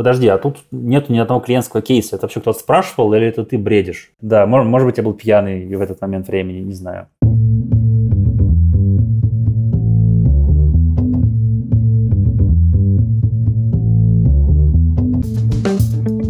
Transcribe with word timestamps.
подожди, 0.00 0.28
а 0.28 0.38
тут 0.38 0.56
нету 0.70 1.12
ни 1.12 1.18
одного 1.18 1.40
клиентского 1.40 1.82
кейса. 1.82 2.16
Это 2.16 2.24
вообще 2.24 2.40
кто-то 2.40 2.58
спрашивал 2.58 3.12
или 3.12 3.26
это 3.26 3.44
ты 3.44 3.58
бредишь? 3.58 4.12
Да, 4.22 4.46
может, 4.46 4.66
может 4.66 4.86
быть, 4.88 4.96
я 4.96 5.02
был 5.02 5.12
пьяный 5.12 5.76
в 5.76 5.78
этот 5.78 6.00
момент 6.00 6.26
времени, 6.26 6.60
не 6.60 6.72
знаю. 6.72 7.08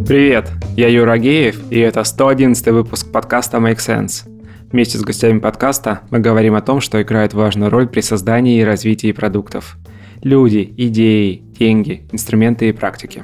Привет, 0.09 0.51
я 0.77 0.89
Юра 0.89 1.17
Геев, 1.19 1.71
и 1.71 1.79
это 1.79 2.03
111 2.03 2.67
выпуск 2.73 3.13
подкаста 3.13 3.59
Make 3.59 3.77
Sense. 3.77 4.29
Вместе 4.73 4.99
с 4.99 5.03
гостями 5.03 5.39
подкаста 5.39 6.01
мы 6.11 6.19
говорим 6.19 6.57
о 6.57 6.61
том, 6.61 6.81
что 6.81 7.01
играет 7.01 7.35
важную 7.35 7.71
роль 7.71 7.87
при 7.87 8.01
создании 8.01 8.59
и 8.59 8.65
развитии 8.65 9.13
продуктов. 9.13 9.77
Люди, 10.25 10.75
идеи, 10.77 11.45
деньги, 11.57 12.03
инструменты 12.11 12.69
и 12.69 12.73
практики. 12.73 13.23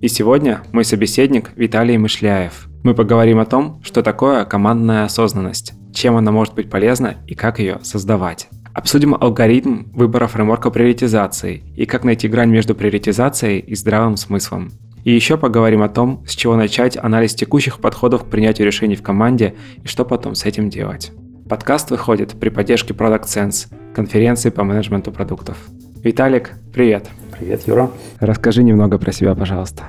И 0.00 0.06
сегодня 0.06 0.62
мой 0.70 0.84
собеседник 0.84 1.50
Виталий 1.56 1.96
Мышляев. 1.96 2.68
Мы 2.84 2.94
поговорим 2.94 3.40
о 3.40 3.44
том, 3.44 3.80
что 3.82 4.00
такое 4.02 4.44
командная 4.44 5.04
осознанность, 5.04 5.72
чем 5.92 6.16
она 6.16 6.30
может 6.30 6.54
быть 6.54 6.70
полезна 6.70 7.16
и 7.26 7.34
как 7.34 7.58
ее 7.58 7.80
создавать. 7.82 8.48
Обсудим 8.72 9.16
алгоритм 9.18 9.90
выбора 9.92 10.28
фреймворка 10.28 10.70
приоритизации 10.70 11.64
и 11.76 11.84
как 11.84 12.04
найти 12.04 12.28
грань 12.28 12.50
между 12.50 12.76
приоритизацией 12.76 13.58
и 13.58 13.74
здравым 13.74 14.16
смыслом. 14.16 14.70
И 15.02 15.12
еще 15.12 15.36
поговорим 15.36 15.82
о 15.82 15.88
том, 15.88 16.24
с 16.28 16.36
чего 16.36 16.54
начать 16.54 16.96
анализ 16.96 17.34
текущих 17.34 17.80
подходов 17.80 18.22
к 18.22 18.28
принятию 18.28 18.66
решений 18.66 18.94
в 18.94 19.02
команде 19.02 19.56
и 19.82 19.88
что 19.88 20.04
потом 20.04 20.36
с 20.36 20.44
этим 20.44 20.70
делать. 20.70 21.10
Подкаст 21.48 21.90
выходит 21.90 22.38
при 22.38 22.50
поддержке 22.50 22.94
Product 22.94 23.24
Sense, 23.24 23.66
конференции 23.94 24.50
по 24.50 24.62
менеджменту 24.62 25.10
продуктов. 25.10 25.56
Виталик, 26.02 26.52
привет. 26.72 27.06
Привет, 27.36 27.66
Юра. 27.66 27.90
Расскажи 28.20 28.62
немного 28.62 28.98
про 28.98 29.10
себя, 29.10 29.34
пожалуйста. 29.34 29.82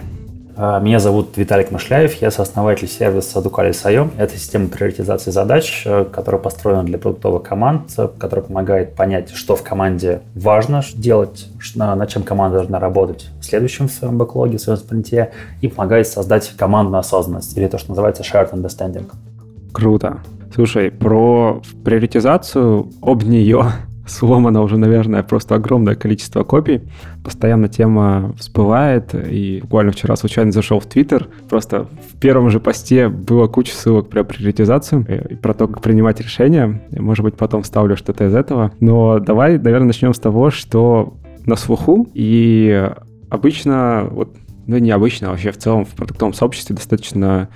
А, 0.58 0.80
меня 0.80 1.00
зовут 1.00 1.38
Виталик 1.38 1.72
Мышляев, 1.72 2.16
я 2.16 2.32
сооснователь 2.32 2.88
сервиса 2.88 3.40
Ducalis.io. 3.40 4.10
Это 4.18 4.36
система 4.36 4.68
приоритизации 4.68 5.30
задач, 5.30 5.84
э, 5.86 6.06
которая 6.12 6.42
построена 6.42 6.84
для 6.84 6.98
продуктовых 6.98 7.44
команд, 7.44 7.92
которая 8.18 8.46
помогает 8.46 8.96
понять, 8.96 9.30
что 9.30 9.56
в 9.56 9.64
команде 9.64 10.22
важно 10.36 10.82
делать, 10.96 11.48
над 11.76 12.10
чем 12.10 12.24
команда 12.24 12.58
должна 12.58 12.80
работать 12.80 13.30
в 13.40 13.46
следующем 13.46 13.88
в 13.88 13.92
своем 13.92 14.18
бэклоге, 14.18 14.58
в 14.58 14.62
своем 14.62 14.80
спринте, 14.80 15.32
и 15.62 15.68
помогает 15.68 16.08
создать 16.08 16.52
командную 16.58 17.00
осознанность, 17.00 17.56
или 17.56 17.68
то, 17.68 17.78
что 17.78 17.90
называется 17.92 18.24
shared 18.24 18.52
understanding. 18.52 19.06
Круто. 19.72 20.20
Слушай, 20.54 20.90
про 20.90 21.62
приоритизацию, 21.86 22.90
об 23.02 23.24
нее 23.24 23.64
сломано 24.10 24.62
уже, 24.62 24.78
наверное, 24.78 25.24
просто 25.24 25.56
огромное 25.56 25.96
количество 25.96 26.44
копий. 26.44 26.82
Постоянно 27.24 27.68
тема 27.68 28.34
всплывает, 28.38 29.14
и 29.14 29.60
буквально 29.62 29.92
вчера 29.92 30.16
случайно 30.16 30.52
зашел 30.52 30.80
в 30.80 30.86
Твиттер, 30.86 31.28
просто 31.50 31.86
в 31.86 32.20
первом 32.20 32.50
же 32.50 32.60
посте 32.60 33.08
было 33.08 33.48
куча 33.48 33.74
ссылок 33.74 34.10
про 34.10 34.24
приоритизацию 34.24 35.06
и 35.30 35.36
про 35.36 35.54
то, 35.54 35.68
как 35.68 35.82
принимать 35.82 36.20
решения. 36.20 36.82
Может 36.92 37.24
быть, 37.24 37.36
потом 37.36 37.64
вставлю 37.64 37.96
что-то 37.96 38.26
из 38.26 38.36
этого. 38.36 38.72
Но 38.80 39.20
давай, 39.20 39.58
наверное, 39.58 39.88
начнем 39.88 40.14
с 40.14 40.20
того, 40.20 40.50
что 40.52 41.14
на 41.46 41.56
слуху, 41.56 42.08
и 42.14 42.90
обычно, 43.30 44.08
вот, 44.12 44.36
ну, 44.68 44.78
не 44.78 44.92
обычно, 44.92 45.28
а 45.28 45.32
вообще 45.32 45.52
в 45.52 45.58
целом 45.58 45.86
в 45.86 45.90
продуктовом 45.90 46.34
сообществе 46.34 46.76
достаточно 46.76 47.50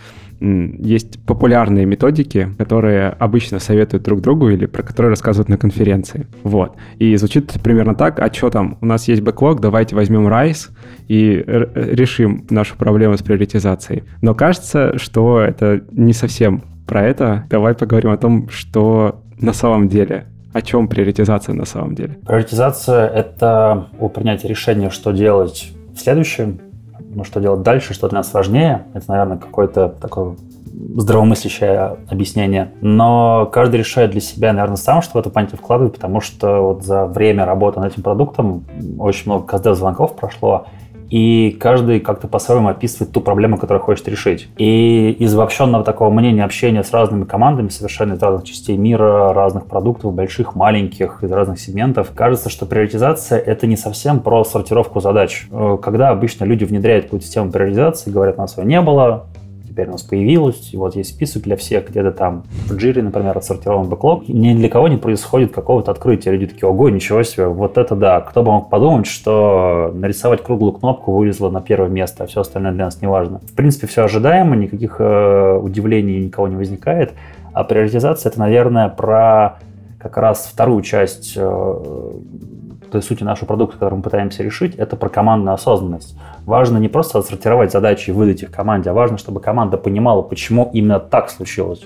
есть 0.43 1.23
популярные 1.25 1.85
методики, 1.85 2.49
которые 2.57 3.09
обычно 3.09 3.59
советуют 3.59 4.03
друг 4.03 4.21
другу 4.21 4.49
или 4.49 4.65
про 4.65 4.83
которые 4.83 5.11
рассказывают 5.11 5.49
на 5.49 5.57
конференции. 5.57 6.27
Вот. 6.43 6.75
И 6.99 7.15
звучит 7.15 7.53
примерно 7.63 7.95
так, 7.95 8.19
а 8.19 8.31
что 8.31 8.49
там, 8.49 8.77
у 8.81 8.85
нас 8.85 9.07
есть 9.07 9.21
бэклог, 9.21 9.61
давайте 9.61 9.95
возьмем 9.95 10.27
Rise 10.27 10.69
и 11.07 11.43
решим 11.47 12.45
нашу 12.49 12.75
проблему 12.77 13.17
с 13.17 13.21
приоритизацией. 13.21 14.03
Но 14.21 14.35
кажется, 14.35 14.97
что 14.97 15.39
это 15.39 15.81
не 15.91 16.13
совсем 16.13 16.63
про 16.85 17.05
это. 17.05 17.45
Давай 17.49 17.73
поговорим 17.73 18.11
о 18.11 18.17
том, 18.17 18.49
что 18.49 19.23
на 19.39 19.53
самом 19.53 19.87
деле 19.87 20.27
о 20.51 20.61
чем 20.61 20.87
приоритизация 20.87 21.55
на 21.55 21.65
самом 21.65 21.95
деле? 21.95 22.19
Приоритизация— 22.27 23.07
это 23.15 23.87
о 23.99 24.07
принятии 24.09 24.47
решения, 24.47 24.91
что 24.91 25.11
делать 25.11 25.71
в 25.95 25.99
следующем, 25.99 26.59
ну, 27.15 27.23
что 27.23 27.39
делать 27.39 27.61
дальше, 27.61 27.93
что 27.93 28.09
для 28.09 28.19
нас 28.19 28.33
важнее. 28.33 28.85
Это, 28.93 29.05
наверное, 29.09 29.37
какое-то 29.37 29.89
такое 29.89 30.35
здравомыслящее 30.95 31.97
объяснение. 32.09 32.71
Но 32.81 33.49
каждый 33.51 33.77
решает 33.77 34.11
для 34.11 34.21
себя, 34.21 34.53
наверное, 34.53 34.77
сам, 34.77 35.01
что 35.01 35.13
в 35.13 35.21
это 35.21 35.29
понятие 35.29 35.57
вкладывает, 35.57 35.95
потому 35.95 36.21
что 36.21 36.61
вот 36.61 36.83
за 36.83 37.05
время 37.05 37.45
работы 37.45 37.79
над 37.79 37.93
этим 37.93 38.03
продуктом 38.03 38.63
очень 38.99 39.31
много 39.31 39.45
КСД-звонков 39.45 40.15
прошло, 40.15 40.67
и 41.13 41.51
каждый 41.51 41.99
как-то 41.99 42.27
по-своему 42.27 42.69
описывает 42.69 43.13
ту 43.13 43.21
проблему, 43.21 43.59
которую 43.59 43.83
хочет 43.83 44.07
решить. 44.07 44.47
И 44.57 45.11
из 45.19 45.31
обобщенного 45.35 45.83
такого 45.83 46.09
мнения 46.09 46.43
общения 46.43 46.83
с 46.83 46.91
разными 46.91 47.25
командами, 47.25 47.67
совершенно 47.67 48.13
из 48.13 48.19
разных 48.23 48.45
частей 48.45 48.77
мира, 48.77 49.31
разных 49.31 49.67
продуктов, 49.67 50.11
больших, 50.11 50.55
маленьких, 50.55 51.23
из 51.23 51.31
разных 51.31 51.59
сегментов, 51.59 52.09
кажется, 52.15 52.49
что 52.49 52.65
приоритизация— 52.65 53.37
это 53.45 53.67
не 53.67 53.77
совсем 53.77 54.21
про 54.21 54.43
сортировку 54.43 55.01
задач. 55.01 55.45
Э, 55.51 55.77
когда 55.79 56.09
обычно 56.09 56.45
люди 56.45 56.63
внедряют 56.63 57.05
какую-то 57.05 57.27
систему 57.27 57.51
приоритизации, 57.51 58.09
говорят, 58.09 58.39
у 58.39 58.41
нас 58.41 58.57
ее 58.57 58.65
не 58.65 58.81
было, 58.81 59.27
теперь 59.73 59.87
у 59.87 59.93
нас 59.93 60.03
появилось, 60.03 60.71
и 60.71 60.77
вот 60.77 60.95
есть 60.95 61.09
список 61.09 61.43
для 61.43 61.57
всех, 61.57 61.89
где-то 61.89 62.11
там 62.11 62.43
в 62.67 62.73
Jira, 62.73 63.01
например, 63.01 63.35
отсортирован 63.35 63.89
бэклог, 63.89 64.27
ни 64.27 64.53
для 64.53 64.69
кого 64.69 64.87
не 64.87 64.97
происходит 64.97 65.51
какого-то 65.51 65.89
открытия. 65.89 66.31
Люди 66.31 66.45
такие, 66.45 66.69
ого, 66.69 66.89
ничего 66.89 67.23
себе, 67.23 67.47
вот 67.47 67.79
это 67.79 67.95
да. 67.95 68.21
Кто 68.21 68.43
бы 68.43 68.51
мог 68.51 68.69
подумать, 68.69 69.07
что 69.07 69.91
нарисовать 69.95 70.43
круглую 70.43 70.73
кнопку 70.73 71.11
вылезла 71.11 71.49
на 71.49 71.59
первое 71.59 71.89
место, 71.89 72.23
а 72.23 72.27
все 72.27 72.41
остальное 72.41 72.71
для 72.71 72.85
нас 72.85 73.01
не 73.01 73.07
важно. 73.07 73.39
В 73.39 73.53
принципе, 73.53 73.87
все 73.87 74.03
ожидаемо, 74.03 74.55
никаких 74.55 74.97
э, 74.99 75.57
удивлений 75.59 76.23
никого 76.23 76.47
не 76.47 76.55
возникает. 76.55 77.13
А 77.53 77.63
приоритизация 77.63 78.29
это, 78.29 78.39
наверное, 78.39 78.89
про 78.89 79.57
как 79.97 80.17
раз 80.17 80.49
вторую 80.51 80.83
часть 80.83 81.33
э, 81.35 82.11
той 82.93 83.01
сути 83.01 83.23
нашего 83.23 83.47
продукта, 83.47 83.77
который 83.77 83.95
мы 83.95 84.01
пытаемся 84.03 84.43
решить, 84.43 84.75
это 84.75 84.95
про 84.95 85.09
командную 85.09 85.55
осознанность. 85.55 86.15
Важно 86.45 86.77
не 86.77 86.87
просто 86.87 87.17
отсортировать 87.17 87.71
задачи 87.71 88.11
и 88.11 88.13
выдать 88.13 88.43
их 88.43 88.51
команде, 88.51 88.91
а 88.91 88.93
важно, 88.93 89.17
чтобы 89.17 89.41
команда 89.41 89.77
понимала, 89.77 90.21
почему 90.21 90.69
именно 90.73 90.99
так 90.99 91.29
случилось, 91.29 91.81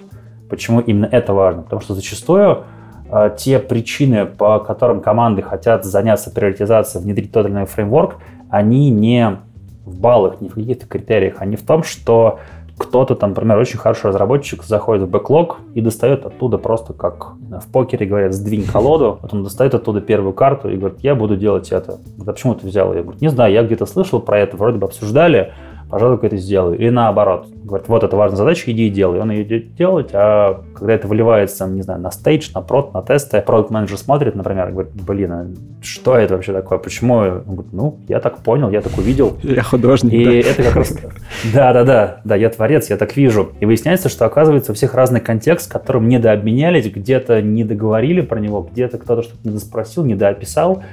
почему 0.49 0.81
именно 0.81 1.07
это 1.09 1.33
важно. 1.33 1.61
Потому 1.63 1.81
что 1.81 1.93
зачастую 1.93 2.65
э, 3.09 3.35
те 3.37 3.59
причины, 3.59 4.25
по 4.25 4.59
которым 4.59 4.99
команды 4.99 5.41
хотят 5.41 5.85
заняться 5.85 6.29
приоритизацией, 6.29 7.03
внедрить 7.03 7.31
тот 7.31 7.45
или 7.45 7.53
иной 7.53 7.65
фреймворк, 7.65 8.15
они 8.49 8.89
не 8.89 9.37
в 9.85 9.97
баллах, 9.97 10.41
не 10.41 10.49
в 10.49 10.55
каких-то 10.55 10.87
критериях, 10.87 11.35
они 11.39 11.55
в 11.55 11.65
том, 11.65 11.83
что 11.83 12.39
кто-то 12.77 13.15
там, 13.15 13.31
например, 13.31 13.57
очень 13.57 13.79
хороший 13.79 14.07
разработчик 14.07 14.63
заходит 14.63 15.07
в 15.07 15.09
бэклог 15.09 15.57
и 15.73 15.81
достает 15.81 16.25
оттуда 16.25 16.57
просто 16.57 16.93
как 16.93 17.33
в 17.49 17.71
покере 17.71 18.05
говорят, 18.05 18.33
сдвинь 18.33 18.65
колоду, 18.65 19.17
потом 19.21 19.43
достает 19.43 19.73
оттуда 19.73 20.01
первую 20.01 20.33
карту 20.33 20.69
и 20.69 20.77
говорит, 20.77 20.99
я 21.01 21.15
буду 21.15 21.35
делать 21.37 21.71
это. 21.71 21.99
Говорит, 22.15 22.27
а 22.27 22.33
почему 22.33 22.55
ты 22.55 22.67
взял? 22.67 22.93
Я 22.93 23.01
говорю, 23.01 23.17
не 23.19 23.29
знаю, 23.29 23.51
я 23.53 23.63
где-то 23.63 23.85
слышал 23.85 24.19
про 24.19 24.39
это, 24.39 24.57
вроде 24.57 24.77
бы 24.77 24.85
обсуждали, 24.85 25.53
пожалуй-ка 25.89 26.27
это 26.27 26.37
сделаю. 26.37 26.77
Или 26.77 26.89
наоборот, 26.89 27.47
говорит, 27.63 27.87
вот 27.87 28.03
это 28.03 28.15
важная 28.15 28.37
задача, 28.37 28.71
иди 28.71 28.87
и 28.87 28.89
делай. 28.89 29.19
Он 29.19 29.31
ее 29.31 29.43
идет 29.43 29.75
делать, 29.75 30.09
а 30.13 30.63
когда 30.73 30.93
это 30.93 31.07
выливается, 31.07 31.67
не 31.67 31.81
знаю, 31.81 32.01
на 32.01 32.11
стейдж, 32.11 32.49
на 32.53 32.61
прод, 32.61 32.93
на 32.93 33.01
тесты, 33.01 33.41
продукт 33.41 33.71
менеджер 33.71 33.97
смотрит, 33.97 34.35
например, 34.35 34.69
и 34.69 34.71
говорит, 34.71 34.93
блин, 34.93 35.31
а 35.31 35.47
что 35.81 36.17
это 36.17 36.35
вообще 36.35 36.53
такое, 36.53 36.77
почему? 36.77 37.15
Он 37.15 37.41
говорит, 37.45 37.73
ну, 37.73 37.99
я 38.07 38.19
так 38.19 38.39
понял, 38.39 38.69
я 38.69 38.81
так 38.81 38.97
увидел. 38.97 39.37
Я 39.43 39.63
художник. 39.63 40.13
И 40.13 40.25
да. 40.43 40.49
это 40.49 40.63
как 40.63 40.75
раз... 40.75 40.93
Да, 41.53 41.73
да, 41.73 41.83
да, 41.83 42.21
да, 42.23 42.35
я 42.35 42.49
творец, 42.49 42.89
я 42.89 42.97
так 42.97 43.15
вижу. 43.15 43.49
И 43.59 43.65
выясняется, 43.65 44.09
что 44.09 44.25
оказывается 44.25 44.71
у 44.71 44.75
всех 44.75 44.93
разный 44.93 45.19
контекст, 45.19 45.71
которым 45.71 46.07
недообменялись, 46.07 46.91
где-то 46.91 47.41
не 47.41 47.63
договорили 47.63 48.21
про 48.21 48.39
него, 48.39 48.67
где-то 48.69 48.97
кто-то 48.97 49.23
что-то 49.23 49.47
недоспросил, 49.47 50.03
недоописал, 50.03 50.83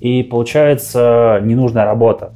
и 0.00 0.22
получается 0.22 1.40
ненужная 1.42 1.84
работа. 1.84 2.32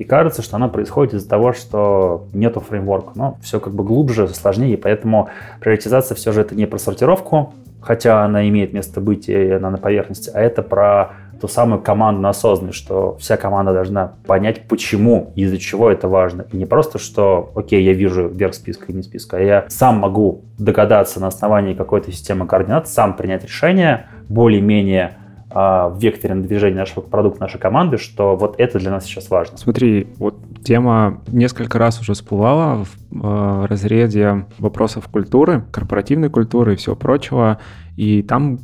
И 0.00 0.04
кажется, 0.04 0.40
что 0.40 0.56
она 0.56 0.68
происходит 0.68 1.12
из-за 1.12 1.28
того, 1.28 1.52
что 1.52 2.26
нету 2.32 2.60
фреймворка. 2.60 3.10
Но 3.16 3.36
все 3.42 3.60
как 3.60 3.74
бы 3.74 3.84
глубже, 3.84 4.28
сложнее, 4.28 4.72
и 4.72 4.76
поэтому 4.76 5.28
приоритизация 5.60 6.14
все 6.14 6.32
же 6.32 6.40
это 6.40 6.54
не 6.54 6.64
про 6.64 6.78
сортировку, 6.78 7.52
хотя 7.82 8.24
она 8.24 8.48
имеет 8.48 8.72
место 8.72 9.02
быть, 9.02 9.28
и 9.28 9.50
она 9.50 9.68
на 9.68 9.76
поверхности, 9.76 10.30
а 10.32 10.40
это 10.40 10.62
про 10.62 11.10
ту 11.38 11.48
самую 11.48 11.82
командную 11.82 12.30
осознанность, 12.30 12.78
что 12.78 13.18
вся 13.20 13.36
команда 13.36 13.74
должна 13.74 14.14
понять, 14.26 14.68
почему, 14.68 15.32
из-за 15.36 15.58
чего 15.58 15.90
это 15.90 16.08
важно. 16.08 16.46
И 16.50 16.56
не 16.56 16.64
просто, 16.64 16.98
что, 16.98 17.52
окей, 17.54 17.82
я 17.84 17.92
вижу 17.92 18.26
верх 18.26 18.54
списка 18.54 18.86
и 18.88 18.94
не 18.94 19.02
списка, 19.02 19.36
а 19.36 19.40
я 19.40 19.66
сам 19.68 19.98
могу 19.98 20.44
догадаться 20.56 21.20
на 21.20 21.26
основании 21.26 21.74
какой-то 21.74 22.10
системы 22.10 22.46
координат, 22.46 22.88
сам 22.88 23.16
принять 23.18 23.44
решение, 23.44 24.06
более-менее 24.30 25.18
в 25.50 25.96
векторе 25.98 26.34
движения 26.36 26.76
нашего 26.76 27.00
продукта, 27.00 27.40
нашей 27.40 27.58
команды, 27.58 27.98
что 27.98 28.36
вот 28.36 28.54
это 28.58 28.78
для 28.78 28.90
нас 28.90 29.04
сейчас 29.04 29.30
важно. 29.30 29.58
Смотри, 29.58 30.06
вот 30.16 30.36
тема 30.64 31.22
несколько 31.26 31.78
раз 31.78 32.00
уже 32.00 32.14
всплывала 32.14 32.84
в 32.84 32.88
э, 33.12 33.66
разрезе 33.66 34.46
вопросов 34.58 35.08
культуры, 35.08 35.64
корпоративной 35.72 36.30
культуры 36.30 36.74
и 36.74 36.76
всего 36.76 36.94
прочего, 36.94 37.58
и 37.96 38.22
там 38.22 38.60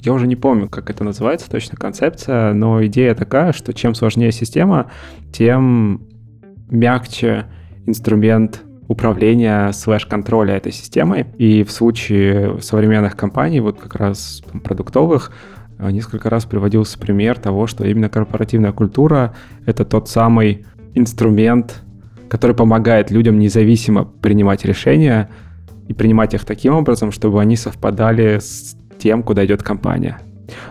я 0.00 0.12
уже 0.12 0.26
не 0.26 0.36
помню, 0.36 0.68
как 0.68 0.88
это 0.88 1.04
называется, 1.04 1.50
точно 1.50 1.76
концепция, 1.76 2.54
но 2.54 2.84
идея 2.86 3.14
такая, 3.14 3.52
что 3.52 3.74
чем 3.74 3.94
сложнее 3.94 4.32
система, 4.32 4.90
тем 5.32 6.02
мягче 6.70 7.46
инструмент 7.86 8.62
управления 8.88 9.72
слэш-контроля 9.72 10.56
этой 10.56 10.72
системой. 10.72 11.26
И 11.38 11.64
в 11.64 11.72
случае 11.72 12.60
современных 12.60 13.16
компаний, 13.16 13.60
вот 13.60 13.80
как 13.80 13.96
раз 13.96 14.42
там, 14.50 14.60
продуктовых, 14.60 15.32
несколько 15.78 16.30
раз 16.30 16.44
приводился 16.44 16.98
пример 16.98 17.38
того, 17.38 17.66
что 17.66 17.84
именно 17.84 18.08
корпоративная 18.08 18.72
культура— 18.72 19.34
это 19.66 19.84
тот 19.84 20.08
самый 20.08 20.66
инструмент, 20.94 21.82
который 22.28 22.56
помогает 22.56 23.10
людям 23.10 23.38
независимо 23.38 24.04
принимать 24.04 24.64
решения 24.64 25.30
и 25.88 25.92
принимать 25.92 26.34
их 26.34 26.44
таким 26.44 26.74
образом, 26.74 27.12
чтобы 27.12 27.40
они 27.40 27.56
совпадали 27.56 28.38
с 28.38 28.76
тем, 28.98 29.22
куда 29.22 29.44
идет 29.44 29.62
компания. 29.62 30.18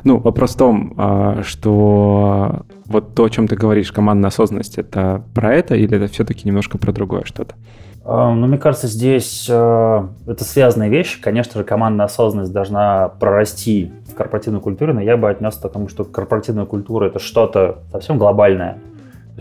Ну, 0.04 0.18
вопрос 0.18 0.56
в 0.56 0.58
том, 0.58 0.94
а, 0.98 1.42
что 1.44 2.66
вот 2.86 3.16
то, 3.16 3.26
о 3.26 3.30
чем 3.30 3.48
ты 3.48 3.56
говоришь, 3.56 3.92
командная 3.92 4.30
осознанность, 4.30 4.78
это 4.78 5.24
про 5.34 5.54
это 5.54 5.76
или 5.76 5.98
это 5.98 6.08
все-таки 6.12 6.48
немножко 6.48 6.78
про 6.78 6.92
другое 6.92 7.24
что-то? 7.26 7.56
А, 8.08 8.36
ну, 8.36 8.46
мне 8.46 8.60
кажется, 8.60 8.86
здесь 8.86 9.48
э, 9.50 10.08
это 10.28 10.44
связанные 10.44 10.92
вещи. 10.92 11.20
Конечно 11.20 11.60
же, 11.60 11.66
командная 11.66 12.06
осознанность 12.06 12.54
должна 12.54 13.10
прорасти 13.10 13.92
в 14.08 14.14
корпоративной 14.14 14.62
культуре, 14.62 14.94
но 14.94 15.02
я 15.02 15.18
бы 15.18 15.28
отнес 15.28 15.56
к 15.56 15.68
тому, 15.68 15.90
что 15.90 16.06
корпоративная 16.06 16.66
культура— 16.66 17.06
это 17.08 17.18
что-то 17.18 17.80
совсем 17.92 18.20
глобальное, 18.20 18.78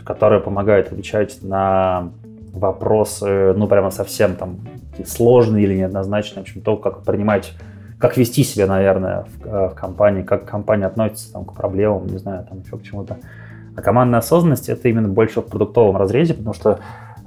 которое 0.02 0.40
помогает 0.40 0.87
отвечать 0.87 1.43
на 1.43 2.08
вопросы, 2.55 3.52
ну, 3.55 3.66
прямо 3.66 3.90
совсем 3.90 4.34
там 4.34 4.61
сложные 5.05 5.64
или 5.64 5.76
неоднозначные, 5.76 6.44
в 6.44 6.49
общем, 6.49 6.62
то, 6.62 6.78
как 6.78 7.02
принимать 7.02 7.52
как 7.99 8.16
вести 8.16 8.44
себя, 8.44 8.66
наверное, 8.66 9.25
в, 9.25 9.46
э, 9.46 9.69
в 9.69 9.75
компании, 9.75 10.22
как 10.22 10.46
компания 10.46 10.87
относится 10.87 11.32
там, 11.34 11.44
к 11.44 11.52
проблемам, 11.52 12.06
не 12.06 12.19
знаю, 12.19 12.46
там 12.49 12.61
еще 12.61 12.78
к 12.78 12.82
чему-то. 12.82 13.19
А 13.76 13.82
командная 13.82 14.20
осознанность 14.20 14.69
это 14.70 14.88
именно 14.88 15.08
больше 15.08 15.40
в 15.40 15.46
продуктовом 15.46 15.96
разрезе, 15.96 16.34
потому 16.34 16.55
что 16.55 16.78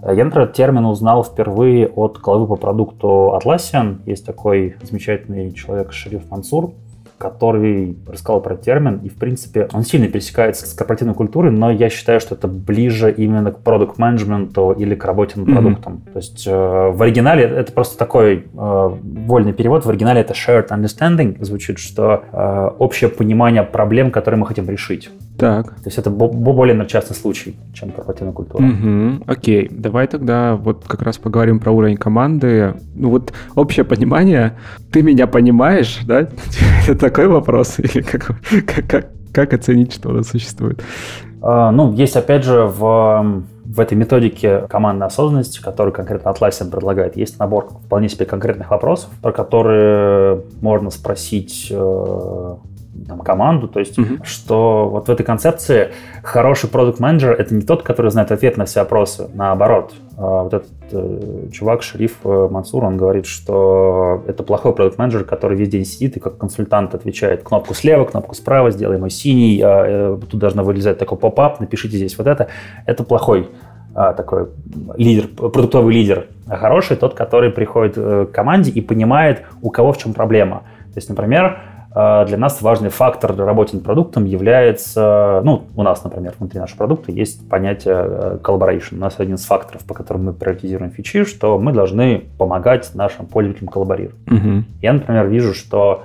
я, 0.03 0.25
например, 0.25 0.47
термин 0.49 0.85
узнал 0.85 1.23
впервые 1.23 1.87
от 1.87 2.17
главы 2.19 2.47
по 2.47 2.55
продукту 2.55 3.37
Atlassian. 3.37 3.97
Есть 4.05 4.25
такой 4.25 4.75
замечательный 4.81 5.51
человек, 5.53 5.91
Шериф 5.91 6.29
Мансур, 6.29 6.73
который 7.17 7.97
рассказал 8.07 8.41
про 8.41 8.55
термин, 8.55 8.99
и, 9.03 9.09
в 9.09 9.15
принципе, 9.15 9.67
он 9.73 9.83
сильно 9.83 10.07
пересекается 10.07 10.67
с 10.67 10.73
корпоративной 10.73 11.15
культурой, 11.15 11.51
но 11.51 11.71
я 11.71 11.89
считаю, 11.89 12.19
что 12.19 12.35
это 12.35 12.47
ближе 12.47 13.11
именно 13.11 13.51
к 13.51 13.59
продукт 13.59 13.97
менеджменту 13.97 14.71
или 14.71 14.93
к 14.93 15.03
работе 15.03 15.39
над 15.39 15.51
продуктом. 15.51 15.93
Mm-hmm. 15.93 16.11
То 16.11 16.19
есть 16.19 16.47
э, 16.47 16.51
в 16.51 17.01
оригинале 17.01 17.43
это 17.43 17.71
просто 17.71 17.97
такой 17.97 18.35
э, 18.37 18.41
вольный 18.53 19.53
перевод, 19.53 19.85
в 19.85 19.89
оригинале 19.89 20.21
это 20.21 20.33
shared 20.33 20.67
understanding 20.69 21.43
звучит, 21.43 21.79
что 21.79 22.23
э, 22.31 22.69
общее 22.77 23.09
понимание 23.09 23.63
проблем, 23.63 24.11
которые 24.11 24.39
мы 24.39 24.45
хотим 24.45 24.69
решить. 24.69 25.09
Так. 25.37 25.67
То 25.75 25.85
есть 25.85 25.97
это 25.97 26.09
более 26.09 26.85
частный 26.87 27.15
случай, 27.15 27.55
чем 27.73 27.91
корпоративная 27.91 28.33
культура. 28.33 28.63
Угу, 28.63 29.23
окей, 29.27 29.67
давай 29.71 30.07
тогда 30.07 30.55
вот 30.55 30.85
как 30.87 31.01
раз 31.03 31.17
поговорим 31.17 31.59
про 31.59 31.71
уровень 31.71 31.97
команды. 31.97 32.75
Ну 32.95 33.09
вот 33.09 33.33
общее 33.55 33.85
понимание, 33.85 34.57
ты 34.91 35.03
меня 35.03 35.27
понимаешь, 35.27 35.99
да? 36.05 36.27
Это 36.87 36.97
такой 36.97 37.27
вопрос? 37.27 37.75
Или 37.79 38.01
как, 38.01 38.31
как, 38.65 38.87
как, 38.87 39.09
как 39.31 39.53
оценить, 39.53 39.93
что 39.93 40.09
оно 40.09 40.23
существует? 40.23 40.81
А, 41.41 41.71
ну, 41.71 41.93
есть 41.93 42.15
опять 42.15 42.43
же 42.43 42.63
в 42.63 43.43
в 43.67 43.81
этой 43.81 43.95
методике 43.95 44.61
командной 44.69 45.07
осознанности, 45.07 45.61
которую 45.61 45.93
конкретно 45.93 46.29
Atlassian 46.29 46.71
предлагает, 46.71 47.17
есть 47.17 47.37
набор 47.37 47.67
вполне 47.85 48.07
себе 48.07 48.25
конкретных 48.25 48.71
вопросов, 48.71 49.09
про 49.21 49.33
которые 49.33 50.41
можно 50.61 50.89
спросить 50.89 51.67
э, 51.69 52.55
там, 53.05 53.19
команду. 53.19 53.67
То 53.67 53.79
есть, 53.79 53.97
mm-hmm. 53.97 54.23
что 54.23 54.89
вот 54.89 55.07
в 55.07 55.11
этой 55.11 55.25
концепции 55.25 55.89
хороший 56.23 56.69
продукт 56.69 56.99
менеджер 56.99 57.33
это 57.33 57.53
не 57.53 57.61
тот, 57.61 57.83
который 57.83 58.11
знает 58.11 58.31
ответ 58.31 58.57
на 58.57 58.65
все 58.65 58.81
вопросы. 58.81 59.29
Наоборот, 59.33 59.93
а 60.17 60.43
вот 60.43 60.53
этот 60.53 60.71
э, 60.91 61.49
чувак, 61.51 61.83
шериф 61.83 62.17
э, 62.23 62.47
Мансур, 62.49 62.83
он 62.85 62.97
говорит, 62.97 63.25
что 63.25 64.23
это 64.27 64.41
плохой 64.43 64.73
продукт 64.73 64.97
менеджер 64.97 65.23
который 65.25 65.57
весь 65.57 65.69
день 65.69 65.85
сидит 65.85 66.17
и 66.17 66.19
как 66.19 66.37
консультант 66.37 66.95
отвечает 66.95 67.43
кнопку 67.43 67.73
слева, 67.73 68.05
кнопку 68.05 68.33
справа, 68.33 68.71
сделай 68.71 68.97
мой 68.97 69.09
синий, 69.09 69.61
а, 69.61 70.15
э, 70.15 70.17
тут 70.29 70.39
должна 70.39 70.63
вылезать 70.63 70.97
такой 70.97 71.17
поп-ап, 71.17 71.59
напишите 71.59 71.97
здесь 71.97 72.17
вот 72.17 72.27
это. 72.27 72.47
Это 72.85 73.03
плохой 73.03 73.49
а, 73.93 74.13
такой 74.13 74.47
лидер, 74.95 75.27
продуктовый 75.27 75.93
лидер. 75.93 76.27
А 76.47 76.57
хороший 76.57 76.97
тот, 76.97 77.13
который 77.13 77.51
приходит 77.51 77.95
к 77.95 78.31
команде 78.31 78.71
и 78.71 78.81
понимает, 78.81 79.43
у 79.61 79.69
кого 79.69 79.91
в 79.91 79.97
чем 79.97 80.13
проблема. 80.13 80.63
То 80.93 80.99
есть, 80.99 81.09
например, 81.09 81.59
для 81.97 82.37
нас 82.37 82.61
важный 82.61 82.89
фактор 82.89 83.35
работы 83.35 83.75
над 83.75 83.83
продуктом 83.83 84.25
является, 84.25 85.41
ну, 85.43 85.63
у 85.75 85.81
нас, 85.81 86.03
например, 86.03 86.35
внутри 86.37 86.59
нашего 86.59 86.77
продукта 86.77 87.11
есть 87.11 87.49
понятие 87.49 87.95
э, 87.97 88.37
collaboration. 88.43 88.97
У 88.97 88.99
нас 88.99 89.15
один 89.17 89.35
из 89.35 89.45
факторов, 89.45 89.83
по 89.83 89.95
которым 89.95 90.25
мы 90.25 90.33
приоритизируем 90.33 90.91
фичи, 90.91 91.23
что 91.23 91.57
мы 91.57 91.71
должны 91.73 92.25
помогать 92.37 92.91
нашим 92.93 93.25
пользователям 93.25 93.69
коллаборировать. 93.69 94.19
Угу. 94.27 94.63
Я, 94.81 94.93
например, 94.93 95.27
вижу, 95.27 95.55
что 95.55 96.03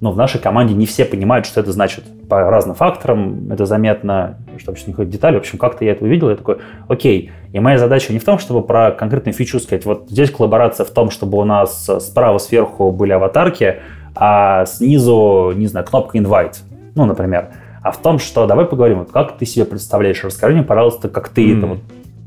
ну, 0.00 0.10
в 0.10 0.16
нашей 0.16 0.40
команде 0.40 0.74
не 0.74 0.86
все 0.86 1.04
понимают, 1.04 1.46
что 1.46 1.60
это 1.60 1.72
значит. 1.72 2.04
По 2.28 2.48
разным 2.50 2.76
факторам 2.76 3.50
это 3.50 3.66
заметно, 3.66 4.38
что 4.58 4.70
вообще 4.70 4.84
не 4.86 4.92
ходит 4.92 5.10
детали. 5.10 5.36
В 5.36 5.40
общем, 5.40 5.58
как-то 5.58 5.84
я 5.84 5.92
это 5.92 6.04
увидел, 6.04 6.30
я 6.30 6.36
такой, 6.36 6.58
окей. 6.86 7.32
И 7.52 7.60
моя 7.60 7.78
задача 7.78 8.12
не 8.12 8.18
в 8.18 8.24
том, 8.24 8.38
чтобы 8.38 8.62
про 8.62 8.92
конкретную 8.92 9.34
фичу 9.34 9.58
сказать, 9.58 9.84
вот 9.84 10.06
здесь 10.08 10.30
коллаборация 10.30 10.86
в 10.86 10.90
том, 10.90 11.10
чтобы 11.10 11.38
у 11.38 11.44
нас 11.44 11.90
справа 12.00 12.38
сверху 12.38 12.92
были 12.92 13.12
аватарки, 13.12 13.80
а 14.20 14.66
снизу, 14.66 15.52
не 15.56 15.66
знаю, 15.66 15.86
кнопка 15.86 16.18
invite, 16.18 16.58
ну, 16.94 17.06
например, 17.06 17.48
а 17.82 17.90
в 17.90 17.96
том, 17.96 18.18
что 18.18 18.46
давай 18.46 18.66
поговорим, 18.66 18.98
вот 18.98 19.10
как 19.10 19.38
ты 19.38 19.46
себе 19.46 19.64
представляешь, 19.64 20.22
расскажи 20.22 20.54
мне, 20.54 20.62
пожалуйста, 20.62 21.08
как 21.08 21.30
ты 21.30 21.50
mm. 21.50 21.58
это 21.58 21.66
вот 21.66 21.78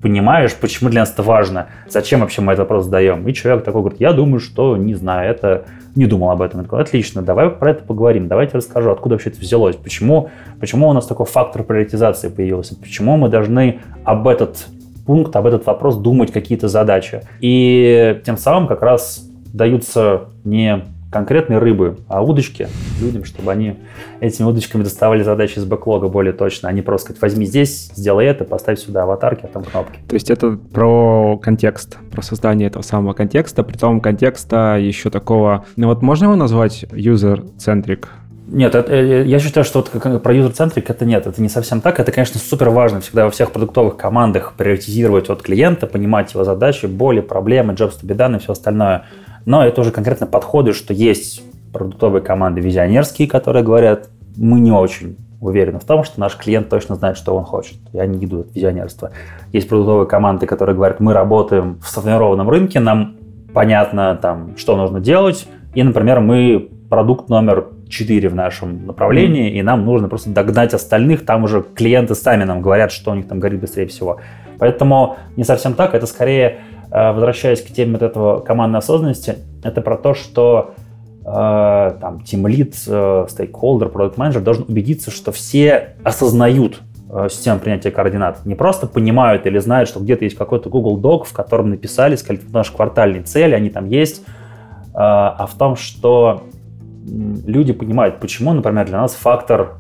понимаешь, 0.02 0.54
почему 0.56 0.90
для 0.90 1.02
нас 1.02 1.12
это 1.12 1.24
важно, 1.24 1.68
зачем 1.88 2.20
вообще 2.20 2.42
мы 2.42 2.54
этот 2.54 2.64
вопрос 2.64 2.86
задаем. 2.86 3.26
И 3.28 3.34
человек 3.34 3.64
такой 3.64 3.82
говорит, 3.82 4.02
я 4.02 4.12
думаю, 4.12 4.42
что 4.42 4.76
не 4.76 4.96
знаю, 4.96 5.30
это 5.30 5.66
не 5.96 6.08
думал 6.08 6.32
об 6.32 6.42
этом. 6.42 6.60
Я 6.60 6.64
такой, 6.64 6.82
отлично, 6.82 7.22
давай 7.22 7.50
про 7.50 7.72
это 7.72 7.84
поговорим, 7.84 8.28
давайте 8.28 8.58
расскажу, 8.58 8.92
откуда 8.92 9.16
вообще 9.16 9.30
это 9.30 9.40
взялось, 9.40 9.78
почему, 9.78 10.30
почему 10.60 10.90
у 10.90 10.94
нас 10.94 11.06
такой 11.06 11.26
фактор 11.26 11.64
приоритизации 11.64 12.28
появился, 12.28 12.76
почему 12.76 13.16
мы 13.16 13.30
должны 13.30 13.80
об 14.04 14.28
этот 14.28 14.66
пункт, 15.06 15.36
об 15.36 15.46
этот 15.46 15.66
вопрос 15.68 15.96
думать 15.98 16.32
какие-то 16.32 16.68
задачи. 16.68 17.22
И 17.40 18.20
тем 18.26 18.36
самым 18.38 18.68
как 18.68 18.82
раз 18.82 19.26
даются 19.54 20.24
не 20.44 20.84
конкретной 21.14 21.60
рыбы, 21.60 21.98
а 22.08 22.22
удочки 22.22 22.68
людям, 23.00 23.24
чтобы 23.24 23.52
они 23.52 23.78
этими 24.20 24.46
удочками 24.46 24.84
доставали 24.84 25.24
задачи 25.24 25.60
из 25.60 25.66
бэклога 25.66 26.10
более 26.10 26.34
точно, 26.34 26.68
а 26.68 26.72
не 26.74 26.82
просто 26.82 27.14
сказать, 27.14 27.22
возьми 27.22 27.46
здесь, 27.46 27.92
сделай 27.96 28.26
это, 28.26 28.44
поставь 28.44 28.80
сюда 28.80 29.04
аватарки, 29.04 29.46
а 29.46 29.48
там 29.48 29.64
кнопки. 29.64 30.00
То 30.10 30.16
есть 30.16 30.30
это 30.30 30.58
про 30.74 31.38
контекст, 31.38 31.98
про 32.12 32.22
создание 32.22 32.68
этого 32.68 32.84
самого 32.84 33.14
контекста, 33.14 33.64
при 33.64 33.78
том 33.78 34.02
контекста 34.02 34.78
еще 34.78 35.10
такого, 35.10 35.66
ну 35.76 35.88
вот 35.88 36.02
можно 36.02 36.26
его 36.26 36.36
назвать 36.36 36.84
user-centric? 36.92 38.08
Нет, 38.48 38.76
это, 38.76 38.94
э, 38.94 39.26
я 39.26 39.40
считаю, 39.40 39.64
что 39.64 39.80
вот 39.80 40.22
про 40.22 40.34
user-centric 40.34 40.86
это 40.88 41.06
нет, 41.06 41.26
это 41.26 41.42
не 41.42 41.50
совсем 41.50 41.82
так. 41.82 42.00
Это, 42.00 42.12
конечно, 42.12 42.40
супер 42.40 42.70
важно 42.70 43.00
всегда 43.00 43.26
во 43.26 43.32
всех 43.32 43.52
продуктовых 43.52 43.96
командах 43.96 44.54
приоритизировать 44.58 45.30
от 45.30 45.42
клиента, 45.42 45.88
понимать 45.88 46.34
его 46.34 46.44
задачи, 46.44 46.86
боли, 46.86 47.22
проблемы, 47.22 47.74
be 47.74 48.16
done 48.16 48.36
и 48.36 48.40
все 48.40 48.52
остальное. 48.52 49.06
Но 49.46 49.66
это 49.66 49.82
уже 49.82 49.92
конкретно 49.92 50.28
подходы, 50.28 50.74
что 50.74 50.94
есть 50.94 51.44
продуктовые 51.72 52.22
команды 52.22 52.62
визионерские, 52.62 53.28
которые 53.28 53.64
говорят, 53.64 54.10
мы 54.38 54.60
не 54.60 54.72
очень 54.72 55.18
уверены 55.42 55.80
в 55.80 55.84
том, 55.84 56.04
что 56.04 56.20
наш 56.20 56.38
клиент 56.38 56.70
точно 56.70 56.96
знает, 56.96 57.18
что 57.18 57.36
он 57.36 57.44
хочет. 57.44 57.78
И 57.92 58.00
они 58.00 58.18
не 58.18 58.26
идут 58.26 58.48
от 58.48 58.56
визионерства. 58.56 59.12
Есть 59.52 59.68
продуктовые 59.68 60.08
команды, 60.08 60.46
которые 60.46 60.76
говорят, 60.76 61.00
мы 61.00 61.14
работаем 61.14 61.80
в 61.82 61.88
сформированном 61.88 62.50
рынке, 62.50 62.80
нам 62.80 63.18
понятно, 63.54 64.18
там, 64.22 64.56
что 64.58 64.78
нужно 64.78 65.00
делать. 65.00 65.48
И, 65.74 65.84
например, 65.84 66.22
мы 66.22 66.70
продукт 66.90 67.28
номер 67.28 67.68
4 67.90 68.30
в 68.30 68.36
нашем 68.36 68.88
направлении, 68.88 69.52
mm-hmm. 69.52 69.60
и 69.60 69.64
нам 69.64 69.86
нужно 69.86 70.08
просто 70.08 70.30
догнать 70.30 70.74
остальных. 70.74 71.26
Там 71.26 71.44
уже 71.44 71.64
клиенты 71.64 72.16
сами 72.16 72.44
нам 72.44 72.62
говорят, 72.62 72.92
что 72.92 73.12
у 73.12 73.16
них 73.16 73.28
там 73.28 73.40
горит 73.40 73.60
быстрее 73.60 73.88
всего. 73.88 74.20
Поэтому 74.60 75.18
не 75.36 75.44
совсем 75.44 75.74
так, 75.74 75.94
это 75.94 76.06
скорее 76.06 76.60
возвращаясь 76.94 77.62
к 77.62 77.68
теме 77.68 77.94
вот 77.94 78.04
этого 78.04 78.40
командной 78.40 78.80
осознанности, 78.80 79.38
это 79.64 79.82
про 79.82 79.98
то, 79.98 80.14
что 80.14 80.76
э, 81.22 81.24
там 81.26 82.20
Lead, 82.20 82.76
э, 82.88 83.28
Stakeholder, 83.28 83.92
Product 83.92 84.16
Manager 84.16 84.42
должен 84.42 84.66
убедиться, 84.68 85.10
что 85.10 85.32
все 85.32 85.96
осознают 86.04 86.82
систему 87.30 87.60
принятия 87.60 87.92
координат. 87.92 88.44
Не 88.44 88.56
просто 88.56 88.88
понимают 88.88 89.46
или 89.46 89.60
знают, 89.60 89.88
что 89.88 90.00
где-то 90.00 90.24
есть 90.24 90.36
какой-то 90.36 90.72
Google 90.72 91.00
Doc, 91.00 91.26
в 91.26 91.34
котором 91.34 91.70
написали 91.70 92.18
наши 92.52 92.74
квартальные 92.74 93.22
цели, 93.22 93.54
они 93.54 93.70
там 93.70 93.88
есть, 93.88 94.26
а 94.96 95.46
в 95.46 95.56
том, 95.56 95.76
что 95.76 96.42
люди 97.06 97.72
понимают, 97.72 98.20
почему, 98.20 98.54
например, 98.54 98.88
для 98.88 99.00
нас 99.00 99.14
фактор 99.14 99.76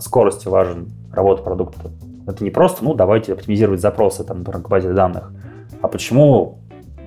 скорости 0.00 0.48
важен 0.48 0.88
работы 1.12 1.42
продукта. 1.42 1.90
Это 2.26 2.42
не 2.42 2.48
просто, 2.48 2.82
ну, 2.82 2.94
давайте 2.94 3.34
оптимизировать 3.34 3.82
запросы 3.82 4.24
там, 4.24 4.42
к 4.42 4.68
базе 4.70 4.94
данных, 4.94 5.30
а 5.82 5.88
почему, 5.88 6.60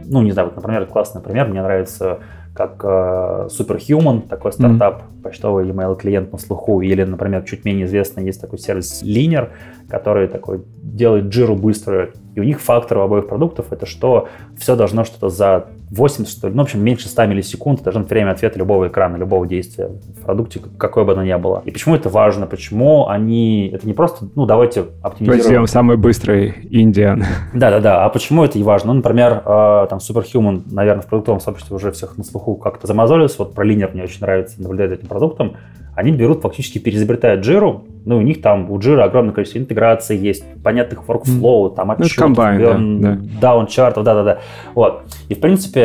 ну, 0.03 0.21
не 0.21 0.31
знаю, 0.31 0.49
вот, 0.49 0.55
например, 0.55 0.85
классный 0.85 1.21
пример, 1.21 1.47
мне 1.47 1.61
нравится 1.61 2.19
как 2.55 2.81
э, 2.85 3.47
Superhuman, 3.49 4.27
такой 4.29 4.53
стартап, 4.53 5.01
mm-hmm. 5.01 5.21
почтовый 5.23 5.67
email 5.69 5.97
клиент 5.97 6.31
на 6.31 6.37
слуху, 6.37 6.79
или, 6.79 7.03
например, 7.03 7.43
чуть 7.43 7.65
менее 7.65 7.85
известный 7.85 8.23
есть 8.23 8.39
такой 8.39 8.59
сервис 8.59 9.03
Linear, 9.03 9.49
который 9.89 10.27
такой 10.27 10.63
делает 10.81 11.25
джиру 11.25 11.55
быструю, 11.55 12.13
И 12.33 12.39
у 12.39 12.43
них 12.43 12.61
фактор 12.61 12.99
у 12.99 13.01
обоих 13.01 13.27
продуктов 13.27 13.73
это 13.73 13.85
что 13.85 14.29
все 14.57 14.77
должно 14.77 15.03
что-то 15.03 15.29
за 15.29 15.67
80, 15.95 16.31
что 16.31 16.47
ли, 16.47 16.53
ну, 16.53 16.63
в 16.63 16.65
общем, 16.65 16.83
меньше 16.83 17.07
100 17.07 17.25
миллисекунд 17.25 17.81
быть 17.83 18.09
время 18.09 18.31
ответа 18.31 18.59
любого 18.59 18.87
экрана, 18.87 19.17
любого 19.17 19.47
действия 19.47 19.87
в 19.87 20.23
продукте, 20.23 20.61
какое 20.77 21.03
бы 21.03 21.13
оно 21.13 21.23
ни 21.23 21.35
было. 21.35 21.61
И 21.65 21.71
почему 21.71 21.95
это 21.95 22.09
важно? 22.09 22.47
Почему 22.47 23.07
они... 23.07 23.69
Это 23.73 23.87
не 23.87 23.93
просто, 23.93 24.27
ну, 24.35 24.45
давайте 24.45 24.85
оптимизируем... 25.01 25.43
Возьмем 25.43 25.67
самый 25.67 25.97
быстрый 25.97 26.55
Индиан. 26.69 27.23
Да-да-да. 27.53 28.05
А 28.05 28.09
почему 28.09 28.43
это 28.43 28.59
и 28.59 28.63
важно? 28.63 28.93
Ну, 28.93 28.97
например, 28.97 29.41
э, 29.45 29.87
там 29.89 29.99
Superhuman, 29.99 30.63
наверное, 30.71 31.01
в 31.01 31.07
продуктовом 31.07 31.39
сообществе 31.39 31.75
уже 31.75 31.91
всех 31.91 32.17
на 32.17 32.23
слуху 32.23 32.55
как-то 32.55 32.87
замазолился. 32.87 33.37
Вот 33.39 33.53
про 33.53 33.63
линер 33.63 33.91
мне 33.93 34.03
очень 34.03 34.21
нравится 34.21 34.61
наблюдать 34.61 34.89
за 34.89 34.95
этим 34.95 35.07
продуктом 35.07 35.55
они 35.95 36.11
берут, 36.11 36.41
фактически 36.41 36.77
переизобретают 36.77 37.45
Jira, 37.45 37.81
ну, 38.05 38.17
у 38.17 38.21
них 38.21 38.41
там, 38.41 38.69
у 38.69 38.77
Jira 38.77 39.03
огромное 39.03 39.33
количество 39.33 39.59
интеграций 39.59 40.17
есть, 40.17 40.43
понятных 40.61 41.03
workflow, 41.07 41.73
там 41.73 41.91
отчетов, 41.91 42.17
ну, 42.17 42.23
комбайн, 42.23 43.01
да, 43.01 43.09
да. 43.11 43.19
даун-чартов, 43.41 44.03
да-да-да. 44.03 44.39
Вот. 44.75 45.03
И, 45.29 45.35
в 45.35 45.39
принципе, 45.39 45.84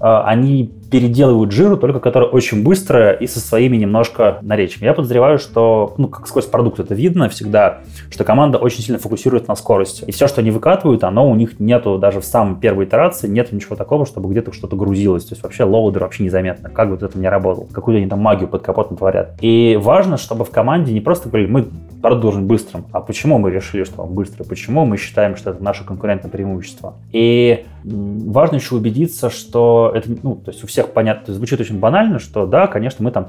они 0.00 0.72
переделывают 0.90 1.50
жиру, 1.50 1.76
только 1.76 2.00
которая 2.00 2.30
очень 2.30 2.62
быстрая 2.62 3.12
и 3.12 3.26
со 3.26 3.40
своими 3.40 3.76
немножко 3.76 4.38
наречиями. 4.42 4.86
Я 4.86 4.94
подозреваю, 4.94 5.38
что, 5.38 5.94
ну, 5.98 6.08
как 6.08 6.28
сквозь 6.28 6.46
продукт 6.46 6.78
это 6.78 6.94
видно 6.94 7.28
всегда, 7.28 7.80
что 8.10 8.24
команда 8.24 8.58
очень 8.58 8.82
сильно 8.82 8.98
фокусирует 9.00 9.48
на 9.48 9.56
скорости. 9.56 10.04
И 10.06 10.12
все, 10.12 10.28
что 10.28 10.40
они 10.40 10.50
выкатывают, 10.50 11.02
оно 11.02 11.28
у 11.28 11.34
них 11.34 11.58
нету 11.58 11.98
даже 11.98 12.20
в 12.20 12.24
самой 12.24 12.56
первой 12.56 12.84
итерации, 12.84 13.26
нет 13.26 13.52
ничего 13.52 13.74
такого, 13.74 14.06
чтобы 14.06 14.30
где-то 14.30 14.52
что-то 14.52 14.76
грузилось. 14.76 15.24
То 15.24 15.34
есть 15.34 15.42
вообще 15.42 15.64
loader 15.64 16.02
вообще 16.02 16.22
незаметно, 16.22 16.70
как 16.70 16.88
вот 16.88 17.02
это 17.02 17.18
не 17.18 17.28
работал, 17.28 17.66
какую 17.72 17.96
они 17.96 18.06
там 18.06 18.20
магию 18.20 18.48
под 18.48 18.62
капотом 18.62 18.96
творят. 18.96 19.34
И 19.40 19.78
важно, 19.80 20.16
чтобы 20.16 20.44
в 20.44 20.50
команде 20.50 20.92
не 20.92 21.00
просто 21.00 21.28
говорили, 21.28 21.50
мы 21.50 21.66
продукт 22.00 22.22
должен 22.22 22.46
быстрым. 22.46 22.84
А 22.92 23.00
почему 23.00 23.38
мы 23.38 23.50
решили, 23.50 23.82
что 23.82 24.02
он 24.02 24.14
быстрый? 24.14 24.44
Почему 24.44 24.84
мы 24.84 24.96
считаем, 24.96 25.36
что 25.36 25.50
это 25.50 25.62
наше 25.62 25.84
конкурентное 25.84 26.30
преимущество? 26.30 26.94
И 27.12 27.64
важно 27.84 28.56
еще 28.56 28.76
убедиться, 28.76 29.30
что 29.30 29.85
это, 29.94 30.10
ну, 30.22 30.36
то 30.36 30.50
есть 30.50 30.62
у 30.64 30.66
всех 30.66 30.92
понятно, 30.92 31.34
звучит 31.34 31.60
очень 31.60 31.78
банально, 31.78 32.18
что 32.18 32.46
да, 32.46 32.66
конечно, 32.66 33.04
мы 33.04 33.10
там 33.10 33.26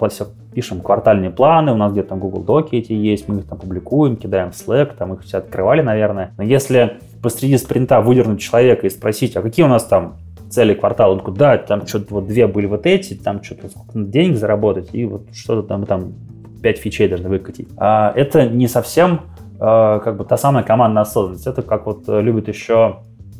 пишем 0.54 0.82
квартальные 0.82 1.32
планы, 1.32 1.72
у 1.72 1.76
нас 1.76 1.92
где-то 1.92 2.10
там 2.10 2.20
Google 2.20 2.44
Доки 2.44 2.76
эти 2.76 2.94
есть, 2.94 3.28
мы 3.28 3.40
их 3.40 3.46
там 3.48 3.58
публикуем, 3.58 4.16
кидаем 4.16 4.52
в 4.52 4.56
Slack, 4.56 4.96
там 4.98 5.14
их 5.14 5.24
все 5.24 5.38
открывали, 5.38 5.82
наверное. 5.82 6.34
Но 6.38 6.44
если 6.44 6.98
посреди 7.22 7.58
спринта 7.58 8.02
выдернуть 8.02 8.42
человека 8.42 8.88
и 8.88 8.90
спросить, 8.90 9.36
а 9.36 9.42
какие 9.42 9.66
у 9.66 9.70
нас 9.70 9.84
там 9.84 10.18
цели 10.50 10.74
квартала, 10.74 11.14
он 11.14 11.20
такой, 11.20 11.36
да, 11.36 11.58
там 11.58 11.86
что-то 11.86 12.16
вот 12.16 12.28
две 12.28 12.48
были 12.48 12.66
вот 12.66 12.86
эти, 12.86 13.14
там 13.14 13.44
что-то 13.44 13.70
денег 13.94 14.38
заработать, 14.38 14.90
и 14.94 15.06
вот 15.06 15.24
что-то 15.34 15.68
там, 15.68 15.86
там 15.86 16.14
5 16.62 16.78
фичей 16.78 17.08
должны 17.08 17.30
выкатить. 17.30 17.68
А 17.78 18.12
это 18.16 18.48
не 18.48 18.68
совсем 18.68 19.22
а, 19.60 20.00
как 20.00 20.18
бы 20.18 20.26
та 20.26 20.38
самая 20.38 20.64
командная 20.64 21.04
осознанность. 21.04 21.48
Это 21.48 21.62
как 21.62 21.86
вот 21.86 22.04
э, 22.08 22.22
любят 22.22 22.48
еще 22.48 22.98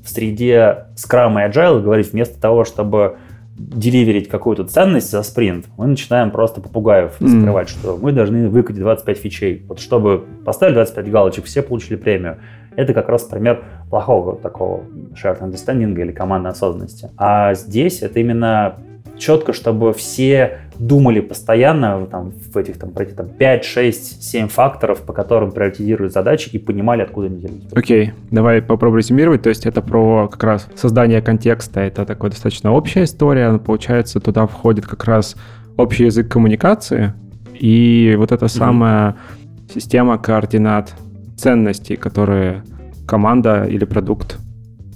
в 0.08 0.10
среде 0.10 0.86
Scrum 0.96 1.34
и 1.34 1.52
Agile 1.52 1.82
говорить, 1.82 2.14
вместо 2.14 2.40
того, 2.40 2.64
чтобы 2.64 3.18
деливерить 3.58 4.30
какую-то 4.30 4.64
ценность 4.64 5.12
за 5.12 5.22
спринт, 5.22 5.66
мы 5.78 5.88
начинаем 5.88 6.32
просто 6.32 6.62
попугаев 6.62 7.20
mm. 7.20 7.42
скрывать, 7.42 7.68
что 7.70 7.98
мы 8.02 8.14
должны 8.14 8.48
выкатить 8.48 8.80
25 8.80 9.18
фичей. 9.18 9.66
Вот 9.68 9.80
чтобы 9.80 10.24
поставили 10.46 10.76
25 10.76 11.12
галочек, 11.12 11.46
все 11.46 11.62
получили 11.62 11.98
премию. 11.98 12.38
Это 12.78 12.94
как 12.94 13.10
раз 13.10 13.24
пример 13.24 13.64
плохого 13.90 14.38
такого 14.38 14.84
shared 15.14 15.42
understanding 15.42 16.00
или 16.00 16.14
командной 16.14 16.52
осознанности. 16.52 17.10
А 17.18 17.54
здесь 17.54 18.02
это 18.02 18.20
именно 18.20 18.76
четко, 19.18 19.52
чтобы 19.52 19.92
все 19.92 20.60
думали 20.80 21.20
постоянно 21.20 22.06
там, 22.06 22.32
в 22.32 22.58
этих 22.58 22.78
там, 22.78 22.92
эти, 22.98 23.12
там 23.12 23.28
5, 23.30 23.66
6, 23.66 24.24
7 24.24 24.48
факторов, 24.48 25.02
по 25.02 25.14
которым 25.14 25.52
приоритизируют 25.52 26.14
задачи 26.14 26.50
и 26.50 26.58
понимали, 26.58 27.02
откуда 27.02 27.28
они 27.28 27.40
делятся. 27.40 27.70
Окей, 27.76 28.08
okay. 28.08 28.14
давай 28.32 28.62
попробуем 28.62 29.00
резюмировать. 29.00 29.42
То 29.42 29.50
есть 29.50 29.66
это 29.66 29.82
про 29.82 30.28
как 30.28 30.44
раз 30.44 30.68
создание 30.76 31.22
контекста, 31.22 31.82
это 31.82 32.06
такая 32.06 32.32
достаточно 32.32 32.72
общая 32.72 33.04
история. 33.04 33.58
Получается, 33.58 34.20
туда 34.20 34.48
входит 34.48 34.86
как 34.86 35.06
раз 35.06 35.36
общий 35.78 36.06
язык 36.06 36.28
коммуникации 36.28 37.14
и 37.54 38.16
вот 38.18 38.32
эта 38.32 38.48
самая 38.48 39.12
mm-hmm. 39.12 39.74
система 39.74 40.18
координат 40.18 40.94
ценностей, 41.38 41.96
которые 41.96 42.64
команда 43.08 43.64
или 43.64 43.86
продукт 43.86 44.38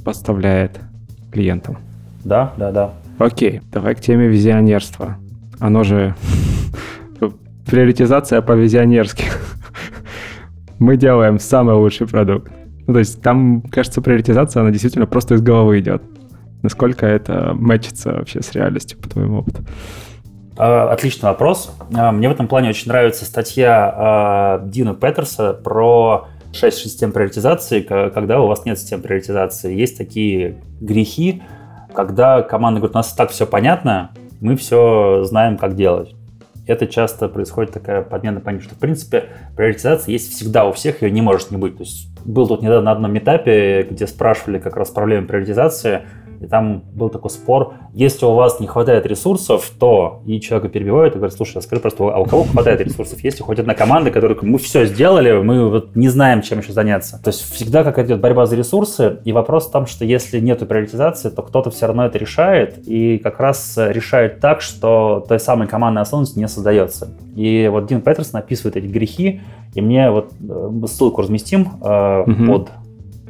поставляет 0.03 0.79
клиентам. 1.31 1.77
Да, 2.23 2.53
да, 2.57 2.71
да. 2.71 2.91
Окей, 3.17 3.61
давай 3.71 3.95
к 3.95 4.01
теме 4.01 4.27
визионерства. 4.27 5.17
Оно 5.61 5.83
же 5.83 6.15
приоритизация 7.67 8.41
по-визионерски. 8.41 9.25
Мы 10.79 10.97
делаем 10.97 11.39
самый 11.39 11.75
лучший 11.75 12.07
продукт. 12.07 12.51
Ну, 12.87 12.93
то 12.93 12.99
есть 12.99 13.21
там, 13.21 13.61
кажется, 13.61 14.01
приоритизация, 14.01 14.61
она 14.61 14.71
действительно 14.71 15.05
просто 15.05 15.35
из 15.35 15.41
головы 15.41 15.79
идет. 15.79 16.01
Насколько 16.63 17.05
это 17.05 17.53
мэчится 17.53 18.13
вообще 18.13 18.41
с 18.41 18.51
реальностью, 18.53 18.97
по 18.97 19.07
твоему 19.07 19.37
опыту? 19.37 19.63
А, 20.57 20.91
отличный 20.91 21.29
вопрос. 21.29 21.75
А, 21.93 22.11
мне 22.11 22.27
в 22.27 22.31
этом 22.31 22.47
плане 22.47 22.69
очень 22.69 22.87
нравится 22.87 23.23
статья 23.23 23.93
а, 23.95 24.61
Дина 24.65 24.95
Петерса 24.95 25.53
про 25.53 26.27
6 26.53 26.75
систем 26.75 27.11
приоритизации, 27.11 27.81
когда 27.81 28.41
у 28.41 28.47
вас 28.47 28.65
нет 28.65 28.79
систем 28.79 29.01
приоритизации. 29.03 29.75
Есть 29.75 29.97
такие 29.97 30.57
грехи, 30.81 31.43
когда 31.93 32.41
команда 32.41 32.79
говорит, 32.79 32.95
у 32.95 32.99
нас 32.99 33.13
так 33.13 33.29
все 33.29 33.45
понятно, 33.45 34.11
мы 34.41 34.55
все 34.55 35.23
знаем, 35.23 35.57
как 35.57 35.75
делать. 35.75 36.13
Это 36.67 36.87
часто 36.87 37.27
происходит 37.27 37.71
такая 37.71 38.01
подмена 38.01 38.39
понятия, 38.39 38.65
что, 38.65 38.75
в 38.75 38.79
принципе, 38.79 39.25
приоритизация 39.55 40.11
есть 40.11 40.33
всегда 40.33 40.65
у 40.65 40.71
всех, 40.71 41.01
ее 41.01 41.11
не 41.11 41.21
может 41.21 41.51
не 41.51 41.57
быть. 41.57 41.77
То 41.77 41.83
есть 41.83 42.07
был 42.25 42.47
тут 42.47 42.61
недавно 42.61 42.83
на 42.83 42.91
одном 42.91 43.17
этапе, 43.17 43.87
где 43.89 44.05
спрашивали 44.05 44.59
как 44.59 44.75
раз 44.75 44.89
проблемы 44.89 45.27
приоритизации, 45.27 46.01
и 46.41 46.47
там 46.47 46.83
был 46.93 47.09
такой 47.09 47.29
спор, 47.29 47.75
если 47.93 48.25
у 48.25 48.33
вас 48.33 48.59
не 48.59 48.67
хватает 48.67 49.05
ресурсов, 49.05 49.71
то 49.79 50.21
и 50.25 50.41
человека 50.41 50.69
перебивают 50.69 51.13
и 51.13 51.17
говорят, 51.17 51.35
слушай, 51.35 51.57
а 51.57 51.61
скажи 51.61 51.81
просто, 51.81 52.03
а 52.05 52.19
у 52.19 52.25
кого 52.25 52.43
хватает 52.43 52.81
ресурсов? 52.81 53.23
Есть 53.23 53.41
хоть 53.41 53.59
одна 53.59 53.75
команда, 53.75 54.11
которая 54.11 54.37
мы 54.41 54.57
все 54.57 54.85
сделали, 54.85 55.41
мы 55.41 55.69
вот 55.69 55.95
не 55.95 56.09
знаем, 56.09 56.41
чем 56.41 56.59
еще 56.59 56.73
заняться. 56.73 57.21
То 57.23 57.29
есть 57.29 57.41
всегда 57.53 57.83
какая-то 57.83 58.13
идет 58.13 58.21
борьба 58.21 58.47
за 58.47 58.55
ресурсы, 58.55 59.19
и 59.23 59.31
вопрос 59.31 59.67
в 59.67 59.71
том, 59.71 59.85
что 59.85 60.03
если 60.03 60.39
нет 60.39 60.67
приоритизации, 60.67 61.29
то 61.29 61.41
кто-то 61.43 61.69
все 61.69 61.85
равно 61.85 62.05
это 62.05 62.17
решает, 62.17 62.79
и 62.87 63.19
как 63.19 63.39
раз 63.39 63.75
решает 63.77 64.39
так, 64.39 64.61
что 64.61 65.23
той 65.27 65.39
самой 65.39 65.67
командной 65.67 66.01
осознанности 66.01 66.39
не 66.39 66.47
создается. 66.47 67.15
И 67.35 67.69
вот 67.71 67.85
Дин 67.85 68.01
Петерсон 68.01 68.39
описывает 68.39 68.77
эти 68.77 68.87
грехи, 68.87 69.41
и 69.73 69.81
мне 69.81 70.11
вот 70.11 70.31
э, 70.41 70.87
ссылку 70.87 71.21
разместим 71.21 71.67
э, 71.81 72.23
угу. 72.27 72.45
под 72.45 72.69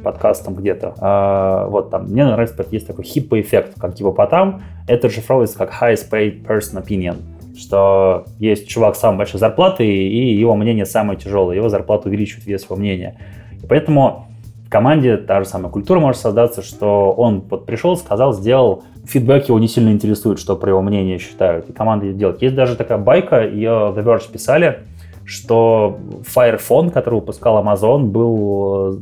подкастом 0.02 0.54
где-то. 0.54 0.94
А, 0.98 1.66
вот 1.68 1.90
там, 1.90 2.06
мне 2.10 2.24
нравится, 2.24 2.64
есть 2.70 2.86
такой 2.86 3.04
хиппо-эффект, 3.04 3.74
как 3.80 3.94
гипопотам. 3.94 4.62
Это 4.88 5.08
расшифровывается 5.08 5.58
как 5.58 5.72
highest 5.72 6.10
paid 6.10 6.44
person 6.44 6.84
opinion 6.84 7.16
что 7.56 8.24
есть 8.38 8.68
чувак 8.68 8.96
с 8.96 9.00
самой 9.00 9.18
большой 9.18 9.38
зарплатой, 9.40 9.86
и 9.86 10.34
его 10.34 10.54
мнение 10.56 10.86
самое 10.86 11.18
тяжелое, 11.18 11.56
его 11.56 11.68
зарплата 11.68 12.08
увеличивает 12.08 12.46
вес 12.46 12.64
его 12.64 12.76
мнения. 12.76 13.18
И 13.62 13.66
поэтому 13.66 14.26
в 14.66 14.70
команде 14.70 15.16
та 15.16 15.40
же 15.42 15.48
самая 15.48 15.70
культура 15.70 16.00
может 16.00 16.20
создаться, 16.20 16.62
что 16.62 17.12
он 17.12 17.42
вот 17.48 17.66
пришел, 17.66 17.96
сказал, 17.96 18.32
сделал, 18.32 18.84
фидбэк 19.04 19.48
его 19.48 19.58
не 19.58 19.68
сильно 19.68 19.90
интересует, 19.90 20.38
что 20.38 20.56
про 20.56 20.70
его 20.70 20.82
мнение 20.82 21.18
считают, 21.18 21.68
и 21.68 21.72
команда 21.72 22.06
это 22.06 22.14
делает. 22.16 22.42
Есть 22.42 22.54
даже 22.54 22.76
такая 22.76 22.98
байка, 22.98 23.46
ее 23.46 23.92
The 23.94 24.02
Verge 24.02 24.32
писали, 24.32 24.80
что 25.24 25.98
Fire 26.22 26.58
Phone, 26.58 26.90
который 26.90 27.16
выпускал 27.16 27.62
Amazon, 27.62 28.04
был 28.04 28.98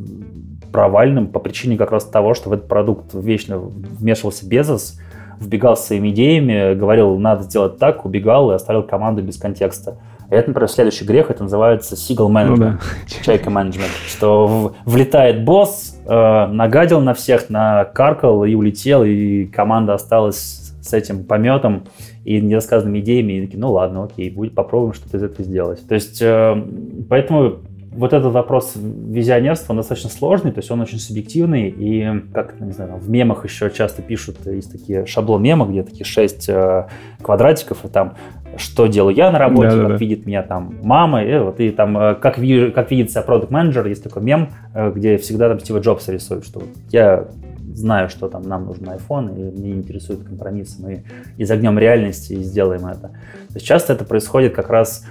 провальным 0.73 1.29
по 1.29 1.41
причине 1.41 1.77
как 1.77 1.93
раз 1.93 2.05
того, 2.05 2.35
что 2.35 2.51
в 2.51 2.53
этот 2.53 2.69
продукт 2.69 3.15
вечно 3.15 3.59
вмешивался 3.59 4.47
Безос, 4.47 4.99
вбегал 5.41 5.77
с 5.77 5.87
своими 5.87 6.11
идеями, 6.11 6.75
говорил, 6.75 7.17
надо 7.19 7.43
сделать 7.43 7.79
так, 7.79 8.05
убегал 8.05 8.51
и 8.51 8.55
оставил 8.55 8.83
команду 8.83 9.23
без 9.23 9.39
контекста. 9.39 9.97
И 10.31 10.35
это, 10.35 10.51
например, 10.51 10.69
следующий 10.69 11.05
грех, 11.05 11.31
это 11.31 11.43
называется 11.43 11.97
management, 11.97 12.47
ну, 12.47 12.57
да. 12.57 12.79
чайка 13.25 13.51
менеджмент, 13.51 13.91
что 14.07 14.47
в, 14.47 14.75
влетает 14.85 15.45
босс, 15.45 15.99
э, 16.07 16.47
нагадил 16.47 17.01
на 17.01 17.15
всех, 17.15 17.51
накаркал 17.51 18.45
и 18.45 18.55
улетел, 18.55 19.03
и 19.03 19.47
команда 19.47 19.95
осталась 19.95 20.73
с 20.83 20.93
этим 20.93 21.25
пометом 21.25 21.85
и 22.25 22.41
недосказанными 22.41 23.01
идеями, 23.01 23.33
и 23.33 23.41
такие, 23.47 23.59
ну 23.59 23.73
ладно, 23.73 24.05
окей, 24.05 24.31
будет, 24.31 24.55
попробуем 24.55 24.95
что-то 24.95 25.17
из 25.17 25.23
этого 25.23 25.43
сделать. 25.43 25.87
То 25.89 25.95
есть, 25.95 26.21
э, 26.23 26.65
поэтому 27.09 27.57
вот 27.93 28.13
этот 28.13 28.33
вопрос 28.33 28.75
визионерства, 28.77 29.73
он 29.73 29.79
достаточно 29.79 30.11
сложный, 30.11 30.53
то 30.53 30.61
есть 30.61 30.71
он 30.71 30.81
очень 30.81 30.99
субъективный, 30.99 31.69
и 31.69 32.23
как, 32.33 32.61
не 32.61 32.73
знаю, 32.73 32.97
в 32.99 33.11
мемах 33.11 33.45
еще 33.45 33.71
часто 33.71 34.01
пишут, 34.01 34.47
есть 34.47 34.71
такие 34.71 35.07
шаблон 35.07 35.43
мема, 35.43 35.67
где 35.67 35.83
такие 35.83 36.05
шесть 36.05 36.49
э, 36.49 36.87
квадратиков, 37.21 37.85
и 37.85 37.89
там 37.89 38.15
что 38.57 38.87
делаю 38.87 39.15
я 39.15 39.31
на 39.31 39.39
работе, 39.39 39.71
да, 39.71 39.77
как 39.77 39.89
да, 39.89 39.97
видит 39.97 40.27
меня 40.27 40.43
там 40.43 40.75
мама, 40.83 41.25
и 41.25 41.39
вот 41.39 41.61
и 41.61 41.71
там 41.71 41.97
э, 41.99 42.15
как, 42.15 42.39
ви, 42.39 42.71
как 42.71 42.91
видит 42.91 43.11
себя 43.11 43.23
продукт 43.23 43.51
менеджер? 43.51 43.87
Есть 43.87 44.05
такой 44.05 44.23
мем, 44.23 44.51
э, 44.75 44.93
где 44.95 45.17
всегда 45.19 45.49
там 45.49 45.61
Стива 45.61 45.79
Джобса 45.79 46.13
рисует, 46.13 46.45
что 46.45 46.61
вот 46.61 46.69
я 46.91 47.27
знаю, 47.75 48.09
что 48.09 48.29
там 48.29 48.43
нам 48.43 48.67
нужен 48.67 48.89
iPhone, 48.89 49.37
и 49.37 49.59
мне 49.59 49.73
интересуют 49.73 50.25
компромиссы, 50.25 50.83
мы 50.83 51.05
изогнем 51.39 51.79
реальности 51.79 52.35
и 52.35 52.43
сделаем 52.43 52.87
это. 52.87 53.09
То 53.09 53.55
есть 53.55 53.67
часто 53.67 53.93
это 53.93 54.05
происходит 54.05 54.55
как 54.55 54.71
раз 54.71 55.05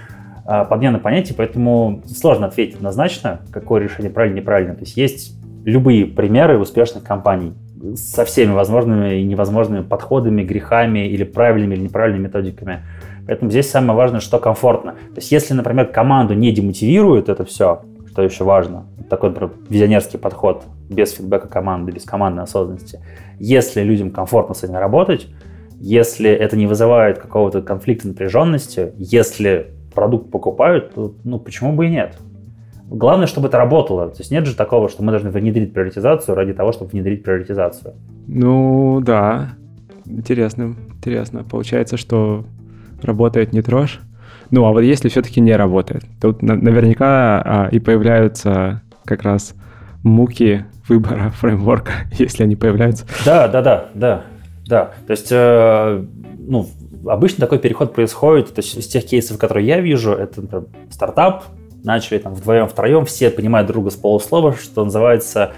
подмена 0.44 0.98
понятий, 0.98 1.34
поэтому 1.34 2.02
сложно 2.06 2.46
ответить 2.46 2.76
однозначно, 2.76 3.40
какое 3.52 3.82
решение 3.82 4.12
правильно 4.12 4.36
неправильно. 4.36 4.74
То 4.74 4.82
есть 4.82 4.96
есть 4.96 5.36
любые 5.64 6.06
примеры 6.06 6.58
успешных 6.58 7.04
компаний 7.04 7.52
со 7.94 8.24
всеми 8.24 8.52
возможными 8.52 9.20
и 9.20 9.24
невозможными 9.24 9.82
подходами, 9.82 10.42
грехами 10.42 11.08
или 11.08 11.24
правильными 11.24 11.74
или 11.74 11.82
неправильными 11.82 12.24
методиками. 12.24 12.84
Поэтому 13.26 13.50
здесь 13.50 13.70
самое 13.70 13.96
важное, 13.96 14.20
что 14.20 14.38
комфортно. 14.38 14.92
То 14.92 15.16
есть 15.16 15.32
если, 15.32 15.54
например, 15.54 15.86
команду 15.86 16.34
не 16.34 16.52
демотивирует 16.52 17.28
это 17.28 17.44
все, 17.44 17.82
что 18.10 18.22
еще 18.22 18.44
важно, 18.44 18.86
такой 19.08 19.30
например, 19.30 19.52
визионерский 19.68 20.18
подход 20.18 20.64
без 20.88 21.12
фидбэка 21.12 21.48
команды, 21.48 21.92
без 21.92 22.04
командной 22.04 22.44
осознанности. 22.44 23.00
Если 23.38 23.82
людям 23.82 24.10
комфортно 24.10 24.54
с 24.54 24.62
этим 24.62 24.76
работать, 24.76 25.28
если 25.78 26.30
это 26.30 26.56
не 26.56 26.66
вызывает 26.66 27.18
какого-то 27.18 27.62
конфликта 27.62 28.08
напряженности, 28.08 28.92
если 28.98 29.68
продукт 29.94 30.30
покупают, 30.30 30.94
то 30.94 31.14
ну, 31.24 31.38
почему 31.38 31.72
бы 31.72 31.86
и 31.86 31.90
нет? 31.90 32.16
Главное, 32.88 33.26
чтобы 33.26 33.48
это 33.48 33.58
работало. 33.58 34.08
То 34.08 34.18
есть 34.18 34.30
нет 34.30 34.46
же 34.46 34.56
такого, 34.56 34.88
что 34.88 35.04
мы 35.04 35.12
должны 35.12 35.30
внедрить 35.30 35.72
приоритизацию 35.72 36.34
ради 36.34 36.52
того, 36.52 36.72
чтобы 36.72 36.90
внедрить 36.90 37.22
приоритизацию. 37.22 37.94
Ну, 38.26 39.00
да. 39.00 39.50
Интересно, 40.06 40.74
интересно. 40.88 41.44
Получается, 41.44 41.96
что 41.96 42.44
работает 43.00 43.52
не 43.52 43.62
трожь. 43.62 44.00
Ну, 44.50 44.64
а 44.64 44.72
вот 44.72 44.80
если 44.80 45.08
все-таки 45.08 45.40
не 45.40 45.54
работает, 45.54 46.04
тут 46.20 46.42
наверняка 46.42 47.42
а, 47.44 47.68
и 47.70 47.78
появляются 47.78 48.82
как 49.04 49.22
раз 49.22 49.54
муки 50.02 50.64
выбора 50.88 51.30
фреймворка, 51.36 51.92
если 52.12 52.42
они 52.42 52.56
появляются. 52.56 53.06
Да, 53.24 53.48
да, 53.48 53.62
да, 53.62 53.88
да, 53.94 54.22
да. 54.66 54.90
То 55.06 55.10
есть, 55.12 55.28
э, 55.30 56.04
ну, 56.38 56.68
обычно 57.06 57.40
такой 57.40 57.58
переход 57.58 57.92
происходит, 57.94 58.54
то 58.54 58.60
есть 58.60 58.76
из 58.76 58.86
тех 58.86 59.04
кейсов, 59.04 59.38
которые 59.38 59.66
я 59.66 59.80
вижу, 59.80 60.12
это 60.12 60.42
например, 60.42 60.66
стартап, 60.90 61.44
начали 61.82 62.18
там 62.18 62.34
вдвоем, 62.34 62.68
втроем, 62.68 63.06
все 63.06 63.30
понимают 63.30 63.68
друга 63.68 63.90
с 63.90 63.94
полуслова, 63.94 64.54
что 64.54 64.84
называется 64.84 65.52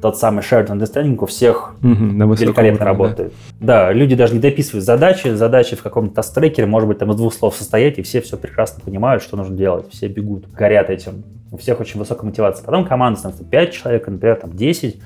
тот 0.00 0.16
самый 0.16 0.40
shared 0.42 0.68
understanding 0.68 1.16
у 1.20 1.26
всех 1.26 1.74
угу, 1.82 2.34
великолепно 2.34 2.84
работает. 2.84 3.32
Да. 3.60 3.86
да, 3.86 3.92
люди 3.92 4.14
даже 4.14 4.34
не 4.34 4.40
дописывают 4.40 4.84
задачи, 4.84 5.28
задачи 5.28 5.74
в 5.74 5.82
каком-то 5.82 6.14
таст-трекере, 6.14 6.66
может 6.66 6.88
быть, 6.88 6.98
там 6.98 7.10
из 7.10 7.16
двух 7.16 7.34
слов 7.34 7.56
состоять, 7.56 7.98
и 7.98 8.02
все 8.02 8.20
все 8.20 8.36
прекрасно 8.36 8.80
понимают, 8.84 9.22
что 9.22 9.36
нужно 9.36 9.56
делать, 9.56 9.86
все 9.90 10.06
бегут, 10.06 10.50
горят 10.52 10.88
этим, 10.88 11.24
у 11.50 11.56
всех 11.56 11.80
очень 11.80 11.98
высокая 11.98 12.26
мотивация. 12.26 12.64
Потом 12.64 12.86
команда 12.86 13.18
становится 13.18 13.44
5 13.44 13.72
человек, 13.72 14.06
например, 14.06 14.36
там 14.36 14.52
10, 14.52 15.00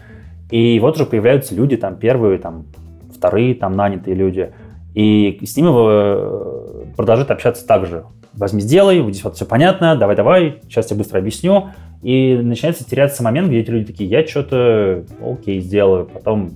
и 0.50 0.80
вот 0.80 0.96
уже 0.96 1.06
появляются 1.06 1.54
люди, 1.54 1.76
там 1.76 1.96
первые, 1.96 2.38
там 2.38 2.66
вторые, 3.14 3.54
там 3.54 3.72
нанятые 3.72 4.14
люди, 4.14 4.52
и 4.94 5.44
с 5.44 5.56
ними 5.56 5.68
э, 5.70 6.84
продолжать 6.96 7.30
общаться 7.30 7.66
так 7.66 7.86
же. 7.86 8.04
Возьми, 8.34 8.60
сделай, 8.60 9.02
здесь 9.10 9.24
вот 9.24 9.36
все 9.36 9.44
понятно, 9.44 9.96
давай-давай, 9.96 10.60
сейчас 10.64 10.90
я 10.90 10.96
быстро 10.96 11.18
объясню. 11.18 11.68
И 12.02 12.34
начинается 12.36 12.88
теряться 12.88 13.22
момент, 13.22 13.48
где 13.48 13.60
эти 13.60 13.70
люди 13.70 13.86
такие, 13.86 14.10
я 14.10 14.26
что-то, 14.26 15.04
окей, 15.24 15.60
сделаю. 15.60 16.06
Потом 16.06 16.50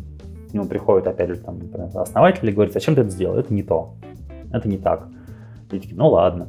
к 0.50 0.54
нему 0.54 0.66
приходят, 0.66 1.06
опять 1.06 1.28
же, 1.28 1.36
там, 1.36 1.60
основатели 1.94 2.50
и 2.50 2.54
говорят, 2.54 2.72
зачем 2.72 2.94
ты 2.94 3.02
это 3.02 3.10
сделал? 3.10 3.36
Это 3.36 3.54
не 3.54 3.62
то. 3.62 3.94
Это 4.52 4.68
не 4.68 4.78
так. 4.78 5.06
И 5.70 5.78
такие, 5.78 5.94
ну 5.94 6.08
ладно. 6.08 6.48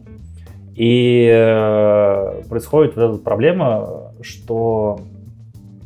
И 0.75 1.27
э, 1.32 2.44
происходит 2.50 2.96
вот 2.96 3.03
эта 3.03 3.17
проблема, 3.17 4.13
что 4.22 5.00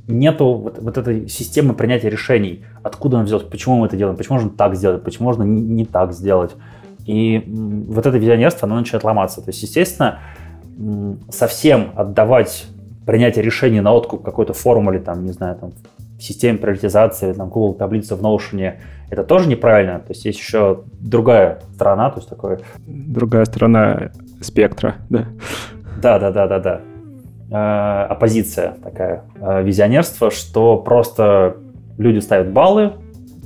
нету 0.07 0.53
вот, 0.53 0.79
вот 0.79 0.97
этой 0.97 1.27
системы 1.27 1.73
принятия 1.73 2.09
решений. 2.09 2.63
Откуда 2.83 3.17
он 3.17 3.25
взялся, 3.25 3.45
почему 3.45 3.77
мы 3.77 3.87
это 3.87 3.97
делаем, 3.97 4.17
почему 4.17 4.35
можно 4.35 4.49
так 4.49 4.75
сделать, 4.75 5.03
почему 5.03 5.27
можно 5.27 5.43
не, 5.43 5.61
не 5.61 5.85
так 5.85 6.13
сделать. 6.13 6.51
И 7.05 7.43
вот 7.87 8.05
это 8.05 8.17
визионерство, 8.17 8.67
оно 8.67 8.79
начинает 8.79 9.03
ломаться. 9.03 9.41
То 9.41 9.49
есть, 9.49 9.61
естественно, 9.63 10.19
совсем 11.29 11.91
отдавать 11.95 12.65
принятие 13.05 13.43
решений 13.43 13.81
на 13.81 13.91
откуп 13.91 14.23
какой-то 14.23 14.53
формуле, 14.53 14.99
там, 14.99 15.25
не 15.25 15.31
знаю, 15.31 15.55
там, 15.55 15.71
системе 16.19 16.57
приоритизации, 16.57 17.33
там, 17.33 17.49
Google 17.49 17.73
таблицы 17.73 18.15
в 18.15 18.21
Notion, 18.21 18.75
это 19.09 19.23
тоже 19.23 19.49
неправильно. 19.49 19.99
То 19.99 20.09
есть 20.09 20.25
есть 20.25 20.39
еще 20.39 20.83
другая 20.99 21.61
сторона, 21.75 22.11
то 22.11 22.19
есть 22.19 22.29
такое... 22.29 22.59
Другая 22.87 23.45
сторона 23.45 24.11
спектра, 24.41 24.95
да. 25.09 25.25
Да, 26.01 26.19
да, 26.19 26.31
да, 26.31 26.47
да, 26.47 26.59
да. 26.59 26.81
Э, 27.51 28.05
оппозиция 28.05 28.75
такая, 28.81 29.23
э, 29.35 29.63
визионерство, 29.63 30.31
что 30.31 30.77
просто 30.77 31.57
люди 31.97 32.19
ставят 32.19 32.51
баллы, 32.51 32.93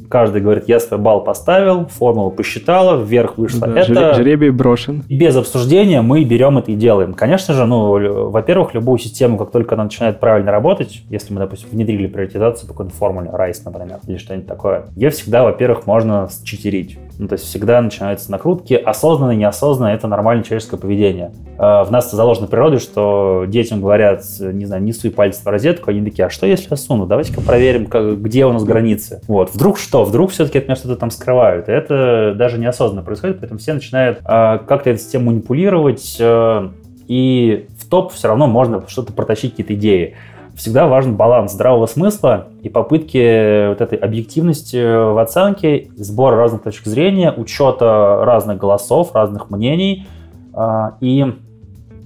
каждый 0.10 0.42
говорит, 0.42 0.66
я 0.68 0.80
свой 0.80 1.00
балл 1.00 1.24
поставил, 1.24 1.88
формула 1.88 2.30
посчитала, 2.30 3.02
вверх 3.02 3.38
вышло 3.38 3.68
да, 3.68 3.82
это. 3.82 4.14
Жребий 4.14 4.50
брошен. 4.50 5.04
Без 5.10 5.36
обсуждения 5.36 6.02
мы 6.02 6.24
берем 6.24 6.58
это 6.58 6.72
и 6.72 6.76
делаем. 6.76 7.14
Конечно 7.14 7.54
же, 7.54 7.66
ну, 7.66 8.30
во-первых, 8.30 8.74
любую 8.74 8.98
систему, 9.00 9.38
как 9.38 9.52
только 9.52 9.76
она 9.76 9.86
начинает 9.86 10.20
правильно 10.20 10.52
работать, 10.52 11.04
если 11.10 11.34
мы, 11.34 11.40
допустим, 11.40 11.70
внедрили 11.72 12.08
приоритизацию 12.08 12.68
по 12.68 12.74
какой-то 12.74 12.96
формуле, 12.96 13.30
RICE, 13.34 13.62
например, 13.66 14.00
или 14.08 14.18
что-нибудь 14.18 14.48
такое, 14.48 14.86
ее 14.96 15.10
всегда, 15.10 15.44
во-первых, 15.44 15.86
можно 15.86 16.30
считерить. 16.46 16.98
Ну, 17.18 17.28
то 17.28 17.34
есть 17.34 17.46
всегда 17.46 17.82
начинаются 17.82 18.32
накрутки, 18.32 18.74
осознанно, 18.74 19.32
неосознанно, 19.32 19.92
это 19.94 20.08
нормальное 20.08 20.44
человеческое 20.44 20.78
поведение. 20.78 21.32
Э, 21.58 21.84
в 21.84 21.88
нас 21.92 22.12
заложено 22.12 22.48
природой, 22.48 22.80
что 22.80 23.46
детям 23.48 23.82
говорят, 23.82 24.24
не 24.40 24.66
знаю, 24.66 24.84
не 24.84 24.92
суй 24.92 25.12
пальцы 25.12 25.42
в 25.44 25.48
розетку, 25.48 25.92
они 25.92 26.04
такие, 26.04 26.26
а 26.26 26.30
что 26.30 26.46
если 26.46 26.68
я 26.70 26.78
суну? 26.78 27.06
Давайте-ка 27.06 27.42
проверим, 27.42 27.86
как, 27.86 28.22
где 28.22 28.46
у 28.46 28.52
нас 28.52 28.64
границы. 28.64 29.22
Вот, 29.28 29.54
вдруг 29.54 29.78
что? 29.78 30.04
Вдруг 30.04 30.32
все-таки 30.32 30.58
от 30.58 30.66
меня 30.66 30.76
что-то 30.76 30.98
там 30.98 31.12
скрывают. 31.12 31.70
И 31.70 31.72
это 31.72 32.34
даже 32.36 32.58
неосознанно 32.58 33.04
происходит, 33.04 33.40
поэтому 33.40 33.60
все 33.60 33.74
начинают 33.74 34.20
э, 34.20 34.22
как-то 34.68 34.90
эту 34.90 35.00
систему 35.00 35.32
манипулировать, 35.32 36.18
э, 36.20 36.70
и 37.08 37.68
в 37.80 37.88
топ 37.88 38.12
все 38.14 38.28
равно 38.28 38.48
можно 38.48 38.84
что-то 38.88 39.14
протащить, 39.14 39.52
какие-то 39.52 39.76
идеи 39.76 40.16
всегда 40.56 40.88
важен 40.88 41.16
баланс 41.16 41.52
здравого 41.52 41.86
смысла 41.86 42.48
и 42.62 42.70
попытки 42.70 43.68
вот 43.70 43.82
этой 43.82 43.98
объективности 43.98 44.78
в 45.12 45.22
оценке, 45.22 45.90
сбора 45.96 46.38
разных 46.38 46.64
точек 46.64 46.86
зрения, 46.86 47.32
учета 47.32 48.24
разных 48.24 48.58
голосов, 48.58 49.14
разных 49.14 49.50
мнений. 49.50 50.08
А, 50.54 50.96
и 51.02 51.26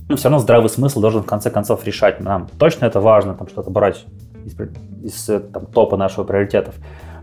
ну, 0.10 0.16
все 0.16 0.30
равно 0.30 0.40
здравый 0.40 0.70
смысл 0.70 1.02
должен 1.02 1.22
в 1.22 1.28
конце 1.28 1.52
концов 1.52 1.86
решать. 1.86 2.20
Нам 2.20 2.48
точно 2.58 2.86
это 2.86 3.00
важно, 3.00 3.36
там 3.36 3.48
что-то 3.48 3.70
брать 3.70 4.06
из, 4.44 4.60
из 5.04 5.26
там, 5.52 5.68
топа 5.68 5.98
нашего 5.98 6.24
приоритетов. 6.24 6.74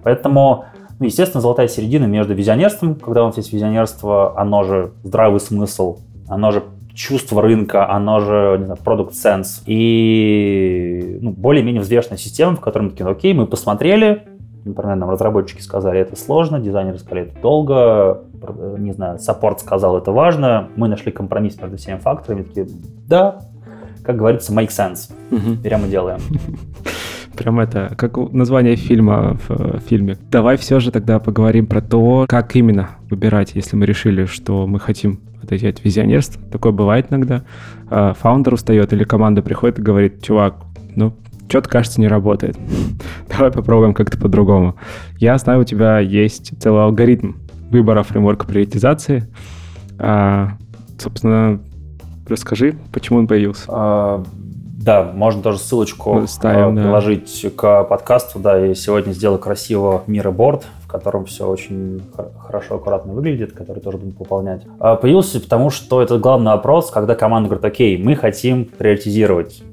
Поэтому, 0.05 0.67
ну, 1.01 1.07
естественно, 1.07 1.41
золотая 1.41 1.67
середина 1.67 2.05
между 2.05 2.35
визионерством, 2.35 2.95
когда 2.95 3.25
у 3.25 3.27
нас 3.27 3.37
есть 3.37 3.53
визионерство, 3.53 4.39
оно 4.39 4.63
же 4.63 4.93
здравый 5.03 5.41
смысл, 5.41 5.99
оно 6.29 6.53
же 6.53 6.63
чувство 6.97 7.43
рынка, 7.43 7.89
оно 7.91 8.21
же, 8.21 8.57
не 8.59 8.65
знаю, 8.65 8.81
продукт 8.83 9.13
sense. 9.13 9.63
И 9.67 11.19
ну, 11.21 11.31
более-менее 11.31 11.83
взвешенная 11.83 12.19
система, 12.19 12.57
в 12.57 12.61
которой 12.61 12.85
мы 12.85 12.91
такие, 12.91 13.09
окей, 13.09 13.35
мы 13.35 13.47
посмотрели, 13.47 14.25
например, 14.65 14.97
нам 14.97 15.11
разработчики 15.11 15.61
сказали, 15.61 16.01
это 16.01 16.17
сложно, 16.17 16.59
дизайнеры 16.59 16.99
сказали, 16.99 17.27
это 17.27 17.41
долго, 17.41 18.23
не 18.79 18.93
знаю, 18.93 19.19
саппорт 19.19 19.61
сказал, 19.61 19.99
это 19.99 20.11
важно, 20.11 20.69
мы 20.77 20.89
нашли 20.89 21.13
компромисс 21.13 21.61
между 21.61 21.77
всеми 21.77 21.99
факторами, 21.99 22.43
такие, 22.43 22.67
да, 23.07 23.43
как 24.03 24.17
говорится, 24.17 24.53
make 24.53 24.69
sense, 24.69 25.13
угу. 25.31 25.55
берем 25.63 25.85
и 25.85 25.89
делаем. 25.89 26.21
Прям 27.37 27.61
это, 27.61 27.95
как 27.97 28.17
название 28.33 28.77
фильма 28.77 29.37
в 29.47 29.51
э, 29.51 29.79
фильме. 29.87 30.17
Давай 30.31 30.57
все 30.57 30.81
же 30.81 30.91
тогда 30.91 31.19
поговорим 31.19 31.67
про 31.67 31.81
то, 31.81 32.27
как 32.29 32.57
именно 32.57 32.91
выбирать, 33.11 33.53
если 33.55 33.77
мы 33.77 33.87
решили, 33.87 34.25
что 34.25 34.67
мы 34.67 34.81
хотим 34.81 35.21
отойти 35.43 35.67
от 35.69 35.85
визионерства. 35.85 36.43
Такое 36.51 36.73
бывает 36.73 37.07
иногда. 37.11 37.45
А, 37.89 38.15
фаундер 38.15 38.55
устает 38.55 38.93
или 38.93 39.05
команда 39.05 39.43
приходит 39.43 39.79
и 39.79 39.83
говорит, 39.83 40.23
чувак, 40.23 40.57
ну, 40.95 41.15
что-то, 41.49 41.69
кажется, 41.69 42.01
не 42.01 42.09
работает. 42.09 42.57
Давай 43.29 43.51
попробуем 43.51 43.95
как-то 43.95 44.19
по-другому. 44.19 44.77
Я 45.19 45.39
знаю, 45.39 45.61
у 45.61 45.65
тебя 45.65 45.99
есть 46.01 46.61
целый 46.61 46.83
алгоритм 46.83 47.35
выбора 47.71 48.03
фреймворка 48.03 48.47
приоритизации. 48.47 49.29
А, 49.99 50.53
собственно, 50.99 51.61
расскажи, 52.29 52.77
почему 52.93 53.21
он 53.21 53.27
появился. 53.27 53.65
А, 53.69 54.25
да, 54.87 55.03
можно 55.03 55.43
тоже 55.43 55.59
ссылочку 55.59 56.29
Ставим, 56.29 56.77
приложить 56.77 57.41
да. 57.43 57.51
к 57.51 57.85
подкасту. 57.85 58.39
Да, 58.39 58.65
и 58.65 58.73
сегодня 58.77 59.11
сделаю 59.11 59.41
красиво 59.41 60.05
мира-борд, 60.07 60.65
в 60.85 60.87
котором 60.87 61.25
все 61.25 61.49
очень 61.49 62.03
хорошо, 62.39 62.77
аккуратно 62.77 63.13
выглядит, 63.13 63.53
который 63.53 63.81
тоже 63.81 63.99
будем 63.99 64.13
пополнять. 64.13 64.63
А, 64.79 64.95
появился 64.95 65.41
потому, 65.41 65.71
что 65.71 66.01
это 66.03 66.19
главный 66.19 66.53
вопрос, 66.53 66.93
когда 66.93 67.17
команда 67.17 67.49
говорит, 67.49 67.65
окей, 67.65 67.99
мы 67.99 68.15
хотим 68.15 68.65
приоритизировать. 68.65 69.65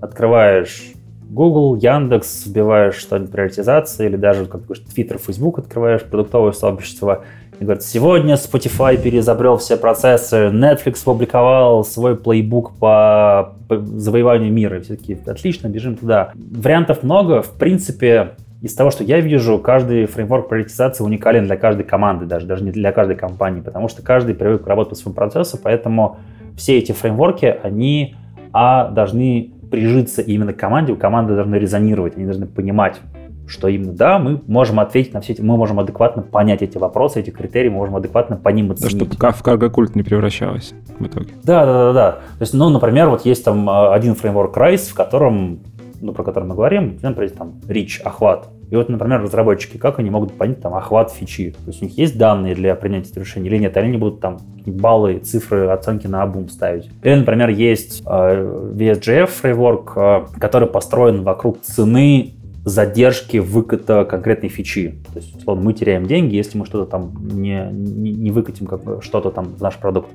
Открываешь 0.00 0.94
Google, 1.30 1.76
Яндекс, 1.76 2.46
вбиваешь 2.46 2.96
что-нибудь 2.96 3.30
приоритизации, 3.30 4.06
или 4.06 4.16
даже, 4.16 4.46
как 4.46 4.62
Twitter, 4.62 5.20
Facebook 5.24 5.60
открываешь, 5.60 6.02
продуктовое 6.02 6.50
сообщество– 6.50 7.22
и 7.58 7.64
говорит, 7.64 7.82
сегодня 7.82 8.34
Spotify 8.34 9.00
переизобрел 9.00 9.56
все 9.56 9.76
процессы, 9.76 10.50
Netflix 10.52 11.02
опубликовал 11.02 11.84
свой 11.84 12.16
плейбук 12.16 12.72
по, 12.78 13.54
завоеванию 13.68 14.52
мира. 14.52 14.80
Все 14.80 14.96
таки 14.96 15.18
отлично, 15.26 15.68
бежим 15.68 15.96
туда. 15.96 16.32
Вариантов 16.34 17.02
много. 17.02 17.42
В 17.42 17.52
принципе, 17.52 18.32
из 18.62 18.74
того, 18.74 18.90
что 18.90 19.04
я 19.04 19.20
вижу, 19.20 19.58
каждый 19.58 20.06
фреймворк 20.06 20.48
приоритизации 20.48 21.04
уникален 21.04 21.46
для 21.46 21.56
каждой 21.56 21.84
команды, 21.84 22.26
даже, 22.26 22.46
даже 22.46 22.64
не 22.64 22.72
для 22.72 22.92
каждой 22.92 23.16
компании, 23.16 23.60
потому 23.60 23.88
что 23.88 24.02
каждый 24.02 24.34
привык 24.34 24.66
работать 24.66 24.90
по 24.90 24.96
своему 24.96 25.14
процессу, 25.14 25.58
поэтому 25.62 26.18
все 26.56 26.78
эти 26.78 26.92
фреймворки, 26.92 27.56
они 27.62 28.16
а, 28.52 28.88
должны 28.88 29.52
прижиться 29.70 30.22
именно 30.22 30.52
команде, 30.52 30.92
у 30.92 30.96
команды 30.96 31.34
должны 31.34 31.56
резонировать, 31.56 32.16
они 32.16 32.24
должны 32.24 32.46
понимать, 32.46 33.00
что 33.46 33.68
именно 33.68 33.92
да, 33.92 34.18
мы 34.18 34.40
можем 34.46 34.80
ответить 34.80 35.14
на 35.14 35.20
все 35.20 35.32
эти, 35.32 35.40
мы 35.40 35.56
можем 35.56 35.78
адекватно 35.80 36.22
понять 36.22 36.62
эти 36.62 36.78
вопросы, 36.78 37.20
эти 37.20 37.30
критерии, 37.30 37.68
мы 37.68 37.76
можем 37.76 37.96
адекватно 37.96 38.36
по 38.36 38.48
ним 38.48 38.72
оценить. 38.72 38.98
Да, 38.98 39.04
чтобы 39.04 39.36
в 39.36 39.42
карго-культ 39.42 39.94
не 39.94 40.02
превращалось 40.02 40.74
в 40.98 41.06
итоге. 41.06 41.28
Да, 41.42 41.64
да, 41.64 41.72
да, 41.72 41.92
да. 41.92 42.12
То 42.12 42.42
есть, 42.42 42.54
ну, 42.54 42.68
например, 42.68 43.08
вот 43.08 43.24
есть 43.24 43.44
там 43.44 43.68
а, 43.68 43.94
один 43.94 44.14
фреймворк 44.14 44.56
RISE, 44.56 44.90
в 44.90 44.94
котором, 44.94 45.60
ну, 46.00 46.12
про 46.12 46.24
который 46.24 46.44
мы 46.44 46.54
говорим, 46.54 46.98
например, 47.02 47.30
там, 47.30 47.54
reach, 47.68 48.00
охват. 48.02 48.48
И 48.70 48.74
вот, 48.74 48.88
например, 48.88 49.22
разработчики, 49.22 49.76
как 49.76 50.00
они 50.00 50.10
могут 50.10 50.32
понять 50.32 50.60
там 50.60 50.74
охват 50.74 51.12
фичи? 51.12 51.52
То 51.52 51.68
есть 51.68 51.82
у 51.82 51.84
них 51.84 51.96
есть 51.96 52.18
данные 52.18 52.54
для 52.54 52.74
принятия 52.74 53.20
решений 53.20 53.48
или 53.48 53.58
нет? 53.58 53.76
Или 53.76 53.84
они 53.84 53.96
будут 53.96 54.20
там 54.20 54.38
баллы, 54.66 55.18
цифры, 55.18 55.68
оценки 55.68 56.08
на 56.08 56.22
обум 56.22 56.48
ставить? 56.48 56.90
Или, 57.02 57.14
например, 57.14 57.50
есть 57.50 58.02
э, 58.04 58.72
VSGF 58.74 59.26
фреймворк, 59.26 59.92
э, 59.94 60.26
который 60.40 60.66
построен 60.66 61.22
вокруг 61.22 61.60
цены 61.62 62.34
задержки 62.66 63.36
выката 63.36 64.04
конкретной 64.04 64.48
фичи. 64.48 64.98
То 65.12 65.20
есть, 65.20 65.36
условно, 65.36 65.62
мы 65.62 65.72
теряем 65.72 66.04
деньги, 66.04 66.34
если 66.34 66.58
мы 66.58 66.66
что-то 66.66 66.90
там 66.90 67.12
не, 67.22 67.68
не, 67.70 68.10
не 68.10 68.30
выкатим, 68.32 68.66
как 68.66 69.04
что-то 69.04 69.30
там 69.30 69.54
в 69.54 69.62
наш 69.62 69.76
продукт. 69.76 70.08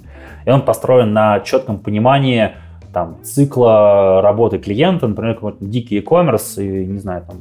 И 0.46 0.50
он 0.50 0.62
построен 0.64 1.14
на 1.14 1.40
четком 1.40 1.80
понимании 1.80 2.52
там, 2.92 3.16
цикла 3.24 4.22
работы 4.22 4.60
клиента, 4.60 5.08
например, 5.08 5.36
какой-то 5.36 5.64
дикий 5.64 5.96
e-commerce, 5.96 6.62
и, 6.62 6.86
не 6.86 7.00
знаю, 7.00 7.24
там, 7.26 7.38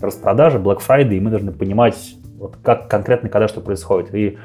распродажи, 0.00 0.58
Black 0.58 0.78
Friday, 0.78 1.16
и 1.16 1.20
мы 1.20 1.30
должны 1.30 1.50
понимать, 1.50 2.14
вот 2.38 2.54
как 2.62 2.86
конкретно 2.86 3.28
когда 3.28 3.48
что 3.48 3.60
происходит. 3.60 4.14
И 4.14 4.38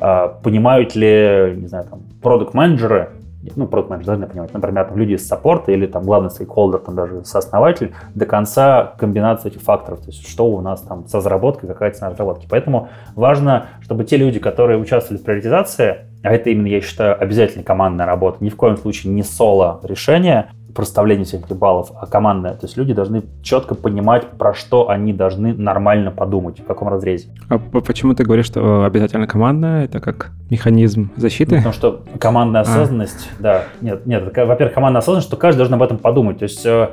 э, 0.00 0.28
понимают 0.42 0.96
ли, 0.96 1.54
не 1.56 1.68
знаю, 1.68 1.84
там, 1.88 2.00
продукт-менеджеры, 2.20 3.10
ну, 3.56 3.66
продукт 3.66 3.90
менеджер 3.90 4.06
должны 4.06 4.26
понимать, 4.26 4.52
например, 4.52 4.86
там, 4.86 4.96
люди 4.96 5.14
из 5.14 5.26
саппорта 5.26 5.72
или 5.72 5.86
там 5.86 6.02
главный 6.02 6.30
стейкхолдер, 6.30 6.80
там 6.80 6.94
даже 6.94 7.24
сооснователь, 7.24 7.94
до 8.14 8.26
конца 8.26 8.94
комбинацию 8.98 9.52
этих 9.52 9.62
факторов, 9.62 10.00
то 10.00 10.06
есть 10.06 10.28
что 10.28 10.46
у 10.46 10.60
нас 10.60 10.82
там 10.82 11.06
с 11.06 11.14
разработкой, 11.14 11.68
какая 11.68 11.90
цена 11.92 12.10
разработки. 12.10 12.46
Поэтому 12.48 12.88
важно, 13.14 13.66
чтобы 13.80 14.04
те 14.04 14.16
люди, 14.16 14.38
которые 14.38 14.78
участвовали 14.78 15.20
в 15.20 15.24
приоритизации, 15.24 16.06
а 16.22 16.32
это 16.32 16.50
именно, 16.50 16.66
я 16.66 16.80
считаю, 16.80 17.20
обязательно 17.20 17.64
командная 17.64 18.06
работа, 18.06 18.44
ни 18.44 18.50
в 18.50 18.56
коем 18.56 18.76
случае 18.76 19.12
не 19.12 19.22
соло 19.22 19.80
решение, 19.82 20.50
проставление 20.74 21.24
всех 21.24 21.44
этих 21.44 21.56
баллов, 21.56 21.90
а 22.00 22.06
командная. 22.06 22.52
То 22.52 22.66
есть 22.66 22.76
люди 22.76 22.92
должны 22.92 23.22
четко 23.42 23.74
понимать, 23.74 24.26
про 24.26 24.54
что 24.54 24.88
они 24.88 25.12
должны 25.12 25.54
нормально 25.54 26.10
подумать, 26.10 26.60
в 26.60 26.64
каком 26.64 26.88
разрезе. 26.88 27.28
А 27.48 27.58
почему 27.58 28.14
ты 28.14 28.24
говоришь, 28.24 28.46
что 28.46 28.84
обязательно 28.84 29.26
командная? 29.26 29.84
Это 29.84 30.00
как 30.00 30.32
механизм 30.50 31.10
защиты? 31.16 31.56
потому 31.56 31.74
что 31.74 32.02
командная 32.18 32.62
а. 32.62 32.64
осознанность, 32.64 33.28
а. 33.38 33.42
да, 33.42 33.64
нет, 33.80 34.06
нет, 34.06 34.24
во-первых, 34.24 34.74
командная 34.74 35.00
осознанность, 35.00 35.28
что 35.28 35.36
каждый 35.36 35.58
должен 35.58 35.74
об 35.74 35.82
этом 35.82 35.98
подумать. 35.98 36.38
То 36.38 36.44
есть 36.44 36.64
э, 36.64 36.88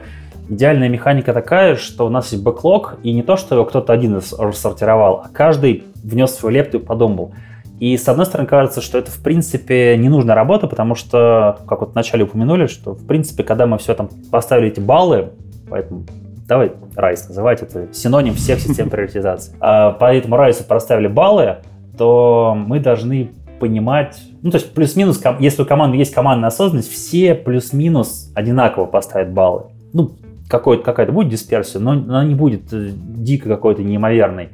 идеальная 0.49 0.89
механика 0.89 1.33
такая, 1.33 1.75
что 1.75 2.05
у 2.05 2.09
нас 2.09 2.31
есть 2.31 2.43
бэклог, 2.43 2.97
и 3.03 3.13
не 3.13 3.23
то, 3.23 3.37
что 3.37 3.63
кто-то 3.65 3.93
один 3.93 4.19
рассортировал, 4.37 5.23
а 5.25 5.29
каждый 5.31 5.83
внес 6.03 6.35
свою 6.35 6.55
лепту 6.55 6.77
и 6.77 6.81
подумал. 6.81 7.33
И 7.79 7.95
с 7.95 8.07
одной 8.07 8.25
стороны 8.25 8.47
кажется, 8.47 8.81
что 8.81 8.97
это 8.97 9.11
в 9.11 9.21
принципе 9.21 9.95
не 9.97 10.09
нужная 10.09 10.35
работа, 10.35 10.67
потому 10.67 10.95
что, 10.95 11.59
как 11.67 11.81
вот 11.81 11.91
вначале 11.91 12.23
упомянули, 12.23 12.65
что 12.65 12.93
в 12.93 13.05
принципе, 13.05 13.43
когда 13.43 13.67
мы 13.67 13.77
все 13.77 13.93
там 13.93 14.09
поставили 14.31 14.69
эти 14.69 14.79
баллы, 14.79 15.29
поэтому 15.69 16.05
давай 16.47 16.71
Райс 16.95 17.27
называть 17.27 17.61
это 17.61 17.87
синоним 17.93 18.33
всех 18.33 18.59
систем 18.59 18.89
приоритизации. 18.89 19.53
А 19.59 19.91
поэтому 19.91 20.37
Райсу 20.37 20.63
проставили 20.63 21.07
баллы, 21.07 21.57
то 21.97 22.55
мы 22.57 22.79
должны 22.79 23.31
понимать, 23.59 24.19
ну 24.41 24.51
то 24.51 24.57
есть 24.57 24.73
плюс-минус, 24.73 25.21
если 25.39 25.61
у 25.61 25.65
команды 25.65 25.97
есть 25.97 26.13
командная 26.13 26.47
осознанность, 26.47 26.91
все 26.91 27.35
плюс-минус 27.35 28.31
одинаково 28.35 28.85
поставят 28.85 29.31
баллы. 29.31 29.63
Ну, 29.93 30.11
какая-то 30.47 31.11
будет 31.11 31.29
дисперсия, 31.29 31.79
но 31.79 31.91
она 31.91 32.23
не 32.23 32.35
будет 32.35 32.71
э, 32.71 32.91
дико 32.93 33.49
какой-то 33.49 33.83
неимоверной. 33.83 34.49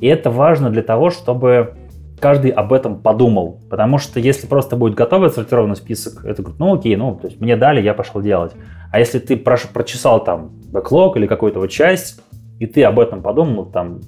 И 0.00 0.06
это 0.06 0.30
важно 0.30 0.70
для 0.70 0.82
того, 0.82 1.10
чтобы 1.10 1.74
каждый 2.18 2.50
об 2.50 2.72
этом 2.72 3.00
подумал. 3.00 3.60
Потому 3.70 3.98
что 3.98 4.20
если 4.20 4.46
просто 4.46 4.76
будет 4.76 4.94
готовый 4.94 5.28
отсортированный 5.28 5.76
список, 5.76 6.24
это 6.24 6.42
говорит, 6.42 6.60
ну 6.60 6.74
окей, 6.74 6.96
ну, 6.96 7.16
то 7.16 7.28
есть 7.28 7.40
мне 7.40 7.56
дали, 7.56 7.80
я 7.80 7.94
пошел 7.94 8.20
делать. 8.20 8.52
А 8.92 8.98
если 8.98 9.18
ты 9.18 9.36
прош, 9.36 9.68
прочесал 9.68 10.22
там 10.22 10.50
бэклог 10.72 11.16
или 11.16 11.26
какую-то 11.26 11.60
вот 11.60 11.68
часть, 11.68 12.20
и 12.58 12.66
ты 12.66 12.82
об 12.84 12.98
этом 12.98 13.22
подумал, 13.22 13.66
там, 13.66 14.00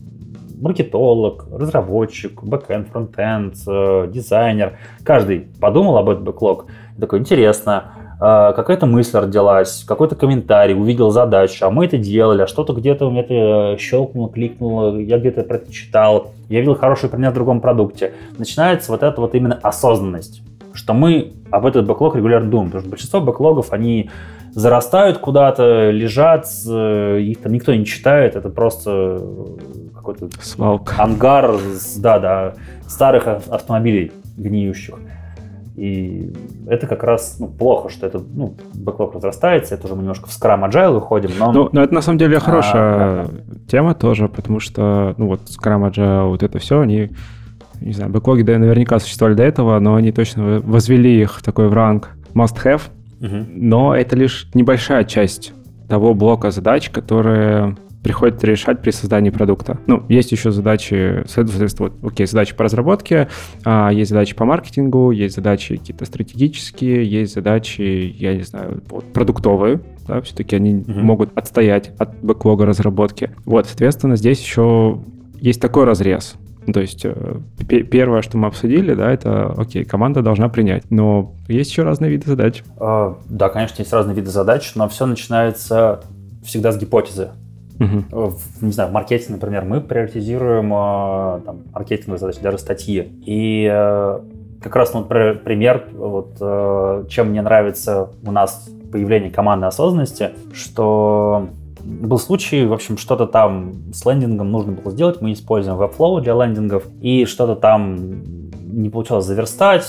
маркетолог, 0.61 1.47
разработчик, 1.53 2.43
бэкэнд, 2.43 2.89
фронтенд, 2.89 3.55
э, 3.67 4.09
дизайнер, 4.13 4.79
каждый 5.05 5.49
подумал 5.61 5.97
об 5.97 6.09
этом 6.09 6.25
бэклог, 6.25 6.67
такой, 6.99 7.21
интересно, 7.21 7.93
какая-то 8.21 8.85
мысль 8.85 9.17
родилась, 9.17 9.83
какой-то 9.89 10.15
комментарий, 10.15 10.75
увидел 10.75 11.11
задачу, 11.11 11.65
а 11.65 11.71
мы 11.71 11.87
это 11.87 11.97
делали, 11.97 12.43
а 12.43 12.47
что-то 12.47 12.75
где-то 12.75 13.07
у 13.07 13.11
меня 13.11 13.23
это 13.23 13.79
щелкнуло, 13.81 14.29
кликнуло, 14.29 14.99
я 14.99 15.19
где-то 15.19 15.43
про 15.43 15.57
это 15.57 15.73
читал, 15.73 16.33
я 16.51 16.61
видел 16.61 16.75
хороший 16.75 17.09
пример 17.09 17.31
в 17.31 17.35
другом 17.35 17.63
продукте. 17.63 18.13
Начинается 18.37 18.93
вот 18.93 19.03
эта 19.03 19.19
вот 19.21 19.35
именно 19.35 19.59
осознанность, 19.63 20.43
что 20.75 20.93
мы 20.93 21.33
об 21.51 21.65
этот 21.65 21.87
бэклог 21.87 22.15
регулярно 22.15 22.51
думаем, 22.51 22.69
потому 22.69 22.83
что 22.83 22.91
большинство 22.91 23.21
бэклогов, 23.23 23.73
они 23.73 24.11
зарастают 24.53 25.17
куда-то, 25.17 25.91
лежат, 25.91 26.47
их 26.67 27.41
там 27.41 27.53
никто 27.53 27.75
не 27.75 27.87
читает, 27.87 28.37
это 28.37 28.51
просто 28.51 29.19
какой-то 29.95 30.29
Свалка. 30.43 31.03
ангар, 31.03 31.55
да, 31.97 32.19
да, 32.19 32.55
старых 32.87 33.27
автомобилей 33.27 34.13
гниющих. 34.37 34.97
И 35.77 36.33
это 36.67 36.87
как 36.87 37.03
раз 37.05 37.37
ну, 37.39 37.47
плохо, 37.47 37.89
что 37.89 38.07
это 38.07 38.19
ну, 38.19 38.55
бэклог 38.75 39.15
разрастается, 39.15 39.75
это 39.75 39.87
уже 39.87 39.95
мы 39.95 40.03
немножко 40.03 40.29
в 40.29 40.31
Scrum 40.31 40.69
Agile 40.69 40.93
выходим. 40.95 41.31
Но... 41.39 41.53
Ну, 41.53 41.69
но 41.73 41.83
это 41.83 41.95
на 41.95 42.03
самом 42.03 42.19
деле 42.19 42.37
а, 42.37 42.41
хорошая 42.41 42.83
а, 42.83 43.29
да. 43.29 43.55
тема 43.69 43.95
тоже, 43.95 44.29
потому 44.29 44.61
что 44.61 45.15
ну 45.17 45.29
вот 45.29 45.43
Scrum 45.43 45.91
Agile, 45.91 46.29
вот 46.29 46.43
это 46.43 46.59
все, 46.59 46.81
они, 46.81 47.11
не 47.81 47.93
знаю, 47.93 48.11
бэклоги 48.11 48.43
да, 48.43 48.59
наверняка 48.59 48.99
существовали 48.99 49.37
до 49.37 49.45
этого, 49.45 49.79
но 49.79 49.95
они 49.95 50.13
точно 50.13 50.61
возвели 50.61 51.21
их 51.21 51.41
такой 51.43 51.69
в 51.69 51.73
ранг 51.73 52.11
must-have, 52.35 52.83
угу. 53.21 53.47
но 53.49 53.95
это 53.95 54.17
лишь 54.17 54.49
небольшая 54.55 55.05
часть 55.05 55.53
того 55.89 56.15
блока 56.15 56.51
задач, 56.51 56.91
которые 56.91 57.77
приходится 58.03 58.47
решать 58.47 58.81
при 58.83 58.91
создании 58.91 59.31
продукта. 59.31 59.79
Ну, 59.87 60.05
есть 60.09 60.33
еще 60.33 60.51
задачи, 60.51 61.23
соответственно, 61.27 61.91
вот, 61.91 62.13
окей, 62.13 62.27
задачи 62.27 62.55
по 62.55 62.65
разработке, 62.65 63.29
а, 63.65 63.91
есть 63.91 64.11
задачи 64.11 64.35
по 64.35 64.45
маркетингу, 64.45 65.11
есть 65.11 65.35
задачи 65.35 65.77
какие-то 65.77 66.05
стратегические, 66.05 67.05
есть 67.05 67.35
задачи, 67.35 68.15
я 68.17 68.35
не 68.35 68.43
знаю, 68.43 68.83
вот, 68.89 69.13
продуктовые, 69.13 69.81
да, 70.07 70.21
все-таки 70.23 70.57
они 70.57 70.77
угу. 70.77 70.93
могут 71.01 71.37
отстоять 71.37 71.93
от 71.99 72.17
бэклога 72.23 72.67
разработки. 72.67 73.31
Вот, 73.45 73.67
соответственно, 73.67 74.17
здесь 74.17 74.41
еще 74.41 75.01
есть 75.41 75.61
такой 75.61 75.85
разрез. 75.85 76.37
То 76.73 76.81
есть 76.81 77.05
э, 77.05 77.37
первое, 77.67 78.23
что 78.23 78.37
мы 78.37 78.49
обсудили, 78.49 78.95
да, 78.95 79.11
это, 79.11 79.53
окей, 79.57 79.85
команда 79.85 80.23
должна 80.23 80.49
принять, 80.49 80.91
но 80.91 81.35
есть 81.49 81.71
еще 81.71 81.83
разные 81.83 82.11
виды 82.11 82.27
задач. 82.27 82.63
А, 82.79 83.19
да, 83.29 83.49
конечно, 83.49 83.81
есть 83.81 83.93
разные 83.93 84.15
виды 84.15 84.31
задач, 84.31 84.73
но 84.75 84.89
все 84.89 85.07
начинается 85.07 86.03
всегда 86.45 86.73
с 86.73 86.79
гипотезы. 86.79 87.31
Угу. 87.81 88.29
В, 88.31 88.63
не 88.63 88.73
знаю, 88.73 88.91
в 88.91 88.93
маркетинге, 88.93 89.35
например, 89.35 89.65
мы 89.65 89.81
приоритизируем 89.81 90.73
э, 90.73 91.41
там, 91.45 91.59
маркетинговые 91.73 92.19
задачи, 92.19 92.41
даже 92.41 92.59
статьи. 92.59 93.11
И 93.25 93.69
э, 93.71 94.21
как 94.63 94.77
раз, 94.77 94.93
ну, 94.93 95.05
пример, 95.05 95.89
вот, 95.93 96.37
чем 97.09 97.31
мне 97.31 97.41
нравится 97.41 98.11
у 98.23 98.31
нас 98.31 98.69
появление 98.93 99.31
командной 99.31 99.69
осознанности, 99.69 100.31
что 100.53 101.49
был 101.83 102.19
случай, 102.19 102.67
в 102.67 102.73
общем, 102.73 102.99
что-то 102.99 103.27
там 103.27 103.73
с 103.93 104.05
лендингом 104.05 104.51
нужно 104.51 104.73
было 104.73 104.93
сделать, 104.93 105.21
мы 105.21 105.33
используем 105.33 105.79
Webflow 105.79 106.21
для 106.21 106.35
лендингов, 106.35 106.85
и 107.01 107.25
что-то 107.25 107.57
там 107.57 108.23
не 108.71 108.91
получалось 108.91 109.25
заверстать, 109.25 109.87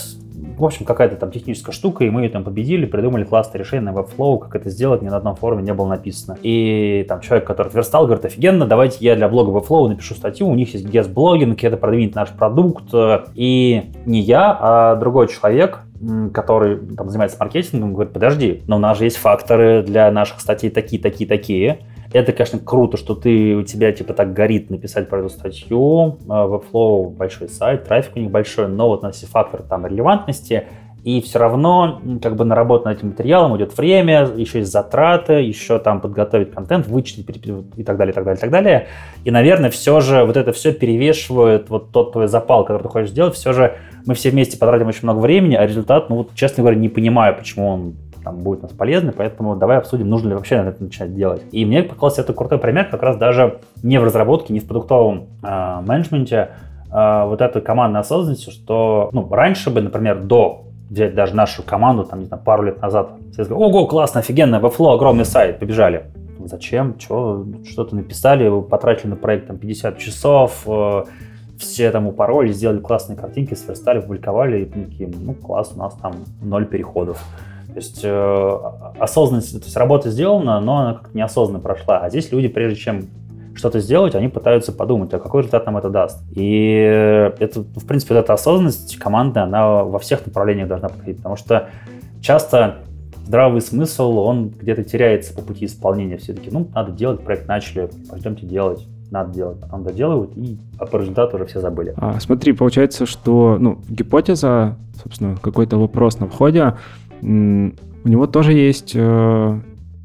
в 0.58 0.66
общем, 0.66 0.86
какая-то 0.86 1.16
там 1.16 1.32
техническая 1.32 1.74
штука, 1.74 2.04
и 2.04 2.10
мы 2.10 2.24
ее 2.24 2.30
там 2.30 2.44
победили, 2.44 2.86
придумали 2.86 3.24
классное 3.24 3.60
решение 3.60 3.92
на 3.92 3.98
Webflow, 3.98 4.40
как 4.40 4.56
это 4.56 4.70
сделать, 4.70 5.02
ни 5.02 5.10
на 5.10 5.18
одном 5.18 5.36
форуме 5.36 5.64
не 5.64 5.74
было 5.74 5.88
написано. 5.88 6.38
И 6.42 7.06
там 7.08 7.22
человек, 7.22 7.46
который 7.46 7.72
верстал, 7.72 8.06
говорит, 8.06 8.26
офигенно, 8.26 8.66
давайте 8.66 8.98
я 9.02 9.16
для 9.16 9.30
блога 9.30 9.58
Webflow 9.58 9.88
напишу 9.88 10.16
статью, 10.16 10.48
у 10.48 10.56
них 10.56 10.74
есть 10.74 10.86
guest-блогинг, 10.86 11.58
это 11.62 11.78
продвинет 11.78 12.16
наш 12.16 12.30
продукт. 12.30 12.94
И 13.36 13.92
не 14.06 14.20
я, 14.20 14.58
а 14.60 14.96
другой 14.96 15.28
человек, 15.28 15.82
который 16.34 16.78
там, 16.96 17.10
занимается 17.10 17.38
маркетингом, 17.40 17.94
говорит, 17.94 18.14
подожди, 18.14 18.64
но 18.68 18.78
у 18.78 18.80
нас 18.80 18.98
же 18.98 19.04
есть 19.04 19.18
факторы 19.18 19.84
для 19.84 20.10
наших 20.12 20.40
статей 20.42 20.70
такие, 20.70 21.02
такие, 21.02 21.28
такие. 21.28 21.80
Это, 22.14 22.34
конечно, 22.34 22.60
круто, 22.60 22.98
что 22.98 23.16
ты, 23.16 23.56
у 23.56 23.64
тебя 23.64 23.92
типа 23.92 24.14
так 24.14 24.34
горит 24.34 24.70
написать 24.70 25.08
про 25.10 25.20
эту 25.20 25.30
статью. 25.30 26.20
А, 26.28 26.48
Webflow 26.48 27.10
большой 27.10 27.48
сайт, 27.48 27.86
трафик 27.86 28.16
у 28.16 28.20
них 28.20 28.32
большой, 28.32 28.68
но 28.68 28.88
вот 28.90 29.02
у 29.02 29.04
нас 29.04 29.22
есть 29.22 29.32
фактор 29.32 29.62
там 29.62 29.86
релевантности, 29.86 30.68
и 31.04 31.20
все 31.22 31.40
равно 31.40 32.00
как 32.22 32.36
бы 32.36 32.46
на 32.46 32.54
работу 32.54 32.86
над 32.86 33.00
этим 33.00 33.10
материалом 33.10 33.58
идет 33.58 33.76
время, 33.76 34.30
еще 34.36 34.60
есть 34.60 34.72
затраты, 34.72 35.34
еще 35.34 35.80
там 35.80 36.00
подготовить 36.00 36.52
контент, 36.52 36.86
вычислить 36.86 37.28
и 37.76 37.84
так 37.84 37.98
далее, 37.98 38.12
и 38.12 38.16
так 38.16 38.24
далее, 38.24 38.38
и 38.38 38.42
так 38.42 38.52
далее. 38.52 38.88
И, 39.24 39.32
наверное, 39.32 39.72
все 39.72 40.00
же 40.00 40.26
вот 40.26 40.38
это 40.38 40.52
все 40.52 40.74
перевешивает 40.74 41.70
вот 41.70 41.92
тот 41.92 42.12
твой 42.12 42.28
запал, 42.28 42.66
который 42.66 42.84
ты 42.84 42.90
хочешь 42.90 43.10
сделать, 43.10 43.34
все 43.34 43.52
же 43.54 43.78
мы 44.06 44.14
все 44.14 44.30
вместе 44.30 44.58
потратим 44.58 44.88
очень 44.88 45.04
много 45.04 45.20
времени, 45.20 45.56
а 45.56 45.66
результат, 45.66 46.10
ну 46.10 46.18
вот, 46.18 46.36
честно 46.36 46.62
говоря, 46.62 46.78
не 46.78 46.90
понимаю, 46.90 47.36
почему 47.36 47.68
он 47.68 47.96
там 48.32 48.40
будет 48.42 48.60
у 48.60 48.62
нас 48.64 48.72
полезный, 48.72 49.12
поэтому 49.12 49.56
давай 49.56 49.78
обсудим, 49.78 50.10
нужно 50.10 50.30
ли 50.30 50.36
вообще 50.36 50.56
это 50.56 50.82
начинать 50.82 51.14
делать. 51.14 51.42
И 51.52 51.66
мне 51.66 51.84
показался 51.84 52.22
это 52.22 52.34
крутой 52.34 52.58
пример 52.58 52.88
как 52.90 53.04
раз 53.04 53.18
даже 53.18 53.60
не 53.84 54.00
в 54.00 54.04
разработке, 54.04 54.54
не 54.54 54.60
в 54.60 54.68
продуктовом 54.68 55.28
э, 55.44 55.82
менеджменте, 55.86 56.52
э, 56.92 57.26
вот 57.26 57.42
этой 57.42 57.62
командной 57.62 58.00
осознанности, 58.00 58.50
что 58.50 59.10
ну, 59.12 59.28
раньше 59.30 59.70
бы, 59.70 59.82
например, 59.82 60.24
до 60.24 60.64
взять 60.90 61.14
даже 61.14 61.36
нашу 61.36 61.64
команду, 61.64 62.06
там, 62.06 62.20
не 62.20 62.26
знаю, 62.26 62.42
пару 62.44 62.64
лет 62.64 62.82
назад, 62.82 63.12
все 63.32 63.44
сказали, 63.44 63.64
ого, 63.64 63.88
классно, 63.88 64.22
офигенно, 64.22 64.58
Webflow, 64.58 64.94
огромный 64.94 65.26
сайт, 65.26 65.60
побежали. 65.60 66.06
Зачем? 66.46 67.00
Что? 67.00 67.46
Что-то 67.70 67.96
написали, 67.96 68.62
потратили 68.62 69.12
на 69.12 69.16
проект 69.16 69.48
там 69.48 69.58
50 69.58 69.98
часов, 70.00 70.64
э, 70.66 71.04
все 71.58 71.92
там 71.92 72.08
упороли, 72.08 72.52
сделали 72.52 72.80
классные 72.80 73.18
картинки, 73.18 73.54
сверстали, 73.54 74.00
публиковали, 74.00 74.64
и 74.64 74.66
такие, 74.66 75.10
ну, 75.14 75.34
класс, 75.34 75.72
у 75.76 75.80
нас 75.80 75.94
там 75.96 76.14
ноль 76.42 76.66
переходов. 76.66 77.24
То 77.74 77.78
есть 77.78 78.02
э, 78.04 78.60
осознанность, 79.00 79.54
то 79.60 79.66
есть 79.66 79.78
работа 79.78 80.10
сделана, 80.10 80.60
но 80.60 80.78
она 80.78 80.94
как-то 80.96 81.18
неосознанно 81.18 81.60
прошла. 81.60 82.00
А 82.00 82.10
здесь 82.10 82.32
люди, 82.32 82.48
прежде 82.48 82.80
чем 82.80 83.08
что-то 83.56 83.80
сделать, 83.80 84.16
они 84.16 84.28
пытаются 84.28 84.72
подумать, 84.72 85.14
а 85.14 85.20
какой 85.20 85.42
результат 85.42 85.66
нам 85.66 85.78
это 85.78 85.90
даст. 85.90 86.22
И 86.34 86.72
это, 87.40 87.62
в 87.62 87.86
принципе, 87.86 88.14
вот 88.14 88.22
эта 88.22 88.34
осознанность 88.34 88.98
командная, 88.98 89.44
она 89.44 89.84
во 89.84 90.00
всех 90.00 90.26
направлениях 90.26 90.68
должна 90.68 90.90
подходить, 90.90 91.18
потому 91.18 91.36
что 91.36 91.70
часто 92.22 92.78
здравый 93.26 93.62
смысл, 93.62 94.20
он 94.20 94.50
где-то 94.50 94.84
теряется 94.84 95.34
по 95.34 95.42
пути 95.42 95.66
исполнения. 95.66 96.18
Все-таки, 96.18 96.50
ну, 96.52 96.68
надо 96.74 96.92
делать, 96.92 97.22
проект 97.22 97.48
начали, 97.48 97.90
пойдемте 98.10 98.46
делать 98.46 98.86
надо 99.12 99.34
делать, 99.34 99.60
потом 99.60 99.84
доделывают, 99.84 100.32
и 100.38 100.58
а 100.80 100.86
по 100.86 100.98
результату 100.98 101.36
уже 101.36 101.46
все 101.46 101.60
забыли. 101.60 101.94
А, 101.98 102.20
смотри, 102.20 102.54
получается, 102.54 103.06
что 103.06 103.58
ну, 103.60 103.78
гипотеза, 103.90 104.78
собственно, 105.04 105.36
какой-то 105.36 105.78
вопрос 105.78 106.20
на 106.20 106.28
входе, 106.28 106.76
у 107.22 108.10
него 108.10 108.28
тоже 108.28 108.54
есть 108.54 108.94
э, 108.96 109.60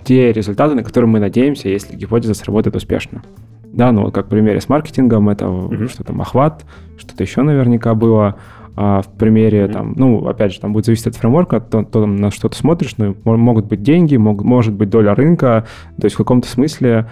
те 0.05 0.33
результаты, 0.33 0.75
на 0.75 0.83
которые 0.83 1.09
мы 1.09 1.19
надеемся, 1.19 1.69
если 1.69 1.97
гипотеза 1.97 2.35
сработает 2.35 2.77
успешно. 2.77 3.23
Да, 3.65 3.93
ну 3.93 4.03
вот 4.05 4.15
как 4.15 4.27
в 4.27 4.29
примере 4.29 4.61
с 4.61 4.69
маркетингом, 4.69 5.29
это 5.29 5.45
mm-hmm. 5.47 5.89
что 5.89 6.05
там 6.05 6.21
охват, 6.21 6.65
что-то 6.97 7.23
еще 7.23 7.43
наверняка 7.43 7.95
было. 7.95 8.37
А 8.79 9.01
в 9.01 9.09
примере 9.09 9.61
mm-hmm. 9.65 9.73
там, 9.73 9.95
ну, 9.97 10.27
опять 10.29 10.53
же, 10.53 10.61
там 10.61 10.75
будет 10.75 10.85
зависеть 10.85 11.07
от 11.07 11.17
фреймворка, 11.17 11.61
то, 11.61 11.83
то 11.83 12.03
там 12.03 12.17
на 12.17 12.31
что 12.31 12.51
то 12.51 12.57
смотришь, 12.57 12.95
ну, 12.99 13.17
могут 13.25 13.65
быть 13.67 13.83
деньги, 13.83 14.17
мог, 14.17 14.43
может 14.45 14.75
быть 14.75 14.91
доля 14.91 15.15
рынка, 15.15 15.67
то 15.99 16.05
есть 16.05 16.15
в 16.15 16.19
каком-то 16.19 16.47
смысле 16.47 17.07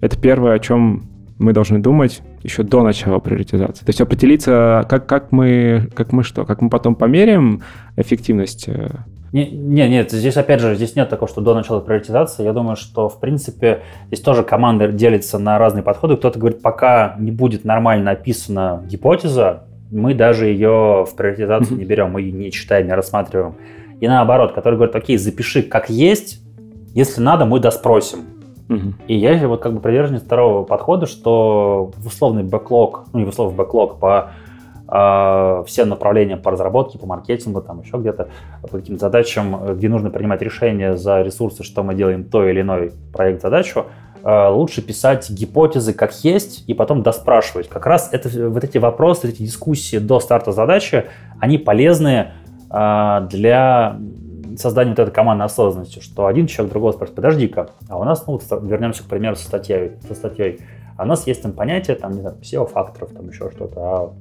это 0.00 0.18
первое, 0.18 0.54
о 0.54 0.58
чем 0.58 1.02
мы 1.38 1.52
должны 1.52 1.78
думать 1.78 2.22
еще 2.42 2.62
до 2.62 2.82
начала 2.82 3.18
приоритизации. 3.18 3.84
То 3.84 3.90
есть 3.90 4.00
определиться, 4.00 4.86
как, 4.88 5.06
как, 5.06 5.32
мы, 5.32 5.90
как 5.94 6.12
мы 6.12 6.22
что, 6.22 6.44
как 6.44 6.62
мы 6.62 6.70
потом 6.70 6.94
померяем 6.94 7.62
эффективность 7.96 8.68
э, 8.68 8.88
не, 9.32 9.48
не, 9.50 9.88
нет, 9.88 10.10
здесь 10.10 10.36
опять 10.36 10.60
же, 10.60 10.74
здесь 10.74 10.96
нет 10.96 11.08
такого, 11.08 11.28
что 11.28 11.40
до 11.40 11.54
начала 11.54 11.80
приоритизации. 11.80 12.42
Я 12.42 12.52
думаю, 12.52 12.76
что 12.76 13.08
в 13.08 13.20
принципе 13.20 13.82
здесь 14.08 14.20
тоже 14.20 14.42
команда 14.42 14.88
делится 14.88 15.38
на 15.38 15.58
разные 15.58 15.82
подходы. 15.82 16.16
Кто-то 16.16 16.38
говорит, 16.38 16.62
пока 16.62 17.14
не 17.18 17.30
будет 17.30 17.64
нормально 17.64 18.10
описана 18.10 18.82
гипотеза, 18.86 19.64
мы 19.90 20.14
даже 20.14 20.46
ее 20.46 21.04
в 21.08 21.14
приоритизацию 21.16 21.78
не 21.78 21.84
берем, 21.84 22.12
мы 22.12 22.22
ее 22.22 22.32
не 22.32 22.50
читаем, 22.50 22.86
не 22.86 22.92
рассматриваем. 22.92 23.56
И 24.00 24.08
наоборот, 24.08 24.52
который 24.52 24.74
говорит, 24.74 24.96
окей, 24.96 25.16
запиши 25.16 25.62
как 25.62 25.90
есть, 25.90 26.40
если 26.94 27.20
надо, 27.20 27.44
мы 27.44 27.60
доспросим. 27.60 28.20
Угу. 28.68 28.94
И 29.08 29.16
я 29.16 29.36
вот 29.48 29.60
как 29.60 29.74
бы 29.74 29.80
приверженец 29.80 30.22
второго 30.22 30.64
подхода, 30.64 31.06
что 31.06 31.92
в 31.96 32.06
условный 32.06 32.44
бэклог, 32.44 33.06
ну 33.12 33.18
не 33.18 33.24
в 33.24 33.28
условный 33.28 33.56
бэклог, 33.56 33.98
по 33.98 34.30
э, 34.90 35.64
всем 35.66 35.88
направлениям 35.88 36.40
по 36.40 36.50
разработке, 36.50 36.98
по 36.98 37.06
маркетингу, 37.06 37.60
там 37.62 37.80
еще 37.80 37.96
где-то, 37.96 38.28
по 38.62 38.68
каким-то 38.68 39.00
задачам, 39.00 39.74
где 39.76 39.88
нужно 39.88 40.10
принимать 40.10 40.42
решения 40.42 40.96
за 40.96 41.22
ресурсы, 41.22 41.62
что 41.62 41.82
мы 41.82 41.94
делаем 41.94 42.24
то 42.24 42.46
или 42.48 42.60
иной 42.60 42.92
проект, 43.12 43.42
задачу, 43.42 43.86
э, 44.22 44.48
лучше 44.48 44.82
писать 44.82 45.30
гипотезы 45.30 45.92
как 45.92 46.12
есть 46.24 46.64
и 46.66 46.74
потом 46.74 47.02
доспрашивать. 47.02 47.68
Как 47.68 47.86
раз 47.86 48.10
это, 48.12 48.50
вот 48.50 48.64
эти 48.64 48.78
вопросы, 48.78 49.28
эти 49.28 49.42
дискуссии 49.42 49.98
до 49.98 50.20
старта 50.20 50.52
задачи, 50.52 51.06
они 51.38 51.58
полезны 51.58 52.32
э, 52.70 53.26
для 53.30 53.98
создания 54.56 54.90
вот 54.90 54.98
этой 54.98 55.12
командной 55.12 55.46
осознанности, 55.46 56.00
что 56.00 56.26
один 56.26 56.46
человек 56.46 56.72
другого 56.72 56.92
спрашивает, 56.92 57.16
подожди-ка, 57.16 57.70
а 57.88 57.98
у 57.98 58.04
нас, 58.04 58.26
ну, 58.26 58.34
вот 58.34 58.62
вернемся 58.62 59.02
к 59.02 59.06
примеру 59.06 59.36
со 59.36 59.44
статьей, 59.44 59.92
со 60.06 60.14
статьей, 60.14 60.60
а 60.96 61.04
у 61.04 61.06
нас 61.06 61.26
есть 61.26 61.42
там 61.42 61.52
понятие, 61.52 61.96
там, 61.96 62.12
не 62.12 62.20
знаю, 62.20 62.36
SEO-факторов, 62.42 63.12
там 63.12 63.28
еще 63.28 63.50
что-то, 63.50 63.80
а 63.80 64.12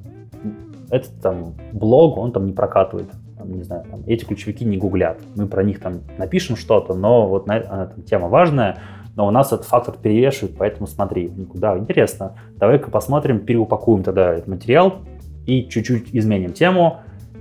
этот 0.92 1.22
там 1.22 1.56
блог, 1.72 2.18
он 2.18 2.32
там 2.32 2.46
не 2.46 2.54
прокатывает, 2.54 3.10
там, 3.38 3.52
не 3.52 3.64
знаю, 3.64 3.86
там, 3.90 4.02
эти 4.06 4.26
ключевики 4.26 4.66
не 4.66 4.78
гуглят. 4.78 5.20
Мы 5.36 5.48
про 5.48 5.64
них 5.64 5.80
там 5.80 6.02
напишем 6.18 6.56
что-то, 6.56 6.94
но 6.94 7.28
вот 7.28 7.48
на, 7.48 7.56
она, 7.56 7.86
там, 7.88 8.04
тема 8.04 8.28
важная, 8.28 8.78
но 9.16 9.28
у 9.28 9.32
нас 9.32 9.52
этот 9.52 9.66
фактор 9.66 9.96
перевешивает, 9.98 10.56
поэтому 10.58 10.88
смотри, 10.88 11.30
никуда, 11.30 11.78
интересно, 11.78 12.36
давай-ка 12.58 12.90
посмотрим, 12.90 13.40
переупакуем 13.40 14.04
тогда 14.04 14.34
этот 14.34 14.48
материал 14.48 15.00
и 15.46 15.68
чуть-чуть 15.68 16.10
изменим 16.14 16.54
тему, 16.54 16.98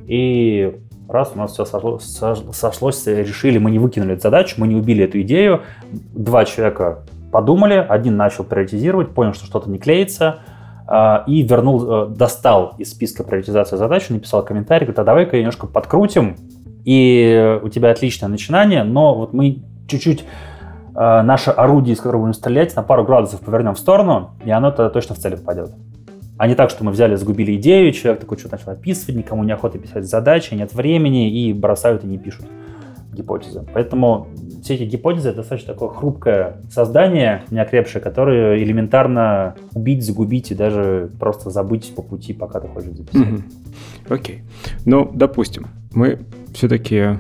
и 0.07 0.81
раз 1.09 1.33
у 1.35 1.39
нас 1.39 1.53
все 1.53 1.65
сошло, 1.65 1.99
сошлось, 1.99 3.07
решили, 3.07 3.59
мы 3.59 3.71
не 3.71 3.79
выкинули 3.79 4.15
эту 4.15 4.23
задачу, 4.23 4.57
мы 4.59 4.69
не 4.69 4.77
убили 4.77 5.05
эту 5.05 5.21
идею, 5.23 5.63
два 5.91 6.45
человека 6.45 7.05
подумали, 7.31 7.75
один 7.75 8.17
начал 8.17 8.45
приоритизировать, 8.45 9.11
понял, 9.11 9.35
что 9.35 9.47
что-то 9.47 9.71
не 9.71 9.79
клеится, 9.79 10.41
и 11.29 11.43
вернул, 11.43 11.85
э, 11.85 12.07
достал 12.09 12.75
из 12.79 12.93
списка 12.93 13.25
приоритизации 13.25 13.77
задач, 13.77 14.09
написал 14.09 14.45
комментарий, 14.45 14.87
говорит, 14.87 14.99
а 14.99 15.05
давай-ка 15.05 15.37
немножко 15.37 15.67
подкрутим, 15.67 16.37
и 16.85 17.61
у 17.63 17.69
тебя 17.69 17.91
отличное 17.91 18.29
начинание, 18.29 18.85
но 18.85 19.15
вот 19.15 19.35
мы 19.35 19.63
чуть-чуть 19.87 20.25
э, 20.95 21.23
наше 21.23 21.51
орудие, 21.51 21.95
из 21.95 21.99
которого 21.99 22.23
будем 22.23 22.35
стрелять, 22.35 22.75
на 22.75 22.83
пару 22.83 23.05
градусов 23.05 23.41
повернем 23.41 23.75
в 23.75 23.79
сторону, 23.79 24.31
и 24.45 24.51
оно 24.51 24.71
тогда 24.71 24.89
точно 24.89 25.15
в 25.15 25.19
цель 25.19 25.37
попадет. 25.37 25.71
А 26.39 26.47
не 26.47 26.55
так, 26.55 26.71
что 26.71 26.85
мы 26.85 26.93
взяли, 26.93 27.17
сгубили 27.17 27.57
идею, 27.57 27.93
человек 27.93 28.21
такой 28.21 28.39
что-то 28.39 28.57
начал 28.57 28.71
описывать, 28.71 29.17
никому 29.17 29.45
не 29.45 29.53
охота 29.53 29.79
писать 29.79 30.05
задачи, 30.05 30.55
нет 30.55 30.73
времени, 30.73 31.31
и 31.31 31.53
бросают 31.53 32.05
и 32.05 32.07
не 32.07 32.17
пишут 32.17 32.47
гипотезы. 33.19 33.65
Поэтому 33.75 34.29
все 34.63 34.75
эти 34.75 34.85
гипотезы 34.85 35.29
это 35.29 35.39
достаточно 35.39 35.75
такое 35.75 35.91
хрупкое 35.91 36.57
создание, 36.71 37.45
неокрепшее, 37.51 38.03
которое 38.03 38.63
элементарно 38.63 39.55
убить, 39.75 40.05
загубить 40.05 40.51
и 40.51 40.55
даже 40.55 41.11
просто 41.19 41.51
забыть 41.51 41.95
по 41.95 42.03
пути, 42.03 42.33
пока 42.33 42.61
ты 42.61 42.69
хочешь 42.69 42.93
записать. 42.93 43.45
Окей. 44.09 44.37
Okay. 44.37 44.41
Ну, 44.85 45.11
допустим, 45.13 45.67
мы 45.93 46.21
все-таки 46.53 47.19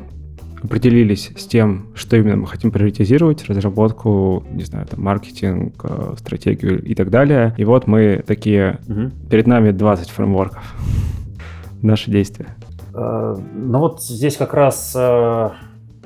определились 0.62 1.30
с 1.36 1.46
тем, 1.46 1.86
что 1.94 2.16
именно 2.16 2.36
мы 2.36 2.46
хотим 2.46 2.70
приоритизировать, 2.70 3.44
разработку, 3.48 4.44
не 4.50 4.64
знаю, 4.64 4.86
там, 4.86 5.02
маркетинг, 5.02 5.74
э, 5.84 6.14
стратегию 6.18 6.82
и 6.82 6.94
так 6.94 7.10
далее. 7.10 7.54
И 7.56 7.64
вот 7.64 7.86
мы 7.86 8.24
такие, 8.26 8.80
угу. 8.88 9.10
перед 9.30 9.46
нами 9.46 9.70
20 9.70 10.10
фреймворков. 10.10 10.74
Наши 11.80 12.10
действия. 12.10 12.56
Э, 12.94 13.36
ну 13.54 13.78
вот 13.78 14.02
здесь 14.02 14.36
как 14.36 14.54
раз 14.54 14.94
э, 14.96 15.50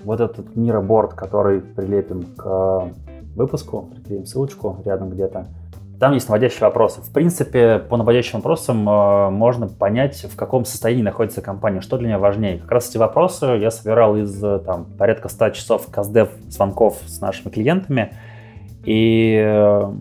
вот 0.05 0.21
этот 0.21 0.57
мироборд, 0.57 1.15
который 1.15 1.61
прилепим 1.61 2.23
к 2.37 2.91
выпуску, 3.37 3.89
прикрепим 3.95 4.27
ссылочку 4.27 4.79
рядом 4.85 5.11
где-то, 5.11 5.47
там 6.03 6.15
есть 6.15 6.29
наводящие 6.29 6.63
вопросы. 6.63 7.01
В 7.01 7.13
принципе, 7.13 7.79
по 7.79 7.97
наводящим 7.97 8.41
вопросам 8.41 8.89
э, 8.89 9.31
можно 9.31 9.69
понять, 9.69 10.27
в 10.29 10.35
каком 10.35 10.65
состоянии 10.65 11.05
находится 11.05 11.43
компания, 11.43 11.81
что 11.81 11.97
для 11.97 12.09
нее 12.09 12.19
важнее. 12.19 12.59
Как 12.59 12.73
раз 12.73 12.91
эти 12.91 12.97
вопросы 12.97 13.47
я 13.47 13.71
собирал 13.71 14.17
из 14.17 14.43
э, 14.43 14.59
там, 14.67 14.85
порядка 14.99 15.29
100 15.29 15.51
часов 15.51 15.87
каздев 15.93 16.31
звонков 16.49 16.99
с 17.07 17.21
нашими 17.21 17.53
клиентами. 17.53 18.15
И 18.85 19.41
э, 19.47 19.93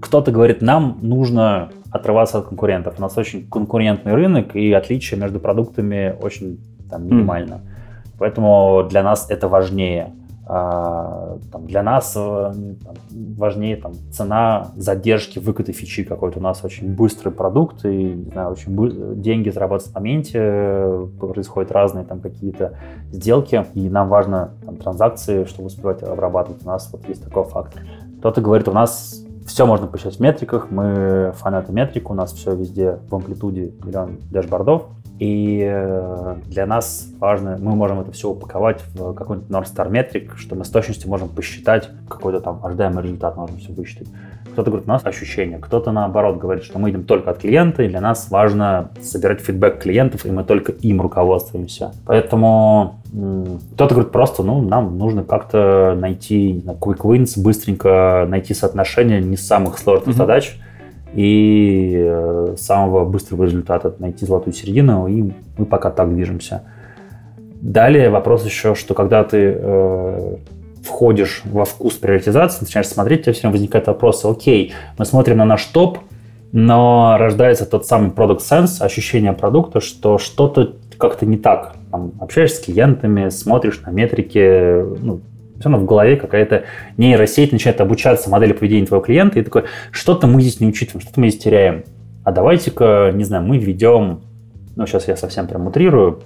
кто-то 0.00 0.30
говорит, 0.30 0.62
нам 0.62 0.98
нужно 1.02 1.70
отрываться 1.90 2.38
от 2.38 2.46
конкурентов. 2.46 2.94
У 2.98 3.02
нас 3.02 3.18
очень 3.18 3.48
конкурентный 3.48 4.14
рынок, 4.14 4.54
и 4.54 4.72
отличие 4.72 5.18
между 5.18 5.40
продуктами 5.40 6.14
очень 6.22 6.60
там, 6.88 7.04
минимально. 7.04 7.54
Mm. 7.54 7.75
Поэтому 8.18 8.86
для 8.88 9.02
нас 9.02 9.26
это 9.30 9.48
важнее. 9.48 10.12
А, 10.48 11.38
там, 11.50 11.66
для 11.66 11.82
нас 11.82 12.12
э, 12.14 12.52
там, 12.84 12.94
важнее 13.36 13.76
там, 13.76 13.94
цена 14.12 14.68
задержки 14.76 15.40
выката 15.40 15.72
фичи 15.72 16.04
какой-то. 16.04 16.38
У 16.38 16.42
нас 16.42 16.64
очень 16.64 16.94
быстрый 16.94 17.30
продукт, 17.30 17.84
и 17.84 18.14
не 18.14 18.30
знаю, 18.30 18.52
очень 18.52 18.72
бы... 18.72 19.16
деньги 19.16 19.50
зарабатывают 19.50 19.92
в 19.92 19.94
моменте, 19.96 21.08
происходят 21.18 21.72
разные 21.72 22.04
там 22.04 22.20
какие-то 22.20 22.78
сделки, 23.10 23.66
и 23.74 23.88
нам 23.90 24.08
важно 24.08 24.50
там, 24.64 24.76
транзакции, 24.76 25.46
чтобы 25.46 25.66
успевать 25.66 26.04
обрабатывать. 26.04 26.64
У 26.64 26.68
нас 26.68 26.88
вот 26.92 27.08
есть 27.08 27.24
такой 27.24 27.42
фактор. 27.42 27.82
Кто-то 28.20 28.40
говорит, 28.40 28.68
у 28.68 28.72
нас 28.72 29.24
все 29.46 29.66
можно 29.66 29.88
посчитать 29.88 30.16
в 30.16 30.20
метриках, 30.20 30.70
мы 30.70 31.32
фанаты 31.34 31.72
метрик, 31.72 32.08
у 32.08 32.14
нас 32.14 32.32
все 32.32 32.54
везде 32.54 32.98
в 33.10 33.14
амплитуде 33.16 33.72
миллион 33.84 34.18
дашбордов, 34.30 34.84
и 35.18 35.66
э, 35.66 36.36
для 36.46 36.66
нас 36.66 37.08
важно, 37.18 37.56
мы 37.58 37.74
можем 37.74 38.00
это 38.00 38.12
все 38.12 38.28
упаковать 38.28 38.82
в 38.94 39.14
какой-нибудь 39.14 39.50
North 39.50 39.74
Star 39.74 39.90
метрик, 39.90 40.34
что 40.36 40.54
мы 40.54 40.64
с 40.64 40.70
точностью 40.70 41.08
можем 41.08 41.28
посчитать 41.28 41.90
какой-то 42.08 42.40
там 42.40 42.60
ожидаемый 42.62 43.02
результат, 43.02 43.36
можем 43.36 43.56
все 43.56 43.72
высчитать. 43.72 44.08
Кто-то 44.52 44.70
говорит, 44.70 44.88
у 44.88 44.90
нас 44.90 45.04
ощущения, 45.04 45.58
кто-то 45.58 45.92
наоборот 45.92 46.38
говорит, 46.38 46.64
что 46.64 46.78
мы 46.78 46.90
идем 46.90 47.04
только 47.04 47.30
от 47.30 47.38
клиента, 47.38 47.82
и 47.82 47.88
для 47.88 48.00
нас 48.00 48.30
важно 48.30 48.90
собирать 49.02 49.40
фидбэк 49.40 49.80
клиентов, 49.80 50.24
и 50.24 50.30
мы 50.30 50.44
только 50.44 50.72
им 50.72 51.00
руководствуемся. 51.00 51.92
Поэтому 52.06 53.00
Кто-то 53.74 53.94
говорит 53.94 54.12
просто, 54.12 54.42
ну, 54.42 54.60
нам 54.60 54.98
нужно 54.98 55.24
как-то 55.24 55.96
найти 55.96 56.62
на 56.64 56.72
quick 56.72 56.98
wins, 56.98 57.40
быстренько 57.40 58.26
найти 58.28 58.52
соотношение 58.52 59.22
не 59.22 59.36
самых 59.36 59.78
сложных 59.78 60.08
mm-hmm. 60.08 60.18
задач 60.18 60.58
и 61.16 61.94
э, 61.96 62.56
самого 62.58 63.06
быстрого 63.06 63.44
результата, 63.44 63.94
найти 63.98 64.26
золотую 64.26 64.52
середину, 64.52 65.08
и 65.08 65.32
мы 65.56 65.64
пока 65.64 65.90
так 65.90 66.14
движемся. 66.14 66.62
Далее 67.62 68.10
вопрос 68.10 68.44
еще, 68.44 68.74
что 68.74 68.92
когда 68.92 69.24
ты 69.24 69.56
э, 69.56 70.36
входишь 70.84 71.40
во 71.46 71.64
вкус 71.64 71.94
приоритизации, 71.94 72.64
начинаешь 72.64 72.88
смотреть, 72.88 73.20
у 73.20 73.22
тебя 73.22 73.32
все 73.32 73.42
равно 73.44 73.56
возникает 73.56 73.86
вопрос, 73.86 74.24
окей, 74.26 74.74
мы 74.98 75.06
смотрим 75.06 75.38
на 75.38 75.46
наш 75.46 75.64
топ, 75.64 75.98
но 76.52 77.16
рождается 77.18 77.64
тот 77.64 77.86
самый 77.86 78.10
product 78.10 78.40
sense, 78.40 78.82
ощущение 78.82 79.32
продукта, 79.32 79.80
что 79.80 80.18
что-то 80.18 80.74
как-то 80.98 81.24
не 81.24 81.38
так. 81.38 81.76
Там, 81.90 82.12
общаешься 82.20 82.56
с 82.56 82.64
клиентами, 82.64 83.30
смотришь 83.30 83.80
на 83.86 83.90
метрики, 83.90 84.82
ну, 85.00 85.20
все 85.58 85.68
равно 85.68 85.84
в 85.84 85.88
голове 85.88 86.16
какая-то 86.16 86.64
нейросеть 86.96 87.52
начинает 87.52 87.80
обучаться 87.80 88.30
модели 88.30 88.52
поведения 88.52 88.86
твоего 88.86 89.04
клиента, 89.04 89.38
и 89.38 89.42
такой, 89.42 89.64
что-то 89.90 90.26
мы 90.26 90.42
здесь 90.42 90.60
не 90.60 90.66
учитываем, 90.66 91.00
что-то 91.02 91.20
мы 91.20 91.28
здесь 91.28 91.42
теряем. 91.42 91.84
А 92.24 92.32
давайте-ка, 92.32 93.12
не 93.14 93.24
знаю, 93.24 93.44
мы 93.44 93.58
введем, 93.58 94.20
ну, 94.76 94.86
сейчас 94.86 95.08
я 95.08 95.16
совсем 95.16 95.46
прям 95.46 95.66
утрирую, 95.66 96.20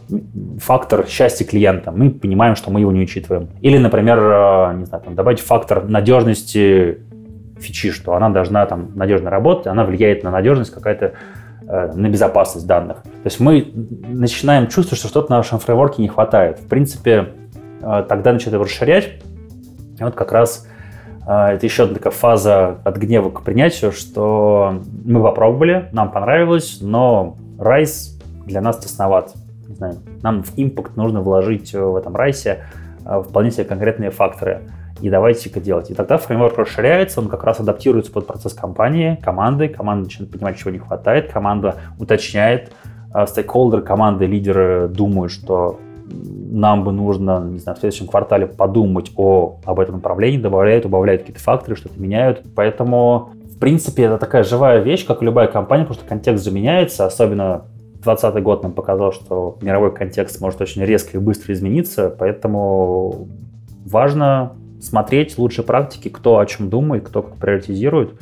фактор 0.58 1.06
счастья 1.06 1.44
клиента. 1.44 1.92
Мы 1.92 2.10
понимаем, 2.10 2.56
что 2.56 2.70
мы 2.70 2.80
его 2.80 2.90
не 2.90 3.00
учитываем. 3.00 3.48
Или, 3.60 3.78
например, 3.78 4.18
э, 4.18 4.74
не 4.78 4.86
знаю, 4.86 5.04
там, 5.04 5.14
добавить 5.14 5.40
фактор 5.40 5.88
надежности 5.88 6.98
фичи, 7.60 7.90
что 7.92 8.14
она 8.14 8.28
должна 8.30 8.66
там 8.66 8.90
надежно 8.96 9.30
работать, 9.30 9.68
она 9.68 9.84
влияет 9.84 10.24
на 10.24 10.30
надежность 10.30 10.72
какая-то 10.72 11.12
э, 11.68 11.92
на 11.94 12.08
безопасность 12.08 12.66
данных. 12.66 13.02
То 13.02 13.26
есть 13.26 13.38
мы 13.38 13.70
начинаем 13.74 14.66
чувствовать, 14.66 14.98
что 14.98 15.08
что-то 15.08 15.30
на 15.30 15.36
нашем 15.36 15.60
фреймворке 15.60 16.02
не 16.02 16.08
хватает. 16.08 16.58
В 16.58 16.66
принципе, 16.66 17.28
тогда 17.80 18.32
начинает 18.32 18.54
его 18.54 18.64
расширять. 18.64 19.22
И 19.98 20.02
вот 20.02 20.14
как 20.14 20.32
раз 20.32 20.66
э, 21.26 21.54
это 21.54 21.66
еще 21.66 21.84
одна 21.84 21.96
такая 21.96 22.12
фаза 22.12 22.78
от 22.84 22.96
гнева 22.96 23.30
к 23.30 23.42
принятию, 23.42 23.92
что 23.92 24.80
мы 25.04 25.22
попробовали, 25.22 25.88
нам 25.92 26.10
понравилось, 26.10 26.78
но 26.80 27.36
райс 27.58 28.18
для 28.46 28.60
нас 28.60 28.78
тесноват. 28.78 29.34
Не 29.68 29.74
знаю, 29.74 29.96
нам 30.22 30.42
в 30.42 30.52
импакт 30.56 30.96
нужно 30.96 31.20
вложить 31.20 31.72
в 31.74 31.96
этом 31.96 32.16
райсе 32.16 32.64
вполне 33.04 33.50
себе 33.50 33.64
конкретные 33.64 34.10
факторы 34.10 34.62
и 35.00 35.08
давайте-ка 35.08 35.60
делать. 35.60 35.90
И 35.90 35.94
тогда 35.94 36.18
фреймворк 36.18 36.58
расширяется, 36.58 37.20
он 37.20 37.28
как 37.28 37.44
раз 37.44 37.60
адаптируется 37.60 38.12
под 38.12 38.26
процесс 38.26 38.52
компании, 38.52 39.18
команды, 39.22 39.68
команда 39.68 40.04
начинает 40.04 40.32
понимать, 40.32 40.58
чего 40.58 40.70
не 40.70 40.78
хватает, 40.78 41.32
команда 41.32 41.76
уточняет, 41.98 42.72
а, 43.12 43.26
стейкхолдеры 43.26 43.82
команды, 43.82 44.26
лидеры 44.26 44.88
думают, 44.88 45.32
что 45.32 45.78
нам 46.12 46.84
бы 46.84 46.92
нужно, 46.92 47.44
не 47.44 47.58
знаю, 47.58 47.76
в 47.76 47.80
следующем 47.80 48.06
квартале 48.06 48.46
подумать 48.46 49.12
о, 49.16 49.58
об 49.64 49.80
этом 49.80 49.96
направлении, 49.96 50.38
добавляют, 50.38 50.84
убавляют 50.84 51.22
какие-то 51.22 51.42
факторы, 51.42 51.76
что-то 51.76 52.00
меняют. 52.00 52.42
Поэтому, 52.54 53.30
в 53.54 53.58
принципе, 53.58 54.04
это 54.04 54.18
такая 54.18 54.44
живая 54.44 54.80
вещь, 54.80 55.06
как 55.06 55.22
любая 55.22 55.46
компания, 55.46 55.84
потому 55.84 56.00
что 56.00 56.08
контекст 56.08 56.44
же 56.44 56.50
меняется, 56.50 57.06
особенно 57.06 57.64
2020 58.02 58.42
год 58.42 58.62
нам 58.62 58.72
показал, 58.72 59.12
что 59.12 59.58
мировой 59.60 59.94
контекст 59.94 60.40
может 60.40 60.60
очень 60.60 60.82
резко 60.84 61.18
и 61.18 61.20
быстро 61.20 61.52
измениться, 61.52 62.14
поэтому 62.16 63.28
важно 63.84 64.52
смотреть 64.80 65.36
лучшие 65.38 65.64
практики, 65.64 66.08
кто 66.08 66.38
о 66.38 66.46
чем 66.46 66.70
думает, 66.70 67.06
кто 67.06 67.22
как 67.22 67.36
приоритизирует, 67.36 68.14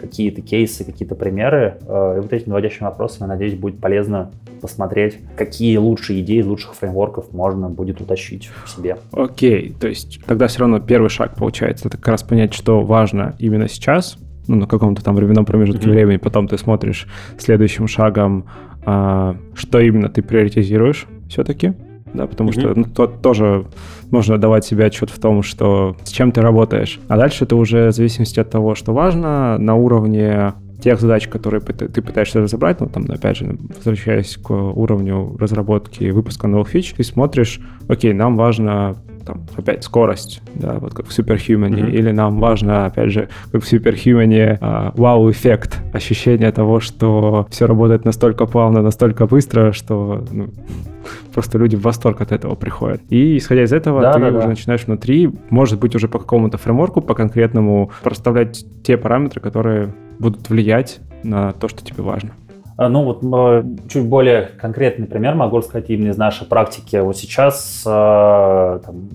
какие-то 0.00 0.42
кейсы, 0.42 0.84
какие-то 0.84 1.14
примеры. 1.14 1.78
Э, 1.86 2.16
и 2.16 2.20
вот 2.20 2.32
этим 2.32 2.50
наводящим 2.50 2.86
вопросом, 2.86 3.18
я 3.22 3.26
надеюсь, 3.28 3.54
будет 3.54 3.80
полезно 3.80 4.30
посмотреть, 4.60 5.18
какие 5.36 5.76
лучшие 5.76 6.20
идеи 6.20 6.42
лучших 6.42 6.74
фреймворков 6.74 7.32
можно 7.32 7.68
будет 7.68 8.00
утащить 8.00 8.50
в 8.64 8.70
себе. 8.70 8.98
Окей, 9.12 9.70
okay. 9.70 9.78
то 9.78 9.88
есть 9.88 10.20
тогда 10.26 10.46
все 10.46 10.60
равно 10.60 10.80
первый 10.80 11.08
шаг 11.08 11.34
получается, 11.34 11.88
это 11.88 11.98
как 11.98 12.08
раз 12.08 12.22
понять, 12.22 12.54
что 12.54 12.80
важно 12.80 13.34
именно 13.38 13.68
сейчас, 13.68 14.18
ну, 14.46 14.56
на 14.56 14.66
каком-то 14.66 15.04
там 15.04 15.14
временном 15.14 15.44
промежутке 15.44 15.88
mm-hmm. 15.88 15.92
времени, 15.92 16.16
потом 16.16 16.48
ты 16.48 16.58
смотришь 16.58 17.06
следующим 17.38 17.86
шагом, 17.86 18.46
а, 18.84 19.36
что 19.54 19.80
именно 19.80 20.08
ты 20.08 20.22
приоритизируешь 20.22 21.06
все-таки, 21.28 21.74
да, 22.16 22.26
потому 22.26 22.50
mm-hmm. 22.50 22.60
что 22.60 22.74
ну, 22.74 22.84
то, 22.84 23.06
тоже 23.06 23.66
можно 24.10 24.38
давать 24.38 24.64
себе 24.64 24.86
отчет 24.86 25.10
в 25.10 25.18
том, 25.20 25.42
что 25.42 25.96
с 26.04 26.10
чем 26.10 26.32
ты 26.32 26.40
работаешь. 26.40 27.00
А 27.08 27.16
дальше 27.16 27.44
это 27.44 27.56
уже 27.56 27.88
в 27.88 27.92
зависимости 27.92 28.40
от 28.40 28.50
того, 28.50 28.74
что 28.74 28.92
важно, 28.92 29.58
на 29.58 29.74
уровне 29.74 30.54
тех 30.80 31.00
задач, 31.00 31.26
которые 31.28 31.60
ты 31.60 32.02
пытаешься 32.02 32.40
разобрать, 32.40 32.80
ну, 32.80 32.86
там, 32.86 33.06
опять 33.08 33.38
же, 33.38 33.56
возвращаясь 33.76 34.36
к 34.36 34.50
уровню 34.50 35.36
разработки 35.38 36.10
выпуска 36.10 36.48
новых 36.48 36.68
фич, 36.68 36.92
ты 36.92 37.02
смотришь, 37.02 37.60
окей, 37.88 38.12
нам 38.12 38.36
важно 38.36 38.96
там, 39.26 39.46
опять, 39.56 39.84
скорость, 39.84 40.40
да, 40.54 40.74
вот 40.74 40.94
как 40.94 41.06
в 41.06 41.18
Superhuman, 41.18 41.70
mm-hmm. 41.70 41.90
или 41.90 42.12
нам 42.12 42.38
важно, 42.38 42.86
опять 42.86 43.10
же, 43.10 43.28
как 43.52 43.62
в 43.62 43.72
Superhuman, 43.72 44.58
а, 44.60 44.92
вау-эффект, 44.96 45.78
ощущение 45.92 46.52
того, 46.52 46.80
что 46.80 47.46
все 47.50 47.66
работает 47.66 48.04
настолько 48.04 48.46
плавно, 48.46 48.82
настолько 48.82 49.26
быстро, 49.26 49.72
что 49.72 50.24
ну, 50.30 50.48
просто 51.34 51.58
люди 51.58 51.76
в 51.76 51.82
восторг 51.82 52.20
от 52.20 52.32
этого 52.32 52.54
приходят. 52.54 53.00
И 53.10 53.36
исходя 53.36 53.64
из 53.64 53.72
этого, 53.72 54.00
да, 54.00 54.12
ты 54.12 54.20
да, 54.20 54.28
уже 54.28 54.38
да. 54.38 54.46
начинаешь 54.46 54.86
внутри, 54.86 55.30
может 55.50 55.80
быть, 55.80 55.94
уже 55.96 56.08
по 56.08 56.18
какому-то 56.18 56.56
фреймворку, 56.56 57.00
по 57.00 57.14
конкретному, 57.14 57.90
проставлять 58.02 58.64
те 58.84 58.96
параметры, 58.96 59.40
которые 59.40 59.92
будут 60.18 60.48
влиять 60.48 61.00
на 61.24 61.52
то, 61.52 61.68
что 61.68 61.84
тебе 61.84 62.02
важно. 62.02 62.30
А, 62.76 62.88
ну 62.88 63.04
вот 63.04 63.22
э, 63.22 63.64
чуть 63.88 64.04
более 64.04 64.50
конкретный 64.60 65.06
пример 65.06 65.34
могу 65.34 65.58
рассказать 65.58 65.88
именно 65.88 66.10
из 66.10 66.16
нашей 66.16 66.46
практики. 66.46 66.96
Вот 66.96 67.16
сейчас, 67.16 67.82
э, 67.86 68.80
там, 68.84 69.08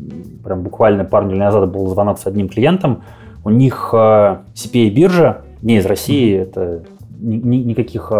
прям 0.43 0.63
буквально 0.63 1.05
пару 1.05 1.27
недель 1.27 1.39
назад 1.39 1.71
был 1.71 1.87
звонок 1.87 2.17
с 2.19 2.25
одним 2.25 2.49
клиентом. 2.49 3.03
У 3.43 3.49
них 3.49 3.89
CPA-биржа, 3.91 5.41
не 5.61 5.77
из 5.77 5.85
России, 5.85 6.37
это 6.37 6.83
ни, 7.19 7.57
никаких 7.57 8.11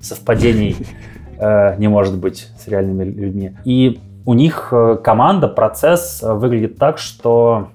совпадений 0.00 0.76
не 1.78 1.88
может 1.88 2.18
быть 2.18 2.48
с 2.58 2.66
реальными 2.66 3.04
людьми. 3.04 3.52
И 3.64 4.00
у 4.26 4.34
них 4.34 4.68
э, 4.72 4.96
команда, 5.02 5.48
процесс 5.48 6.22
э, 6.22 6.32
выглядит 6.32 6.78
так, 6.78 6.98
что 6.98 7.68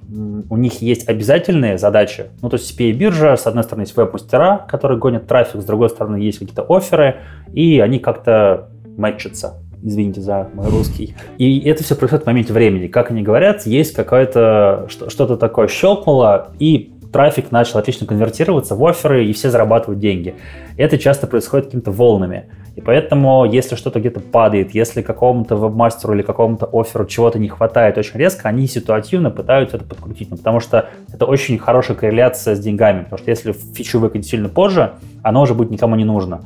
у 0.49 0.57
них 0.57 0.81
есть 0.81 1.07
обязательные 1.07 1.77
задачи. 1.77 2.31
Ну, 2.41 2.49
то 2.49 2.57
есть 2.57 2.77
CPA-биржа, 2.77 3.37
с 3.37 3.45
одной 3.45 3.63
стороны, 3.63 3.83
есть 3.83 3.95
веб-мастера, 3.95 4.65
которые 4.67 4.97
гонят 4.97 5.27
трафик, 5.27 5.61
с 5.61 5.65
другой 5.65 5.89
стороны, 5.89 6.17
есть 6.17 6.39
какие-то 6.39 6.65
оферы, 6.67 7.17
и 7.53 7.79
они 7.79 7.99
как-то 7.99 8.69
мэтчатся. 8.97 9.55
Извините 9.81 10.21
за 10.21 10.49
мой 10.53 10.67
русский. 10.69 11.15
И 11.37 11.59
это 11.61 11.83
все 11.83 11.95
происходит 11.95 12.25
в 12.25 12.27
моменте 12.27 12.51
времени. 12.51 12.87
Как 12.87 13.11
они 13.11 13.21
говорят, 13.21 13.65
есть 13.65 13.93
какое-то 13.93 14.87
что-то 14.89 15.37
такое 15.37 15.67
щелкнуло, 15.67 16.49
и 16.59 16.93
трафик 17.11 17.51
начал 17.51 17.79
отлично 17.79 18.07
конвертироваться 18.07 18.75
в 18.75 18.85
оферы, 18.85 19.25
и 19.25 19.33
все 19.33 19.49
зарабатывают 19.49 19.99
деньги. 19.99 20.35
Это 20.77 20.97
часто 20.97 21.27
происходит 21.27 21.67
какими-то 21.67 21.91
волнами. 21.91 22.45
И 22.75 22.81
поэтому, 22.81 23.43
если 23.45 23.75
что-то 23.75 23.99
где-то 23.99 24.21
падает, 24.21 24.73
если 24.73 25.01
какому-то 25.01 25.55
вебмастеру 25.55 26.13
или 26.13 26.21
какому-то 26.21 26.69
оферу 26.71 27.05
чего-то 27.05 27.37
не 27.37 27.49
хватает 27.49 27.97
очень 27.97 28.17
резко, 28.17 28.47
они 28.47 28.67
ситуативно 28.67 29.31
пытаются 29.31 29.77
это 29.77 29.85
подкрутить. 29.85 30.31
Ну, 30.31 30.37
потому 30.37 30.61
что 30.61 30.87
это 31.11 31.25
очень 31.25 31.57
хорошая 31.57 31.97
корреляция 31.97 32.55
с 32.55 32.59
деньгами. 32.59 33.03
Потому 33.03 33.17
что 33.17 33.31
если 33.31 33.51
фичу 33.51 33.99
выкатить 33.99 34.29
сильно 34.29 34.47
позже, 34.47 34.93
оно 35.23 35.41
уже 35.41 35.55
будет 35.55 35.71
никому 35.71 35.95
не 35.95 36.05
нужно. 36.05 36.41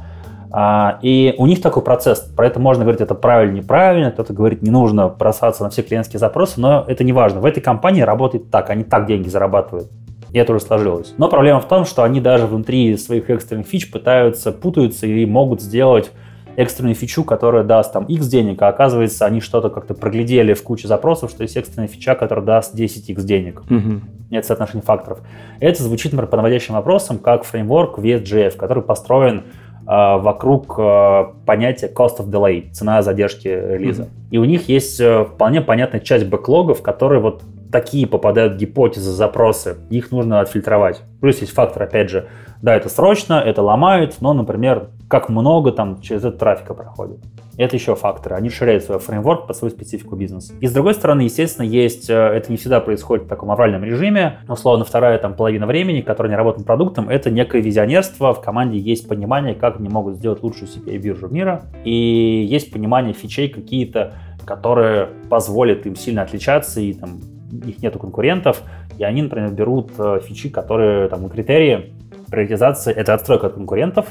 А, 0.56 1.00
и 1.02 1.36
у 1.38 1.46
них 1.46 1.62
такой 1.62 1.84
процесс. 1.84 2.20
Про 2.20 2.48
это 2.48 2.60
можно 2.60 2.84
говорить, 2.84 3.02
это 3.02 3.16
правильно, 3.16 3.58
неправильно. 3.58 4.12
Кто-то 4.12 4.34
говорит, 4.34 4.62
не 4.62 4.72
нужно 4.72 5.10
бросаться 5.10 5.64
на 5.64 5.70
все 5.70 5.84
клиентские 5.84 6.20
запросы, 6.20 6.60
но 6.60 6.86
это 6.88 7.04
не 7.04 7.14
важно. 7.14 7.42
В 7.42 7.46
этой 7.46 7.62
компании 7.62 8.02
работает 8.02 8.50
так, 8.50 8.70
они 8.70 8.84
так 8.84 9.06
деньги 9.06 9.30
зарабатывают. 9.30 9.92
И 10.34 10.38
это 10.40 10.54
уже 10.54 10.66
сложилось. 10.66 11.14
Но 11.18 11.30
проблема 11.30 11.62
в 11.62 11.68
том, 11.68 11.86
что 11.86 12.04
они 12.04 12.20
даже 12.20 12.48
внутри 12.48 12.98
своих 12.98 13.30
экстренных 13.30 13.68
фич 13.68 13.92
пытаются, 13.92 14.52
путаются 14.52 15.06
и 15.06 15.26
могут 15.26 15.62
сделать 15.62 16.12
экстренную 16.56 16.96
фичу, 16.96 17.24
которая 17.24 17.64
даст 17.64 17.94
там 17.94 18.06
X 18.06 18.28
денег, 18.28 18.62
а 18.62 18.68
оказывается, 18.68 19.26
они 19.26 19.42
что-то 19.42 19.70
как-то 19.70 19.94
проглядели 19.94 20.54
в 20.54 20.64
куче 20.64 20.88
запросов, 20.88 21.32
что 21.32 21.44
есть 21.44 21.58
экстренная 21.58 21.88
фича, 21.88 22.16
которая 22.16 22.46
даст 22.46 22.76
10X 22.76 23.24
денег. 23.24 23.62
Угу. 23.70 24.02
Это 24.32 24.48
соотношение 24.48 24.84
факторов. 24.84 25.22
Это 25.60 25.84
звучит, 25.84 26.12
например, 26.12 26.30
по 26.30 26.38
наводящим 26.38 26.76
вопросам, 26.76 27.18
как 27.20 27.44
фреймворк 27.44 28.00
VSGF, 28.00 28.56
который 28.58 28.84
построен 28.84 29.40
э, 29.40 29.44
вокруг 29.86 30.76
э, 30.78 31.26
понятия 31.46 31.92
cost 31.94 32.20
of 32.20 32.30
delay, 32.30 32.72
цена 32.72 33.02
задержки 33.02 33.48
релиза. 33.48 34.04
mm 34.04 34.10
И 34.32 34.38
у 34.38 34.46
них 34.46 34.70
есть 34.70 35.00
э, 35.00 35.26
вполне 35.26 35.62
понятная 35.62 36.00
часть 36.00 36.26
бэклогов, 36.26 36.82
которые 36.82 37.22
вот 37.22 37.44
такие 37.74 38.08
попадают 38.08 38.56
гипотезы, 38.56 39.12
запросы, 39.12 39.78
их 39.90 40.12
нужно 40.12 40.40
отфильтровать. 40.40 41.02
Плюс 41.20 41.40
есть 41.40 41.54
фактор, 41.54 41.84
опять 41.84 42.10
же, 42.10 42.28
да, 42.62 42.76
это 42.76 42.88
срочно, 42.88 43.34
это 43.34 43.62
ломает, 43.62 44.18
но, 44.22 44.32
например, 44.34 44.92
как 45.10 45.28
много 45.28 45.72
там 45.72 46.00
через 46.00 46.24
это 46.24 46.38
трафика 46.38 46.74
проходит. 46.76 47.20
Это 47.58 47.76
еще 47.76 47.96
факторы. 47.96 48.36
Они 48.36 48.50
расширяют 48.50 48.84
свой 48.84 49.00
фреймворк 49.00 49.48
под 49.48 49.58
свою 49.58 49.72
специфику 49.72 50.16
бизнеса. 50.16 50.54
И 50.62 50.68
с 50.68 50.72
другой 50.72 50.94
стороны, 50.94 51.22
естественно, 51.22 51.66
есть, 51.66 52.10
э, 52.10 52.14
это 52.14 52.52
не 52.52 52.58
всегда 52.58 52.80
происходит 52.80 53.26
в 53.26 53.28
таком 53.28 53.52
авральном 53.52 53.84
режиме. 53.84 54.40
Условно, 54.48 54.86
вторая 54.86 55.18
там 55.18 55.36
половина 55.36 55.66
времени, 55.68 56.02
которая 56.02 56.32
не 56.32 56.38
работает 56.38 56.66
продуктом, 56.66 57.10
это 57.10 57.30
некое 57.30 57.62
визионерство. 57.62 58.34
В 58.34 58.42
команде 58.42 58.78
есть 58.78 59.08
понимание, 59.08 59.56
как 59.56 59.80
они 59.80 59.90
могут 59.90 60.16
сделать 60.16 60.42
лучшую 60.42 60.68
CPI-биржу 60.68 61.28
мира. 61.30 61.64
И 61.84 62.46
есть 62.50 62.72
понимание 62.72 63.14
фичей 63.14 63.50
какие-то, 63.50 64.14
которое 64.46 65.10
позволит 65.30 65.86
им 65.86 65.96
сильно 65.96 66.22
отличаться, 66.24 66.80
и 66.80 66.94
там 66.94 67.20
их 67.66 67.82
нету 67.82 68.00
конкурентов, 68.00 68.62
и 68.98 69.04
они, 69.04 69.22
например, 69.22 69.52
берут 69.52 69.92
э, 69.98 70.20
фичи, 70.24 70.50
которые 70.50 71.08
там 71.10 71.30
критерии 71.30 71.94
приоритизации, 72.30 72.94
это 72.94 73.14
отстройка 73.14 73.48
от 73.48 73.54
конкурентов, 73.54 74.08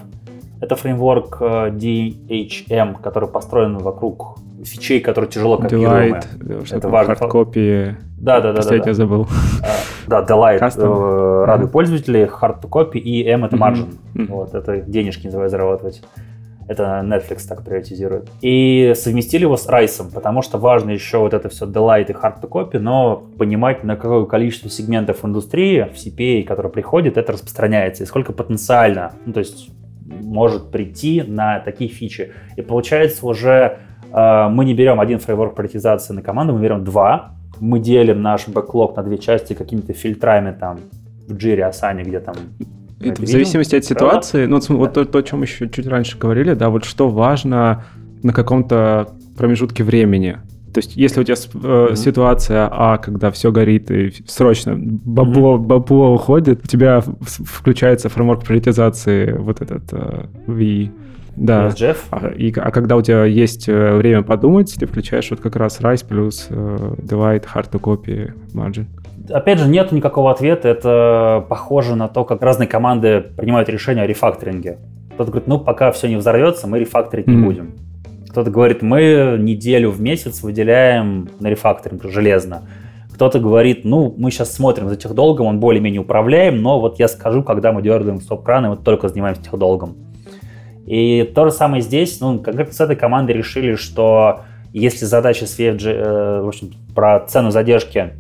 это 0.60 0.76
фреймворк 0.76 1.38
э, 1.40 1.70
DHM, 1.70 3.02
который 3.02 3.28
построен 3.28 3.78
вокруг 3.78 4.38
фичей, 4.64 5.00
которые 5.00 5.30
тяжело 5.30 5.58
копируемые. 5.58 6.22
Delight, 6.38 6.76
это 6.76 6.88
важно. 6.88 7.16
Хардкопии. 7.16 7.96
Да, 8.18 8.40
да, 8.40 8.52
да. 8.52 8.58
Последнее 8.58 8.84
да, 8.84 8.90
да. 8.90 8.94
забыл. 8.94 9.28
Да, 10.06 10.22
Delight, 10.22 10.60
Custom. 10.60 11.44
радует 11.44 11.68
uh-huh. 11.68 11.72
пользователей, 11.72 12.26
и 12.98 13.24
M 13.24 13.44
это 13.44 13.56
margin. 13.56 13.96
Вот, 14.14 14.54
это 14.54 14.78
денежки 14.78 15.26
называют 15.26 15.50
зарабатывать. 15.50 16.02
Это 16.68 17.02
Netflix 17.04 17.46
так 17.48 17.64
приоритизирует. 17.64 18.30
И 18.40 18.92
совместили 18.96 19.42
его 19.42 19.56
с 19.56 19.66
Райсом, 19.66 20.10
потому 20.10 20.42
что 20.42 20.58
важно 20.58 20.90
еще 20.90 21.18
вот 21.18 21.34
это 21.34 21.48
все 21.48 21.66
Delight 21.66 22.10
и 22.10 22.12
Hard 22.12 22.40
to 22.40 22.48
Copy, 22.48 22.78
но 22.78 23.24
понимать, 23.38 23.84
на 23.84 23.96
какое 23.96 24.24
количество 24.24 24.70
сегментов 24.70 25.24
индустрии 25.24 25.88
в 25.92 25.96
CPA, 25.96 26.44
который 26.44 26.70
приходит, 26.70 27.16
это 27.16 27.32
распространяется, 27.32 28.04
и 28.04 28.06
сколько 28.06 28.32
потенциально, 28.32 29.12
ну, 29.26 29.32
то 29.32 29.40
есть 29.40 29.70
может 30.06 30.70
прийти 30.70 31.22
на 31.22 31.60
такие 31.60 31.90
фичи. 31.90 32.32
И 32.56 32.62
получается 32.62 33.26
уже 33.26 33.78
э, 34.12 34.48
мы 34.48 34.64
не 34.64 34.74
берем 34.74 35.00
один 35.00 35.18
фреймворк 35.18 35.54
приоритизации 35.54 36.14
на 36.14 36.22
команду, 36.22 36.54
мы 36.54 36.60
берем 36.60 36.84
два, 36.84 37.36
мы 37.60 37.78
делим 37.78 38.22
наш 38.22 38.48
бэклог 38.48 38.96
на 38.96 39.02
две 39.02 39.18
части 39.18 39.54
какими-то 39.54 39.92
фильтрами 39.92 40.52
там 40.58 40.80
в 41.28 41.34
Jira, 41.36 41.70
Asana, 41.70 42.02
где 42.02 42.20
там 42.20 42.34
это 43.02 43.22
в 43.22 43.26
зависимости 43.26 43.76
от 43.76 43.84
ситуации, 43.84 44.46
ну, 44.46 44.60
вот 44.68 44.94
то, 44.94 45.04
то, 45.04 45.18
о 45.18 45.22
чем 45.22 45.42
еще 45.42 45.68
чуть 45.68 45.86
раньше 45.86 46.18
говорили, 46.18 46.54
да, 46.54 46.70
вот 46.70 46.84
что 46.84 47.08
важно 47.08 47.84
на 48.22 48.32
каком-то 48.32 49.08
промежутке 49.36 49.84
времени. 49.84 50.38
То 50.72 50.78
есть, 50.78 50.96
если 50.96 51.20
у 51.20 51.24
тебя 51.24 51.34
э, 51.34 51.58
mm-hmm. 51.58 51.96
ситуация 51.96 52.68
А, 52.70 52.96
когда 52.96 53.30
все 53.30 53.52
горит 53.52 53.90
и 53.90 54.12
срочно 54.26 54.74
бабло, 54.76 55.56
mm-hmm. 55.56 55.66
бабло 55.66 56.14
уходит, 56.14 56.60
у 56.64 56.66
тебя 56.66 57.02
включается 57.20 58.08
фреймворк 58.08 58.44
приоритизации 58.44 59.32
вот 59.32 59.60
этот 59.60 59.82
э, 59.92 60.26
V. 60.46 60.90
Да. 61.36 61.68
Jeff. 61.68 61.98
А, 62.10 62.28
и, 62.28 62.52
а 62.52 62.70
когда 62.70 62.96
у 62.96 63.02
тебя 63.02 63.24
есть 63.24 63.68
э, 63.68 63.96
время 63.96 64.22
подумать, 64.22 64.74
ты 64.78 64.86
включаешь 64.86 65.30
вот 65.30 65.40
как 65.40 65.56
раз 65.56 65.80
Rise 65.80 66.06
плюс 66.06 66.46
э, 66.48 66.94
Divide, 67.02 67.44
Hard 67.54 67.70
to 67.70 67.80
Copy, 67.80 68.32
Margin. 68.54 68.86
Опять 69.30 69.58
же, 69.58 69.68
нет 69.68 69.92
никакого 69.92 70.30
ответа. 70.30 70.68
Это 70.68 71.44
похоже 71.48 71.96
на 71.96 72.08
то, 72.08 72.24
как 72.24 72.42
разные 72.42 72.66
команды 72.66 73.20
принимают 73.20 73.68
решение 73.68 74.04
о 74.04 74.06
рефакторинге. 74.06 74.78
Кто-то 75.14 75.30
говорит, 75.30 75.48
ну, 75.48 75.58
пока 75.58 75.92
все 75.92 76.08
не 76.08 76.16
взорвется, 76.16 76.66
мы 76.66 76.78
рефакторить 76.78 77.26
mm-hmm. 77.26 77.34
не 77.34 77.44
будем. 77.44 77.74
Кто-то 78.30 78.50
говорит, 78.50 78.80
мы 78.82 79.36
неделю 79.38 79.90
в 79.90 80.00
месяц 80.00 80.42
выделяем 80.42 81.28
на 81.38 81.48
рефакторинг 81.48 82.02
железно. 82.04 82.62
Кто-то 83.12 83.38
говорит, 83.38 83.84
ну, 83.84 84.14
мы 84.16 84.30
сейчас 84.30 84.54
смотрим 84.54 84.88
за 84.88 84.96
техдолгом, 84.96 85.46
он 85.46 85.60
более-менее 85.60 86.00
управляем, 86.00 86.62
но 86.62 86.80
вот 86.80 86.98
я 86.98 87.08
скажу, 87.08 87.42
когда 87.42 87.72
мы 87.72 87.82
дергаем 87.82 88.20
стоп-краны, 88.20 88.70
мы 88.70 88.76
только 88.78 89.08
занимаемся 89.08 89.42
техдолгом. 89.42 89.96
И 90.86 91.30
то 91.34 91.44
же 91.44 91.52
самое 91.52 91.82
здесь, 91.82 92.20
ну, 92.20 92.38
конкретно 92.38 92.72
с 92.72 92.80
этой 92.80 92.96
командой 92.96 93.32
решили, 93.32 93.74
что 93.74 94.40
если 94.72 95.04
задача 95.04 95.46
с 95.46 95.58
VFG, 95.58 95.90
э, 95.90 96.42
в 96.42 96.48
общем, 96.48 96.72
про 96.94 97.20
цену 97.20 97.50
задержки 97.50 98.12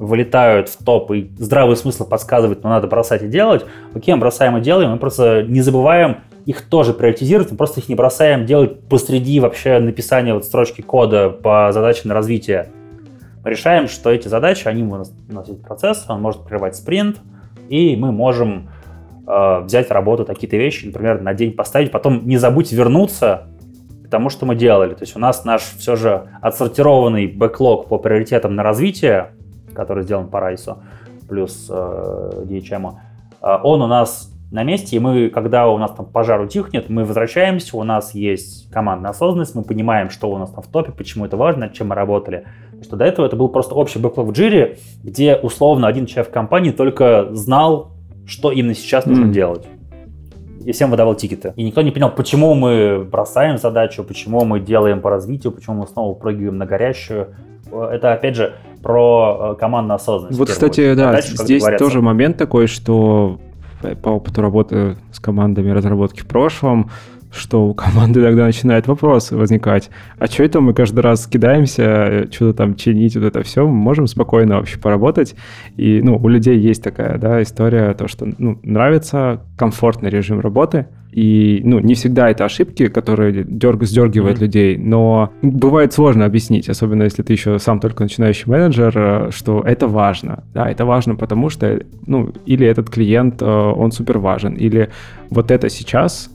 вылетают 0.00 0.70
в 0.70 0.82
топ, 0.82 1.12
и 1.12 1.30
здравый 1.38 1.76
смысл 1.76 2.08
подсказывает, 2.08 2.64
но 2.64 2.70
надо 2.70 2.86
бросать 2.86 3.22
и 3.22 3.28
делать, 3.28 3.66
окей, 3.94 4.14
мы 4.14 4.20
бросаем 4.20 4.56
и 4.56 4.60
делаем, 4.60 4.90
мы 4.90 4.98
просто 4.98 5.42
не 5.42 5.60
забываем 5.60 6.18
их 6.46 6.62
тоже 6.62 6.94
приоритизировать, 6.94 7.50
мы 7.50 7.58
просто 7.58 7.80
их 7.80 7.88
не 7.88 7.94
бросаем 7.94 8.46
делать 8.46 8.80
посреди 8.88 9.38
вообще 9.40 9.78
написания 9.78 10.32
вот 10.32 10.44
строчки 10.46 10.80
кода 10.80 11.28
по 11.28 11.70
задаче 11.72 12.08
на 12.08 12.14
развитие. 12.14 12.70
Мы 13.44 13.50
решаем, 13.50 13.88
что 13.88 14.10
эти 14.10 14.28
задачи, 14.28 14.66
они 14.66 14.82
у 14.82 14.96
нас, 14.96 15.12
у 15.28 15.34
нас 15.34 15.48
есть 15.48 15.62
процесс, 15.62 16.06
он 16.08 16.22
может 16.22 16.42
прерывать 16.44 16.76
спринт, 16.76 17.18
и 17.68 17.94
мы 17.94 18.10
можем 18.10 18.70
э, 19.26 19.60
взять 19.60 19.90
работу 19.90 20.24
какие-то 20.24 20.56
вещи, 20.56 20.86
например, 20.86 21.20
на 21.20 21.34
день 21.34 21.52
поставить, 21.52 21.92
потом 21.92 22.26
не 22.26 22.38
забудь 22.38 22.72
вернуться 22.72 23.46
к 24.06 24.10
тому, 24.10 24.30
что 24.30 24.46
мы 24.46 24.56
делали. 24.56 24.94
То 24.94 25.02
есть 25.02 25.14
у 25.14 25.18
нас 25.18 25.44
наш 25.44 25.62
все 25.62 25.94
же 25.94 26.28
отсортированный 26.40 27.26
бэклог 27.26 27.86
по 27.86 27.98
приоритетам 27.98 28.54
на 28.54 28.62
развитие, 28.62 29.32
который 29.74 30.04
сделан 30.04 30.28
по 30.28 30.40
Райсу, 30.40 30.78
плюс 31.28 31.68
э, 31.70 32.42
DHM, 32.44 32.94
э, 33.42 33.58
он 33.62 33.82
у 33.82 33.86
нас 33.86 34.30
на 34.50 34.64
месте, 34.64 34.96
и 34.96 34.98
мы, 34.98 35.28
когда 35.28 35.68
у 35.68 35.78
нас 35.78 35.92
там 35.92 36.06
пожар 36.06 36.40
утихнет, 36.40 36.90
мы 36.90 37.04
возвращаемся, 37.04 37.76
у 37.76 37.84
нас 37.84 38.14
есть 38.14 38.68
командная 38.70 39.10
осознанность, 39.10 39.54
мы 39.54 39.62
понимаем, 39.62 40.10
что 40.10 40.30
у 40.30 40.38
нас 40.38 40.50
там 40.50 40.62
в 40.62 40.66
топе, 40.66 40.90
почему 40.90 41.24
это 41.24 41.36
важно, 41.36 41.66
над 41.66 41.74
чем 41.74 41.88
мы 41.88 41.94
работали. 41.94 42.46
Потому 42.66 42.84
что 42.84 42.96
до 42.96 43.04
этого 43.04 43.26
это 43.26 43.36
был 43.36 43.48
просто 43.48 43.74
общий 43.74 44.00
бэклог 44.00 44.28
в 44.28 44.32
джире, 44.32 44.78
где 45.04 45.36
условно 45.36 45.86
один 45.86 46.06
человек 46.06 46.30
в 46.30 46.34
компании 46.34 46.72
только 46.72 47.28
знал, 47.32 47.92
что 48.26 48.50
именно 48.50 48.74
сейчас 48.74 49.06
нужно 49.06 49.26
mm. 49.26 49.32
делать. 49.32 49.66
И 50.64 50.72
всем 50.72 50.90
выдавал 50.90 51.14
тикеты. 51.14 51.54
И 51.56 51.62
никто 51.62 51.80
не 51.82 51.90
понял, 51.90 52.10
почему 52.10 52.54
мы 52.54 53.06
бросаем 53.10 53.56
задачу, 53.56 54.04
почему 54.04 54.44
мы 54.44 54.60
делаем 54.60 55.00
по 55.00 55.10
развитию, 55.10 55.52
почему 55.52 55.76
мы 55.76 55.86
снова 55.86 56.14
прыгаем 56.14 56.58
на 56.58 56.66
горящую. 56.66 57.34
Это, 57.72 58.12
опять 58.12 58.36
же, 58.36 58.54
про 58.82 59.52
э, 59.54 59.60
командную 59.60 59.96
осознанность. 59.96 60.38
Вот, 60.38 60.48
кстати, 60.48 60.94
да, 60.94 61.06
Задачу, 61.12 61.36
здесь 61.36 61.64
тоже 61.78 62.00
момент 62.00 62.36
такой, 62.36 62.66
что 62.66 63.40
по 64.02 64.10
опыту 64.10 64.42
работы 64.42 64.96
с 65.12 65.20
командами 65.20 65.70
разработки 65.70 66.20
в 66.20 66.26
прошлом, 66.26 66.90
что 67.32 67.68
у 67.68 67.74
команды 67.74 68.20
иногда 68.20 68.44
начинают 68.44 68.86
вопросы 68.86 69.36
возникать. 69.36 69.90
А 70.18 70.26
что 70.26 70.44
это 70.44 70.60
мы 70.60 70.74
каждый 70.74 71.00
раз 71.00 71.26
кидаемся, 71.26 72.28
что-то 72.30 72.54
там 72.58 72.74
чинить, 72.74 73.16
вот 73.16 73.24
это 73.24 73.42
все, 73.42 73.66
мы 73.66 73.74
можем 73.74 74.06
спокойно 74.06 74.56
вообще 74.56 74.78
поработать. 74.78 75.34
И, 75.76 76.00
ну, 76.02 76.16
у 76.16 76.28
людей 76.28 76.58
есть 76.58 76.82
такая, 76.82 77.18
да, 77.18 77.42
история, 77.42 77.94
то, 77.94 78.08
что, 78.08 78.28
ну, 78.38 78.58
нравится 78.62 79.42
комфортный 79.56 80.10
режим 80.10 80.40
работы, 80.40 80.86
и, 81.12 81.60
ну, 81.64 81.80
не 81.80 81.94
всегда 81.94 82.30
это 82.30 82.44
ошибки, 82.44 82.88
которые 82.88 83.44
дерг, 83.44 83.82
сдергивают 83.82 84.38
mm-hmm. 84.38 84.42
людей, 84.42 84.76
но 84.76 85.32
бывает 85.42 85.92
сложно 85.92 86.24
объяснить, 86.24 86.68
особенно 86.68 87.02
если 87.02 87.22
ты 87.22 87.32
еще 87.32 87.58
сам 87.58 87.80
только 87.80 88.04
начинающий 88.04 88.50
менеджер, 88.50 89.32
что 89.32 89.62
это 89.62 89.88
важно. 89.88 90.44
Да, 90.54 90.70
это 90.70 90.84
важно, 90.84 91.16
потому 91.16 91.48
что, 91.48 91.80
ну, 92.06 92.32
или 92.46 92.66
этот 92.66 92.90
клиент, 92.90 93.42
э, 93.42 93.44
он 93.44 93.90
супер 93.90 94.18
важен, 94.18 94.54
или 94.54 94.90
вот 95.30 95.50
это 95.50 95.68
сейчас 95.68 96.30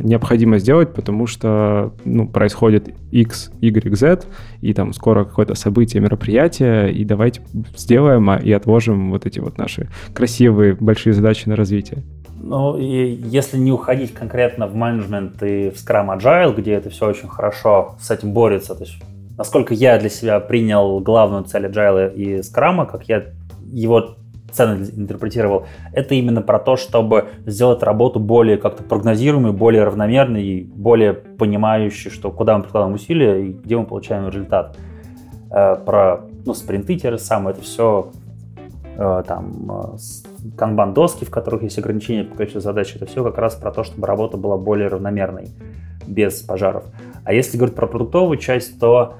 необходимо 0.00 0.58
сделать, 0.58 0.94
потому 0.94 1.26
что 1.26 1.92
ну, 2.04 2.28
происходит 2.28 2.94
X, 3.10 3.50
Y, 3.60 3.96
Z, 3.96 4.24
и 4.60 4.72
там 4.72 4.92
скоро 4.92 5.24
какое-то 5.24 5.54
событие, 5.54 6.02
мероприятие, 6.02 6.92
и 6.92 7.04
давайте 7.04 7.42
сделаем 7.76 8.30
а, 8.30 8.36
и 8.36 8.52
отложим 8.52 9.10
вот 9.10 9.26
эти 9.26 9.38
вот 9.38 9.58
наши 9.58 9.88
красивые 10.14 10.74
большие 10.74 11.12
задачи 11.12 11.48
на 11.48 11.56
развитие. 11.56 12.02
Ну, 12.42 12.78
и 12.78 13.18
если 13.22 13.58
не 13.58 13.70
уходить 13.70 14.14
конкретно 14.14 14.66
в 14.66 14.74
менеджмент 14.74 15.42
и 15.42 15.70
в 15.70 15.74
Scrum 15.74 16.16
Agile, 16.18 16.56
где 16.56 16.72
это 16.72 16.88
все 16.88 17.06
очень 17.06 17.28
хорошо 17.28 17.96
с 18.00 18.10
этим 18.10 18.32
борется, 18.32 18.74
то 18.74 18.84
есть 18.84 18.96
насколько 19.36 19.74
я 19.74 19.98
для 19.98 20.08
себя 20.08 20.40
принял 20.40 21.00
главную 21.00 21.44
цель 21.44 21.66
Agile 21.66 22.14
и 22.14 22.38
Scrum, 22.38 22.86
как 22.90 23.08
я 23.08 23.24
его 23.70 24.16
ценно 24.52 24.84
интерпретировал, 24.84 25.66
это 25.92 26.14
именно 26.14 26.42
про 26.42 26.58
то, 26.58 26.76
чтобы 26.76 27.28
сделать 27.46 27.82
работу 27.82 28.20
более 28.20 28.56
как-то 28.56 28.82
прогнозируемой, 28.82 29.52
более 29.52 29.84
равномерной 29.84 30.42
и 30.42 30.64
более 30.64 31.14
понимающей, 31.14 32.10
что 32.10 32.30
куда 32.30 32.56
мы 32.56 32.64
прикладываем 32.64 32.94
усилия 32.94 33.46
и 33.46 33.52
где 33.52 33.76
мы 33.76 33.84
получаем 33.84 34.28
результат. 34.28 34.76
Э, 35.50 35.76
про 35.76 36.20
ну, 36.44 36.54
спринты 36.54 36.96
те 36.96 37.10
же 37.10 37.18
самые, 37.18 37.52
это 37.52 37.62
все 37.62 38.10
э, 38.96 39.22
там 39.26 39.70
э, 39.70 39.96
канбан-доски, 40.56 41.24
в 41.24 41.30
которых 41.30 41.62
есть 41.62 41.78
ограничения 41.78 42.24
по 42.24 42.36
количеству 42.36 42.60
задач, 42.60 42.94
это 42.96 43.06
все 43.06 43.24
как 43.24 43.38
раз 43.38 43.54
про 43.54 43.70
то, 43.70 43.84
чтобы 43.84 44.06
работа 44.06 44.36
была 44.36 44.56
более 44.56 44.88
равномерной, 44.88 45.48
без 46.06 46.40
пожаров. 46.40 46.84
А 47.24 47.32
если 47.32 47.56
говорить 47.56 47.76
про 47.76 47.86
продуктовую 47.86 48.38
часть, 48.38 48.78
то 48.78 49.14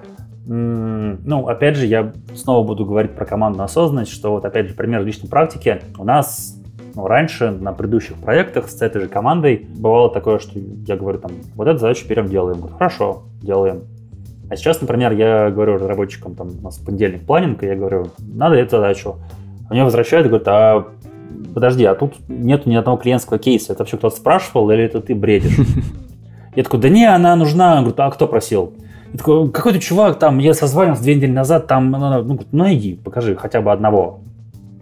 ну, 0.47 1.49
опять 1.49 1.77
же, 1.77 1.87
я 1.87 2.13
снова 2.35 2.67
буду 2.67 2.85
говорить 2.85 3.15
про 3.15 3.25
командную 3.25 3.65
осознанность, 3.65 4.13
что 4.13 4.33
вот 4.33 4.45
опять 4.45 4.69
же 4.69 4.75
пример 4.75 5.05
личной 5.05 5.29
практики. 5.29 5.81
У 5.99 6.05
нас 6.05 6.61
ну, 6.95 7.07
раньше 7.07 7.51
на 7.51 7.73
предыдущих 7.73 8.17
проектах 8.17 8.69
с 8.69 8.81
этой 8.83 9.03
же 9.03 9.09
командой 9.09 9.67
бывало 9.77 10.11
такое, 10.11 10.39
что 10.39 10.59
я 10.87 10.97
говорю 10.97 11.19
там, 11.19 11.33
вот 11.55 11.69
эту 11.69 11.79
задачу 11.79 12.07
берем, 12.09 12.27
делаем. 12.27 12.59
Говорю, 12.59 12.77
хорошо, 12.77 13.23
делаем. 13.43 13.83
А 14.49 14.57
сейчас, 14.57 14.81
например, 14.81 15.13
я 15.13 15.51
говорю 15.51 15.75
разработчикам, 15.75 16.35
там, 16.35 16.49
у 16.59 16.63
нас 16.63 16.79
понедельник 16.79 17.25
планинг, 17.25 17.63
и 17.63 17.67
я 17.67 17.77
говорю, 17.77 18.09
надо 18.19 18.57
эту 18.57 18.73
задачу. 18.73 19.17
Они 19.69 19.83
возвращают 19.83 20.27
и 20.27 20.29
говорят, 20.29 20.49
а 20.49 20.87
подожди, 21.55 21.85
а 21.85 21.95
тут 21.95 22.15
нету 22.29 22.69
ни 22.69 22.75
одного 22.75 22.97
клиентского 22.97 23.39
кейса. 23.39 23.73
Это 23.73 23.83
вообще 23.83 23.97
кто-то 23.97 24.17
спрашивал 24.17 24.71
или 24.71 24.83
это 24.83 25.01
ты 25.01 25.15
бредишь? 25.15 25.57
Я 26.57 26.65
такой, 26.65 26.81
да 26.81 26.89
не, 26.89 27.05
она 27.07 27.37
нужна. 27.37 27.75
Он 27.75 27.81
говорит, 27.83 28.01
а 28.01 28.11
кто 28.11 28.27
просил? 28.27 28.73
Какой-то 29.19 29.79
чувак 29.81 30.19
там, 30.19 30.39
я 30.39 30.55
созванивался 30.55 31.03
две 31.03 31.15
недели 31.15 31.33
назад, 31.33 31.67
там, 31.67 31.91
ну, 31.91 32.23
ну, 32.23 32.41
ну 32.53 32.73
иди, 32.73 32.95
покажи 32.95 33.37
хотя 33.37 33.61
бы 33.61 33.73
одного. 33.73 34.21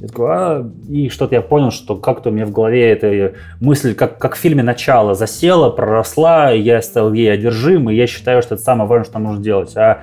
Я 0.01 0.07
такой, 0.07 0.27
а, 0.31 0.71
и 0.89 1.09
что-то 1.09 1.35
я 1.35 1.43
понял, 1.43 1.73
что 1.73 1.97
как-то 1.97 2.31
у 2.31 2.33
меня 2.33 2.47
в 2.47 2.53
голове 2.53 2.91
эта 2.93 3.35
мысль, 3.61 3.95
как, 3.95 4.19
как 4.19 4.37
в 4.37 4.39
фильме 4.39 4.63
«Начало» 4.63 5.15
засела, 5.15 5.71
проросла, 5.71 6.51
я 6.51 6.81
стал 6.83 7.13
ей 7.13 7.33
одержим, 7.33 7.91
и 7.91 7.97
я 7.97 8.07
считаю, 8.07 8.43
что 8.43 8.55
это 8.55 8.63
самое 8.63 8.89
важное, 8.89 9.05
что 9.05 9.15
нам 9.15 9.25
нужно 9.25 9.43
делать. 9.43 9.77
А 9.77 10.03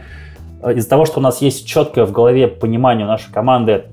из-за 0.71 0.89
того, 0.89 1.05
что 1.05 1.19
у 1.19 1.23
нас 1.23 1.41
есть 1.41 1.65
четкое 1.65 2.05
в 2.05 2.11
голове 2.11 2.47
понимание 2.47 3.05
нашей 3.05 3.31
команды, 3.31 3.85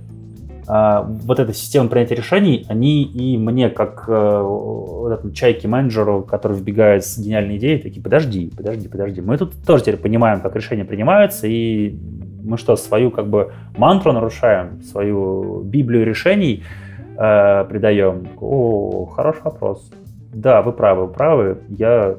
вот 0.67 1.41
эта 1.41 1.53
система 1.53 1.89
принятия 1.89 2.15
решений, 2.15 2.65
они 2.69 3.03
и 3.03 3.37
мне, 3.37 3.69
как 3.69 4.05
э, 4.07 4.41
вот 4.43 5.11
этому 5.11 5.33
чайке-менеджеру, 5.33 6.23
который 6.23 6.57
вбегает 6.57 7.05
с 7.05 7.19
гениальной 7.19 7.57
идеей, 7.57 7.79
такие, 7.79 8.03
подожди, 8.03 8.53
подожди, 8.57 8.89
подожди. 8.89 9.21
Мы 9.21 9.39
тут 9.39 9.55
тоже 9.67 9.83
теперь 9.83 9.99
понимаем, 9.99 10.41
как 10.41 10.55
решения 10.55 10.85
принимаются, 10.85 11.47
и 11.49 11.99
мы 12.43 12.59
что, 12.59 12.77
свою 12.77 13.11
как 13.11 13.29
бы 13.29 13.53
мантру 13.77 14.13
нарушаем, 14.13 14.83
свою 14.83 15.63
библию 15.63 16.05
решений 16.05 16.63
э, 17.17 17.65
придаем? 17.69 18.29
О, 18.41 19.07
хороший 19.07 19.43
вопрос. 19.43 19.91
Да, 20.33 20.63
вы 20.63 20.73
правы, 20.73 21.07
вы 21.07 21.13
правы. 21.13 21.59
Я, 21.69 22.17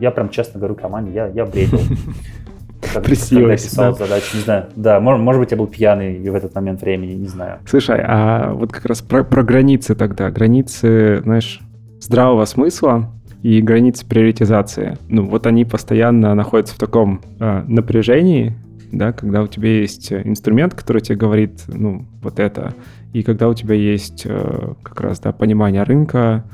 я 0.00 0.10
прям 0.10 0.30
честно 0.30 0.58
говорю 0.58 0.74
команде, 0.74 1.12
я, 1.12 1.26
я 1.26 1.44
бредил. 1.44 1.80
Как, 2.82 3.04
когда 3.04 3.54
писал 3.54 3.92
да. 3.92 4.06
задачу, 4.06 4.36
не 4.36 4.42
знаю. 4.42 4.66
Да, 4.74 5.00
может, 5.00 5.22
может 5.22 5.40
быть, 5.40 5.50
я 5.52 5.56
был 5.56 5.68
пьяный 5.68 6.18
в 6.28 6.34
этот 6.34 6.54
момент 6.54 6.82
времени, 6.82 7.12
не 7.14 7.28
знаю. 7.28 7.60
Слушай, 7.66 8.00
а 8.02 8.52
вот 8.52 8.72
как 8.72 8.84
раз 8.86 9.00
про, 9.00 9.22
про 9.24 9.42
границы 9.44 9.94
тогда. 9.94 10.30
Границы, 10.30 11.20
знаешь, 11.22 11.60
здравого 12.00 12.44
смысла 12.44 13.10
и 13.42 13.60
границы 13.60 14.04
приоритизации. 14.06 14.98
Ну, 15.08 15.26
вот 15.26 15.46
они 15.46 15.64
постоянно 15.64 16.34
находятся 16.34 16.74
в 16.74 16.78
таком 16.78 17.20
э, 17.38 17.64
напряжении, 17.68 18.54
да, 18.90 19.12
когда 19.12 19.42
у 19.42 19.46
тебя 19.46 19.68
есть 19.80 20.12
инструмент, 20.12 20.74
который 20.74 21.00
тебе 21.00 21.16
говорит, 21.16 21.62
ну, 21.68 22.04
вот 22.20 22.38
это, 22.38 22.74
и 23.12 23.22
когда 23.22 23.48
у 23.48 23.54
тебя 23.54 23.74
есть 23.74 24.22
э, 24.26 24.74
как 24.82 25.00
раз, 25.00 25.20
да, 25.20 25.32
понимание 25.32 25.82
рынка, 25.82 26.44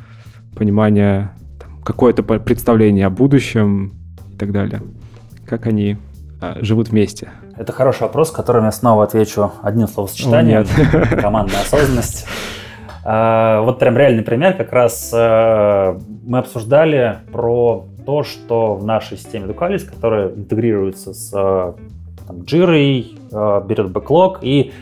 понимание, 0.57 1.31
какое-то 1.85 2.22
представление 2.22 3.07
о 3.07 3.11
будущем 3.11 3.93
и 4.33 4.37
так 4.37 4.53
далее. 4.53 4.83
Как 5.47 5.66
они 5.66 5.97
живут 6.61 6.89
вместе? 6.89 7.30
Это 7.57 7.72
хороший 7.72 8.03
вопрос, 8.03 8.30
который 8.30 8.62
я 8.62 8.72
снова 8.72 9.05
отвечу 9.05 9.53
одним 9.62 9.89
словосочетанием. 9.89 10.66
Командная 11.20 11.61
осознанность. 11.62 12.26
А, 13.11 13.62
вот 13.62 13.78
прям 13.78 13.97
реальный 13.97 14.22
пример. 14.22 14.55
Как 14.55 14.70
раз 14.70 15.11
э, 15.14 15.99
мы 16.26 16.39
обсуждали 16.39 17.18
про 17.32 17.86
то, 18.05 18.22
что 18.22 18.74
в 18.74 18.84
нашей 18.84 19.16
системе 19.16 19.47
Ducalis, 19.47 19.89
которая 19.89 20.28
интегрируется 20.28 21.14
с 21.14 21.32
э, 21.32 21.72
там, 22.26 22.36
Jira, 22.43 23.07
э, 23.32 23.66
берет 23.66 23.91
бэклог, 23.91 24.41
и 24.43 24.72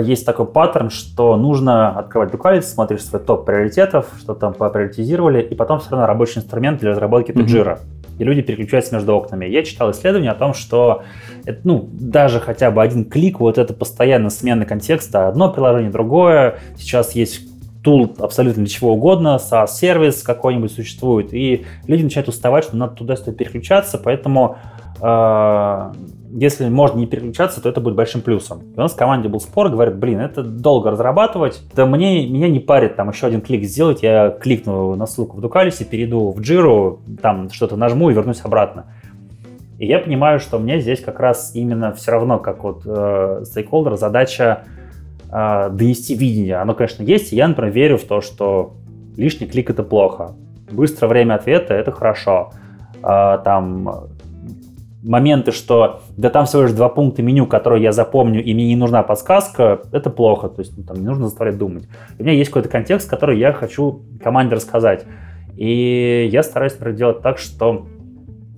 есть 0.00 0.26
такой 0.26 0.46
паттерн, 0.46 0.90
что 0.90 1.36
нужно 1.36 1.90
открывать 1.90 2.32
Ducalis, 2.32 2.62
смотришь 2.62 3.04
свой 3.04 3.20
топ 3.20 3.44
приоритетов, 3.44 4.06
что 4.18 4.34
там 4.34 4.52
поприоритизировали, 4.54 5.40
и 5.40 5.54
потом 5.54 5.78
все 5.78 5.90
равно 5.90 6.06
рабочий 6.06 6.38
инструмент 6.38 6.80
для 6.80 6.90
разработки 6.90 7.30
это 7.30 7.40
Jira. 7.40 7.78
И 8.20 8.24
люди 8.24 8.42
переключаются 8.42 8.94
между 8.94 9.16
окнами. 9.16 9.46
Я 9.46 9.62
читал 9.62 9.90
исследование 9.92 10.30
о 10.30 10.34
том, 10.34 10.52
что 10.52 11.04
это, 11.46 11.60
ну, 11.64 11.88
даже 11.90 12.38
хотя 12.38 12.70
бы 12.70 12.82
один 12.82 13.06
клик, 13.06 13.40
вот 13.40 13.56
это 13.56 13.72
постоянно 13.72 14.28
смена 14.28 14.66
контекста, 14.66 15.26
одно 15.26 15.50
приложение, 15.50 15.90
другое. 15.90 16.58
Сейчас 16.76 17.12
есть 17.12 17.48
тул 17.82 18.14
абсолютно 18.18 18.64
для 18.64 18.70
чего 18.70 18.92
угодно, 18.92 19.38
SaaS-сервис 19.38 20.22
какой-нибудь 20.22 20.70
существует, 20.70 21.32
и 21.32 21.64
люди 21.86 22.02
начинают 22.02 22.28
уставать, 22.28 22.64
что 22.64 22.76
надо 22.76 22.94
туда-сюда 22.94 23.32
переключаться, 23.32 23.96
поэтому 23.96 24.58
э, 25.00 25.92
если 26.32 26.68
можно 26.68 26.98
не 26.98 27.06
переключаться, 27.06 27.60
то 27.60 27.68
это 27.68 27.80
будет 27.80 27.94
большим 27.94 28.20
плюсом. 28.20 28.62
И 28.74 28.78
у 28.78 28.80
нас 28.80 28.92
в 28.92 28.96
команде 28.96 29.28
был 29.28 29.40
спор, 29.40 29.68
говорит, 29.68 29.96
блин, 29.96 30.20
это 30.20 30.42
долго 30.42 30.90
разрабатывать, 30.90 31.60
да 31.74 31.86
мне, 31.86 32.28
меня 32.28 32.48
не 32.48 32.60
парит 32.60 32.96
там 32.96 33.10
еще 33.10 33.26
один 33.26 33.40
клик 33.40 33.64
сделать, 33.64 34.02
я 34.02 34.30
кликну 34.30 34.94
на 34.94 35.06
ссылку 35.06 35.36
в 35.36 35.40
Дукалисе, 35.40 35.84
перейду 35.84 36.30
в 36.30 36.40
Джиру, 36.40 37.00
там 37.20 37.50
что-то 37.50 37.76
нажму 37.76 38.10
и 38.10 38.14
вернусь 38.14 38.42
обратно. 38.44 38.86
И 39.78 39.86
я 39.86 39.98
понимаю, 39.98 40.40
что 40.40 40.58
мне 40.58 40.80
здесь 40.80 41.00
как 41.00 41.20
раз 41.20 41.52
именно 41.54 41.92
все 41.92 42.12
равно, 42.12 42.38
как 42.38 42.62
вот 42.62 42.82
э, 42.84 43.44
стейкхолдер, 43.46 43.96
задача 43.96 44.64
э, 45.32 45.70
донести 45.70 46.14
видение. 46.14 46.56
Оно, 46.56 46.74
конечно, 46.74 47.02
есть, 47.02 47.32
и 47.32 47.36
я, 47.36 47.48
например, 47.48 47.72
верю 47.72 47.96
в 47.96 48.04
то, 48.04 48.20
что 48.20 48.74
лишний 49.16 49.46
клик— 49.46 49.70
это 49.70 49.82
плохо. 49.82 50.32
Быстрое 50.70 51.08
время 51.08 51.34
ответа— 51.34 51.72
это 51.76 51.92
хорошо. 51.92 52.52
Э, 53.02 53.38
там 53.42 54.10
моменты, 55.02 55.52
что 55.52 56.02
да 56.16 56.30
там 56.30 56.46
всего 56.46 56.62
лишь 56.62 56.72
два 56.72 56.88
пункта 56.88 57.22
меню, 57.22 57.46
которые 57.46 57.82
я 57.82 57.92
запомню, 57.92 58.42
и 58.42 58.54
мне 58.54 58.66
не 58.66 58.76
нужна 58.76 59.02
подсказка, 59.02 59.80
это 59.92 60.10
плохо, 60.10 60.48
то 60.48 60.60
есть 60.60 60.76
ну, 60.76 60.84
там 60.84 60.98
не 60.98 61.06
нужно 61.06 61.26
заставлять 61.26 61.58
думать. 61.58 61.88
У 62.18 62.22
меня 62.22 62.32
есть 62.32 62.50
какой-то 62.50 62.68
контекст, 62.68 63.08
который 63.08 63.38
я 63.38 63.52
хочу 63.52 64.02
команде 64.22 64.56
рассказать. 64.56 65.06
И 65.56 66.28
я 66.30 66.42
стараюсь, 66.42 66.72
например, 66.74 66.96
делать 66.96 67.22
так, 67.22 67.38
что 67.38 67.86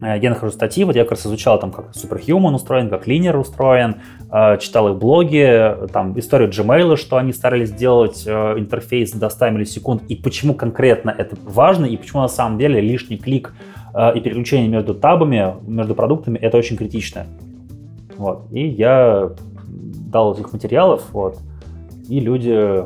э, 0.02 0.18
я 0.20 0.30
нахожу 0.30 0.52
статьи, 0.52 0.84
вот 0.84 0.96
я 0.96 1.02
как 1.02 1.12
раз 1.12 1.26
изучал 1.26 1.58
там, 1.58 1.70
как 1.70 1.90
Superhuman 1.92 2.54
устроен, 2.54 2.90
как 2.90 3.06
Linear 3.06 3.36
устроен, 3.36 3.96
э, 4.30 4.58
читал 4.58 4.88
их 4.92 4.98
блоги, 4.98 5.76
там 5.92 6.18
историю 6.18 6.50
Gmail, 6.50 6.96
что 6.96 7.16
они 7.16 7.32
старались 7.32 7.70
сделать 7.70 8.24
э, 8.26 8.58
интерфейс 8.58 9.12
до 9.12 9.30
100 9.30 9.50
миллисекунд, 9.50 10.02
и 10.08 10.16
почему 10.16 10.54
конкретно 10.54 11.14
это 11.16 11.36
важно, 11.44 11.86
и 11.86 11.96
почему 11.96 12.22
на 12.22 12.28
самом 12.28 12.58
деле 12.58 12.80
лишний 12.80 13.16
клик 13.16 13.52
и 13.94 14.20
переключение 14.20 14.68
между 14.68 14.94
табами, 14.94 15.54
между 15.66 15.94
продуктами, 15.94 16.38
это 16.38 16.56
очень 16.56 16.76
критично. 16.76 17.26
Вот. 18.16 18.46
И 18.52 18.66
я 18.66 19.30
дал 20.12 20.34
этих 20.34 20.52
материалов, 20.52 21.02
вот, 21.12 21.38
и 22.08 22.20
люди 22.20 22.84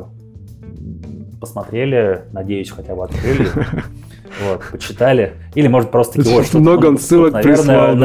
посмотрели, 1.39 2.23
надеюсь, 2.31 2.71
хотя 2.71 2.95
бы 2.95 3.03
открыли, 3.03 3.47
вот, 4.43 4.61
почитали, 4.71 5.33
или 5.53 5.67
может 5.67 5.91
просто 5.91 6.17
такие, 6.17 6.37
вот, 6.37 6.53
Много 6.53 6.87
он 6.87 6.97
ссылок 6.97 7.41
прислал, 7.41 7.95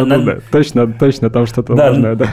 точно, 0.50 0.92
точно, 0.92 1.30
там 1.30 1.46
что-то 1.46 1.74
важное, 1.74 2.16
да. 2.16 2.26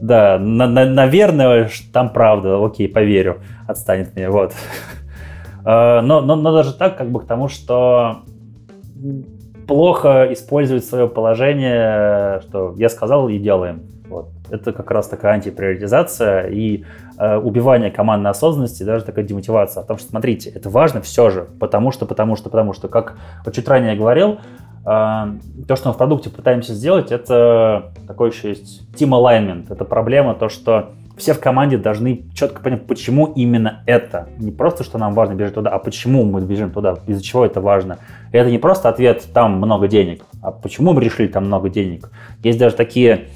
Да, 0.00 0.38
на, 0.38 0.66
на, 0.66 0.84
наверное, 0.84 1.70
там 1.92 2.12
правда, 2.12 2.62
окей, 2.62 2.88
поверю, 2.88 3.38
отстанет 3.66 4.14
мне, 4.14 4.28
вот. 4.28 4.52
Э, 5.64 6.00
но, 6.02 6.20
но, 6.20 6.36
но 6.36 6.52
даже 6.52 6.74
так, 6.74 6.98
как 6.98 7.10
бы 7.10 7.20
к 7.20 7.26
тому, 7.26 7.48
что 7.48 8.22
плохо 9.66 10.32
использовать 10.32 10.84
свое 10.84 11.08
положение, 11.08 12.40
что 12.42 12.74
я 12.76 12.88
сказал 12.88 13.28
и 13.28 13.38
делаем. 13.38 13.82
Вот. 14.08 14.28
Это 14.50 14.72
как 14.72 14.90
раз 14.90 15.08
такая 15.08 15.34
антиприоритизация 15.34 16.48
и 16.48 16.84
э, 17.18 17.36
убивание 17.36 17.90
командной 17.90 18.30
осознанности, 18.30 18.82
даже 18.82 19.04
такая 19.04 19.24
демотивация. 19.24 19.82
О 19.82 19.86
том, 19.86 19.98
что, 19.98 20.08
смотрите, 20.08 20.50
это 20.50 20.68
важно 20.68 21.00
все 21.00 21.30
же, 21.30 21.48
потому 21.58 21.90
что, 21.90 22.06
потому 22.06 22.36
что, 22.36 22.50
потому 22.50 22.74
что, 22.74 22.88
как 22.88 23.16
чуть 23.52 23.66
ранее 23.66 23.92
я 23.92 23.98
говорил, 23.98 24.32
э, 24.32 24.36
то, 24.86 25.76
что 25.76 25.88
мы 25.88 25.94
в 25.94 25.96
продукте 25.96 26.30
пытаемся 26.30 26.74
сделать, 26.74 27.10
это 27.12 27.92
такой 28.06 28.30
еще 28.30 28.50
есть 28.50 28.86
team 28.92 29.10
alignment. 29.10 29.72
Это 29.72 29.84
проблема, 29.84 30.34
то, 30.34 30.48
что 30.48 30.90
все 31.16 31.32
в 31.32 31.40
команде 31.40 31.78
должны 31.78 32.24
четко 32.34 32.60
понять, 32.60 32.86
почему 32.86 33.26
именно 33.26 33.82
это. 33.86 34.28
Не 34.38 34.50
просто, 34.50 34.84
что 34.84 34.98
нам 34.98 35.14
важно 35.14 35.34
бежать 35.34 35.54
туда, 35.54 35.70
а 35.70 35.78
почему 35.78 36.24
мы 36.24 36.40
бежим 36.40 36.70
туда, 36.70 36.98
из-за 37.06 37.22
чего 37.22 37.44
это 37.44 37.60
важно. 37.60 37.98
И 38.32 38.36
это 38.36 38.50
не 38.50 38.58
просто 38.58 38.88
ответ 38.88 39.24
«там 39.32 39.56
много 39.56 39.88
денег», 39.88 40.24
а 40.42 40.50
почему 40.50 40.92
мы 40.92 41.02
решили 41.02 41.28
там 41.28 41.46
много 41.46 41.68
денег. 41.68 42.10
Есть 42.42 42.58
даже 42.58 42.74
такие 42.74 43.28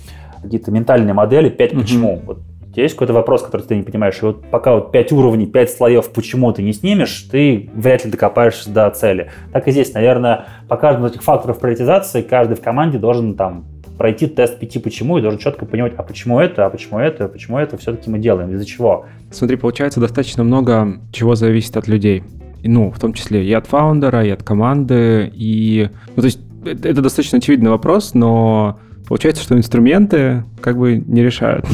какие-то 0.42 0.70
ментальные 0.70 1.14
модели 1.14 1.48
«пять 1.48 1.72
почему». 1.72 2.14
Mm-hmm. 2.14 2.26
Вот 2.26 2.38
есть 2.74 2.94
какой-то 2.94 3.12
вопрос, 3.12 3.42
который 3.42 3.62
ты 3.62 3.76
не 3.76 3.82
понимаешь, 3.82 4.18
и 4.22 4.24
вот 4.24 4.44
пока 4.50 4.74
вот 4.74 4.92
5 4.92 5.12
уровней, 5.12 5.46
5 5.46 5.70
слоев 5.70 6.12
почему 6.12 6.52
ты 6.52 6.62
не 6.62 6.72
снимешь, 6.72 7.26
ты 7.30 7.70
вряд 7.74 8.04
ли 8.04 8.10
докопаешься 8.10 8.70
до 8.70 8.88
цели. 8.90 9.30
Так 9.52 9.66
и 9.66 9.72
здесь, 9.72 9.92
наверное, 9.94 10.46
по 10.68 10.76
каждому 10.76 11.06
из 11.06 11.12
этих 11.12 11.22
факторов 11.22 11.58
приоритизации 11.58 12.22
каждый 12.22 12.56
в 12.56 12.60
команде 12.60 12.98
должен 12.98 13.34
там 13.34 13.64
пройти 13.98 14.28
тест 14.28 14.58
пяти 14.58 14.78
почему 14.78 15.18
и 15.18 15.20
должен 15.20 15.38
четко 15.38 15.66
понимать, 15.66 15.92
а 15.96 16.02
почему 16.02 16.40
это, 16.40 16.64
а 16.64 16.70
почему 16.70 17.00
это, 17.00 17.24
а 17.24 17.28
почему 17.28 17.58
это 17.58 17.76
все-таки 17.76 18.08
мы 18.08 18.18
делаем, 18.18 18.52
из-за 18.54 18.64
чего. 18.64 19.06
Смотри, 19.30 19.56
получается 19.56 20.00
достаточно 20.00 20.44
много 20.44 21.00
чего 21.12 21.34
зависит 21.34 21.76
от 21.76 21.88
людей. 21.88 22.22
Ну, 22.62 22.90
в 22.90 22.98
том 22.98 23.12
числе 23.12 23.44
и 23.44 23.52
от 23.52 23.66
фаундера, 23.66 24.24
и 24.24 24.30
от 24.30 24.42
команды, 24.42 25.30
и... 25.34 25.90
Ну, 26.16 26.22
то 26.22 26.26
есть 26.26 26.40
это 26.64 27.02
достаточно 27.02 27.38
очевидный 27.38 27.70
вопрос, 27.70 28.14
но 28.14 28.78
получается, 29.06 29.42
что 29.42 29.56
инструменты 29.56 30.44
как 30.60 30.78
бы 30.78 30.96
не 30.96 31.22
решают. 31.22 31.66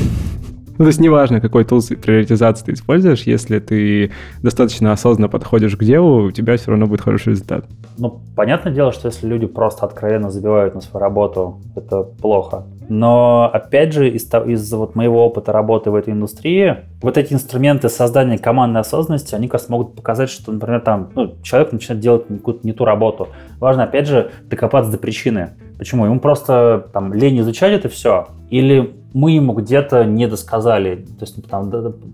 Ну, 0.78 0.84
то 0.84 0.86
есть 0.86 1.00
неважно, 1.00 1.40
какой 1.40 1.64
тул 1.64 1.80
приоритизации 2.02 2.66
ты 2.66 2.72
используешь, 2.72 3.22
если 3.22 3.58
ты 3.58 4.10
достаточно 4.42 4.92
осознанно 4.92 5.28
подходишь 5.28 5.76
к 5.76 5.84
делу, 5.84 6.24
у 6.26 6.30
тебя 6.30 6.56
все 6.56 6.70
равно 6.70 6.86
будет 6.86 7.00
хороший 7.00 7.30
результат. 7.30 7.66
Ну, 7.98 8.20
понятное 8.36 8.72
дело, 8.72 8.92
что 8.92 9.08
если 9.08 9.26
люди 9.26 9.46
просто 9.46 9.86
откровенно 9.86 10.30
забивают 10.30 10.74
на 10.74 10.80
свою 10.80 11.02
работу, 11.02 11.60
это 11.76 12.02
плохо. 12.02 12.64
Но, 12.88 13.50
опять 13.52 13.92
же, 13.92 14.08
из, 14.08 14.28
из 14.46 14.72
вот 14.72 14.94
моего 14.94 15.24
опыта 15.24 15.52
работы 15.52 15.90
в 15.90 15.94
этой 15.94 16.12
индустрии, 16.12 16.76
вот 17.00 17.16
эти 17.16 17.32
инструменты 17.32 17.88
создания 17.88 18.38
командной 18.38 18.82
осознанности, 18.82 19.34
они, 19.34 19.48
кажется, 19.48 19.72
могут 19.72 19.94
показать, 19.94 20.30
что, 20.30 20.52
например, 20.52 20.80
там, 20.80 21.10
ну, 21.14 21.34
человек 21.42 21.72
начинает 21.72 22.00
делать 22.00 22.24
не 22.64 22.72
ту 22.72 22.84
работу. 22.84 23.28
Важно, 23.58 23.84
опять 23.84 24.06
же, 24.06 24.30
докопаться 24.44 24.90
до 24.90 24.98
причины. 24.98 25.50
Почему? 25.78 26.04
Ему 26.04 26.20
просто 26.20 26.88
там 26.92 27.12
лень 27.12 27.40
изучать 27.40 27.72
это 27.72 27.88
все, 27.88 28.28
или 28.50 28.94
мы 29.12 29.32
ему 29.32 29.52
где-то 29.52 30.04
не 30.04 30.26
досказали, 30.26 30.96
то 30.96 31.22
есть 31.24 31.48
там 31.48 31.70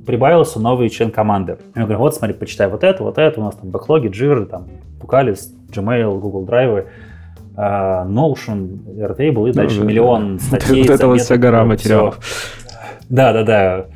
прибавился 0.07 0.61
новый 0.61 0.89
член 0.91 1.11
команды. 1.11 1.59
Я 1.75 1.83
говорю, 1.85 1.99
вот 2.01 2.15
смотри, 2.15 2.35
почитай 2.35 2.69
вот 2.69 2.85
это, 2.85 3.03
вот 3.03 3.19
это, 3.19 3.41
у 3.41 3.45
нас 3.45 3.57
там 3.57 3.71
бэклоги, 3.71 4.09
джиры, 4.09 4.47
там, 4.47 4.67
Букалис, 5.01 5.53
Gmail, 5.71 6.19
Google 6.19 6.45
Drive, 6.45 6.87
Notion, 7.57 8.79
Airtable 8.99 9.51
и 9.51 9.53
дальше 9.53 9.81
ну, 9.81 9.87
миллион 9.87 10.39
статей. 10.39 10.83
Вот 10.83 10.91
это 10.91 11.07
вот 11.07 11.21
вся 11.21 11.37
гора 11.37 11.65
материалов. 11.65 12.19
Да, 13.09 13.33
да, 13.33 13.43
да. 13.43 13.87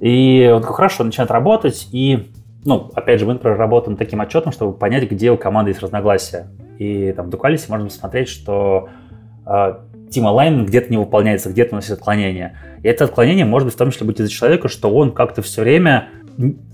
И 0.00 0.50
он 0.52 0.62
хорошо 0.62 1.04
начинает 1.04 1.30
работать, 1.30 1.88
и, 1.92 2.30
ну, 2.64 2.90
опять 2.94 3.20
же, 3.20 3.26
мы, 3.26 3.34
например, 3.34 3.56
работаем 3.56 3.96
таким 3.96 4.20
отчетом, 4.20 4.52
чтобы 4.52 4.72
понять, 4.72 5.10
где 5.10 5.30
у 5.30 5.36
команды 5.36 5.70
есть 5.70 5.80
разногласия. 5.80 6.48
И 6.78 7.12
там 7.12 7.30
в 7.30 7.34
Duqualis 7.34 7.64
можно 7.68 7.86
посмотреть, 7.86 8.28
что 8.28 8.88
э, 9.46 9.50
Team 9.50 10.24
Alignment 10.24 10.66
где-то 10.66 10.90
не 10.90 10.96
выполняется, 10.96 11.50
где-то 11.50 11.74
у 11.74 11.76
нас 11.76 11.84
есть 11.84 11.98
отклонение. 11.98 12.58
И 12.82 12.88
это 12.88 13.04
отклонение 13.04 13.44
может 13.44 13.66
быть 13.66 13.74
в 13.74 13.78
том 13.78 13.90
числе 13.90 14.06
быть 14.06 14.20
из-за 14.20 14.30
человека, 14.30 14.68
что 14.68 14.92
он 14.92 15.12
как-то 15.12 15.40
все 15.42 15.62
время 15.62 16.08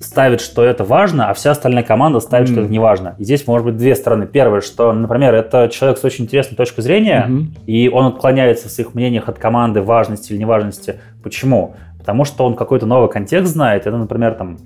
ставит, 0.00 0.40
что 0.40 0.62
это 0.64 0.84
важно, 0.84 1.30
а 1.30 1.34
вся 1.34 1.50
остальная 1.50 1.82
команда 1.82 2.20
ставит, 2.20 2.48
mm. 2.48 2.52
что 2.52 2.60
это 2.62 2.70
не 2.70 2.78
важно. 2.78 3.14
И 3.18 3.24
здесь 3.24 3.46
может 3.46 3.66
быть 3.66 3.76
две 3.76 3.94
стороны. 3.94 4.26
Первое, 4.26 4.60
что, 4.60 4.92
например, 4.92 5.34
это 5.34 5.68
человек 5.68 5.98
с 5.98 6.04
очень 6.04 6.24
интересной 6.24 6.56
точкой 6.56 6.82
зрения, 6.82 7.26
mm-hmm. 7.28 7.64
и 7.66 7.88
он 7.88 8.06
отклоняется 8.06 8.68
в 8.68 8.70
своих 8.70 8.94
мнениях 8.94 9.28
от 9.28 9.38
команды 9.38 9.82
важности 9.82 10.32
или 10.32 10.40
неважности. 10.40 11.00
Почему? 11.22 11.74
Потому 11.98 12.24
что 12.24 12.44
он 12.44 12.54
какой-то 12.54 12.86
новый 12.86 13.10
контекст 13.10 13.52
знает. 13.52 13.86
Это, 13.86 13.96
например, 13.96 14.34
там 14.34 14.58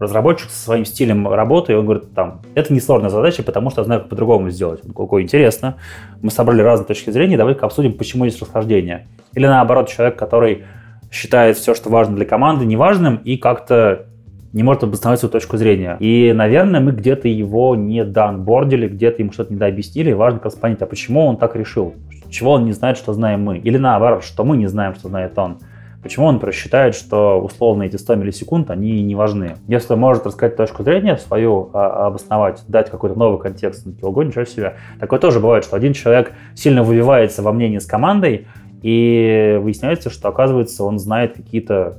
разработчик 0.00 0.50
со 0.50 0.64
своим 0.64 0.84
стилем 0.84 1.28
работы, 1.28 1.72
и 1.72 1.74
он 1.74 1.84
говорит, 1.84 2.14
там, 2.14 2.42
это 2.54 2.72
несложная 2.72 3.10
задача, 3.10 3.42
потому 3.42 3.70
что 3.70 3.80
я 3.80 3.84
знаю, 3.84 4.00
как 4.00 4.10
по-другому 4.10 4.50
сделать. 4.50 4.80
Он 4.84 4.92
какой 4.92 5.22
интересно. 5.22 5.76
Мы 6.22 6.30
собрали 6.30 6.62
разные 6.62 6.86
точки 6.86 7.10
зрения, 7.10 7.36
давай-ка 7.36 7.66
обсудим, 7.66 7.94
почему 7.94 8.24
есть 8.24 8.40
расхождение. 8.40 9.06
Или 9.34 9.46
наоборот, 9.46 9.88
человек, 9.88 10.16
который 10.16 10.64
считает 11.10 11.56
все, 11.56 11.74
что 11.74 11.90
важно 11.90 12.16
для 12.16 12.26
команды, 12.26 12.64
неважным, 12.64 13.16
и 13.16 13.36
как-то 13.36 14.06
не 14.52 14.62
может 14.62 14.84
обосновать 14.84 15.20
свою 15.20 15.32
точку 15.32 15.56
зрения. 15.56 15.96
И, 16.00 16.32
наверное, 16.34 16.80
мы 16.80 16.92
где-то 16.92 17.28
его 17.28 17.76
не 17.76 18.04
доанбордили, 18.04 18.88
где-то 18.88 19.22
ему 19.22 19.32
что-то 19.32 19.52
не 19.52 19.58
дообъяснили. 19.58 20.12
Важно 20.12 20.38
как 20.38 20.46
раз 20.46 20.54
понять, 20.54 20.82
а 20.82 20.86
почему 20.86 21.26
он 21.26 21.36
так 21.36 21.54
решил? 21.56 21.94
Чего 22.30 22.52
он 22.52 22.64
не 22.64 22.72
знает, 22.72 22.96
что 22.96 23.12
знаем 23.12 23.42
мы? 23.42 23.58
Или 23.58 23.78
наоборот, 23.78 24.24
что 24.24 24.44
мы 24.44 24.56
не 24.56 24.66
знаем, 24.66 24.94
что 24.94 25.08
знает 25.08 25.38
он? 25.38 25.58
Почему 26.02 26.26
он 26.26 26.34
например, 26.34 26.54
считает, 26.54 26.94
что 26.94 27.40
условно 27.40 27.82
эти 27.82 27.96
100 27.96 28.14
миллисекунд, 28.14 28.70
они 28.70 29.02
не 29.02 29.16
важны? 29.16 29.56
Если 29.66 29.92
он 29.92 29.98
может 29.98 30.24
рассказать 30.26 30.56
точку 30.56 30.84
зрения 30.84 31.16
свою, 31.16 31.70
а, 31.72 32.06
обосновать, 32.06 32.62
дать 32.68 32.88
какой-то 32.88 33.18
новый 33.18 33.40
контекст 33.40 33.84
на 33.84 33.92
треугольник, 33.92 34.30
ничего 34.30 34.44
себе. 34.44 34.74
Такое 35.00 35.18
тоже 35.18 35.40
бывает, 35.40 35.64
что 35.64 35.74
один 35.74 35.94
человек 35.94 36.32
сильно 36.54 36.84
выбивается 36.84 37.42
во 37.42 37.52
мнении 37.52 37.78
с 37.78 37.86
командой, 37.86 38.46
и 38.82 39.58
выясняется, 39.60 40.08
что, 40.08 40.28
оказывается, 40.28 40.84
он 40.84 40.98
знает 40.98 41.34
какие-то 41.34 41.98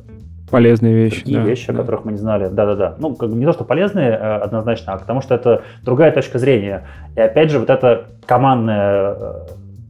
полезные 0.49 0.93
вещи. 0.93 1.19
Такие 1.19 1.39
да, 1.39 1.45
вещи, 1.45 1.67
да. 1.67 1.73
о 1.73 1.77
которых 1.77 2.05
мы 2.05 2.11
не 2.11 2.17
знали. 2.17 2.49
Да-да-да. 2.49 2.95
Ну, 2.99 3.15
как 3.15 3.29
бы 3.29 3.35
не 3.35 3.45
то, 3.45 3.53
что 3.53 3.63
полезные 3.63 4.09
э, 4.09 4.37
однозначно, 4.37 4.93
а 4.93 4.97
потому 4.97 5.21
что 5.21 5.35
это 5.35 5.63
другая 5.83 6.11
точка 6.11 6.39
зрения. 6.39 6.87
И 7.15 7.21
опять 7.21 7.51
же, 7.51 7.59
вот 7.59 7.69
эта 7.69 8.07
командная 8.25 9.15
э, 9.17 9.33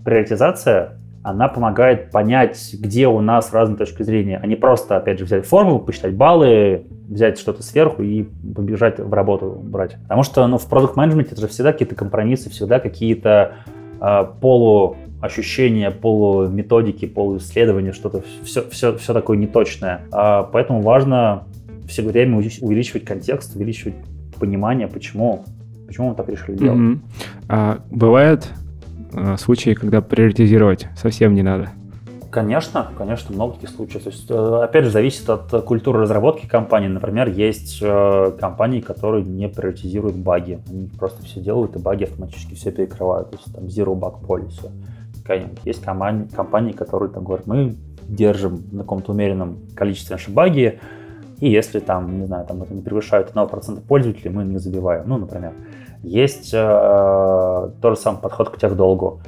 приоритизация, 0.05 0.93
она 1.24 1.47
помогает 1.47 2.12
понять, 2.12 2.74
где 2.74 3.07
у 3.07 3.20
нас 3.20 3.53
разные 3.53 3.78
точки 3.78 4.03
зрения, 4.03 4.39
а 4.41 4.47
не 4.47 4.55
просто, 4.55 4.97
опять 4.97 5.20
же, 5.20 5.26
взять 5.26 5.45
формулу, 5.45 5.80
посчитать 5.80 6.14
баллы, 6.14 6.86
взять 7.07 7.38
что-то 7.38 7.62
сверху 7.62 8.01
и 8.03 8.24
побежать 8.24 8.99
в 8.99 9.14
работу 9.14 9.60
брать. 9.62 9.97
Потому 10.03 10.24
что 10.24 10.47
ну, 10.47 10.57
в 10.57 10.68
продукт 10.68 10.95
менеджменте 10.95 11.32
это 11.32 11.41
же 11.41 11.47
всегда 11.47 11.74
какие-то 11.74 11.95
компромиссы, 11.95 12.49
всегда 12.49 12.80
какие-то 12.80 13.55
э, 13.99 14.26
полу 14.39 14.95
ощущения, 15.22 15.91
полуметодики, 15.91 17.05
полуисследования, 17.05 17.91
что-то 17.91 18.24
все, 18.43 18.67
все, 18.70 18.97
все 18.97 19.13
такое 19.13 19.38
неточное. 19.38 20.01
А 20.11 20.43
поэтому 20.43 20.82
важно 20.82 21.43
все 21.88 22.03
время 22.03 22.38
увеличивать 22.38 23.05
контекст, 23.05 23.55
увеличивать 23.55 23.95
понимание, 24.39 24.88
почему, 24.88 25.45
почему 25.88 26.09
мы 26.09 26.15
так 26.15 26.30
решили 26.30 26.55
делать. 26.55 26.80
Mm-hmm. 26.80 26.99
А, 27.49 27.80
бывает 27.89 28.47
а, 29.13 29.38
случаи, 29.38 29.74
когда 29.74 30.01
приоритизировать 30.01 30.88
совсем 30.95 31.34
не 31.34 31.43
надо? 31.43 31.70
Конечно, 32.32 32.91
конечно, 32.95 33.34
много 33.34 33.55
таких 33.55 33.70
случаев. 33.70 34.03
То 34.03 34.09
есть, 34.11 34.30
э, 34.30 34.61
опять 34.63 34.86
же, 34.86 34.91
зависит 34.91 35.28
от 35.32 35.49
культуры 35.63 36.01
разработки 36.01 36.45
компании. 36.45 36.88
Например, 36.88 37.28
есть 37.28 37.80
э, 37.82 38.32
компании, 38.39 38.82
которые 38.82 39.26
не 39.26 39.49
приоритизируют 39.49 40.15
баги. 40.15 40.59
Они 40.70 40.88
просто 40.99 41.24
все 41.24 41.39
делают, 41.39 41.76
и 41.76 41.80
баги 41.80 42.03
автоматически 42.03 42.53
все 42.53 42.72
перекрывают. 42.72 43.32
То 43.32 43.38
есть 43.38 43.51
там 43.51 43.63
zero 43.63 43.99
bug 43.99 44.22
policy. 44.22 44.70
Есть 45.65 45.84
компании, 45.84 46.71
которые 46.71 47.09
там 47.09 47.23
говорят, 47.23 47.47
мы 47.47 47.75
держим 48.07 48.63
на 48.71 48.84
каком-то 48.84 49.11
умеренном 49.11 49.57
количестве 49.75 50.15
наши 50.15 50.32
баги, 50.32 50.80
и 51.39 51.49
если 51.49 51.80
там, 51.80 52.19
не 52.19 52.25
знаю, 52.25 52.45
там 52.45 52.61
это 52.61 52.73
не 52.73 52.82
превышает 52.82 53.32
1% 53.34 53.82
пользователей, 53.82 54.32
мы 54.32 54.43
не 54.43 54.57
забиваем. 54.57 55.03
Ну, 55.07 55.17
например. 55.17 55.53
Есть 56.01 56.51
э, 56.53 57.69
тот 57.82 57.95
же 57.95 58.01
самый 58.01 58.19
подход 58.19 58.49
к 58.49 58.57
техдолгу. 58.57 59.19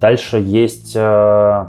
Дальше 0.00 0.38
есть 0.38 0.92
э, 0.96 1.66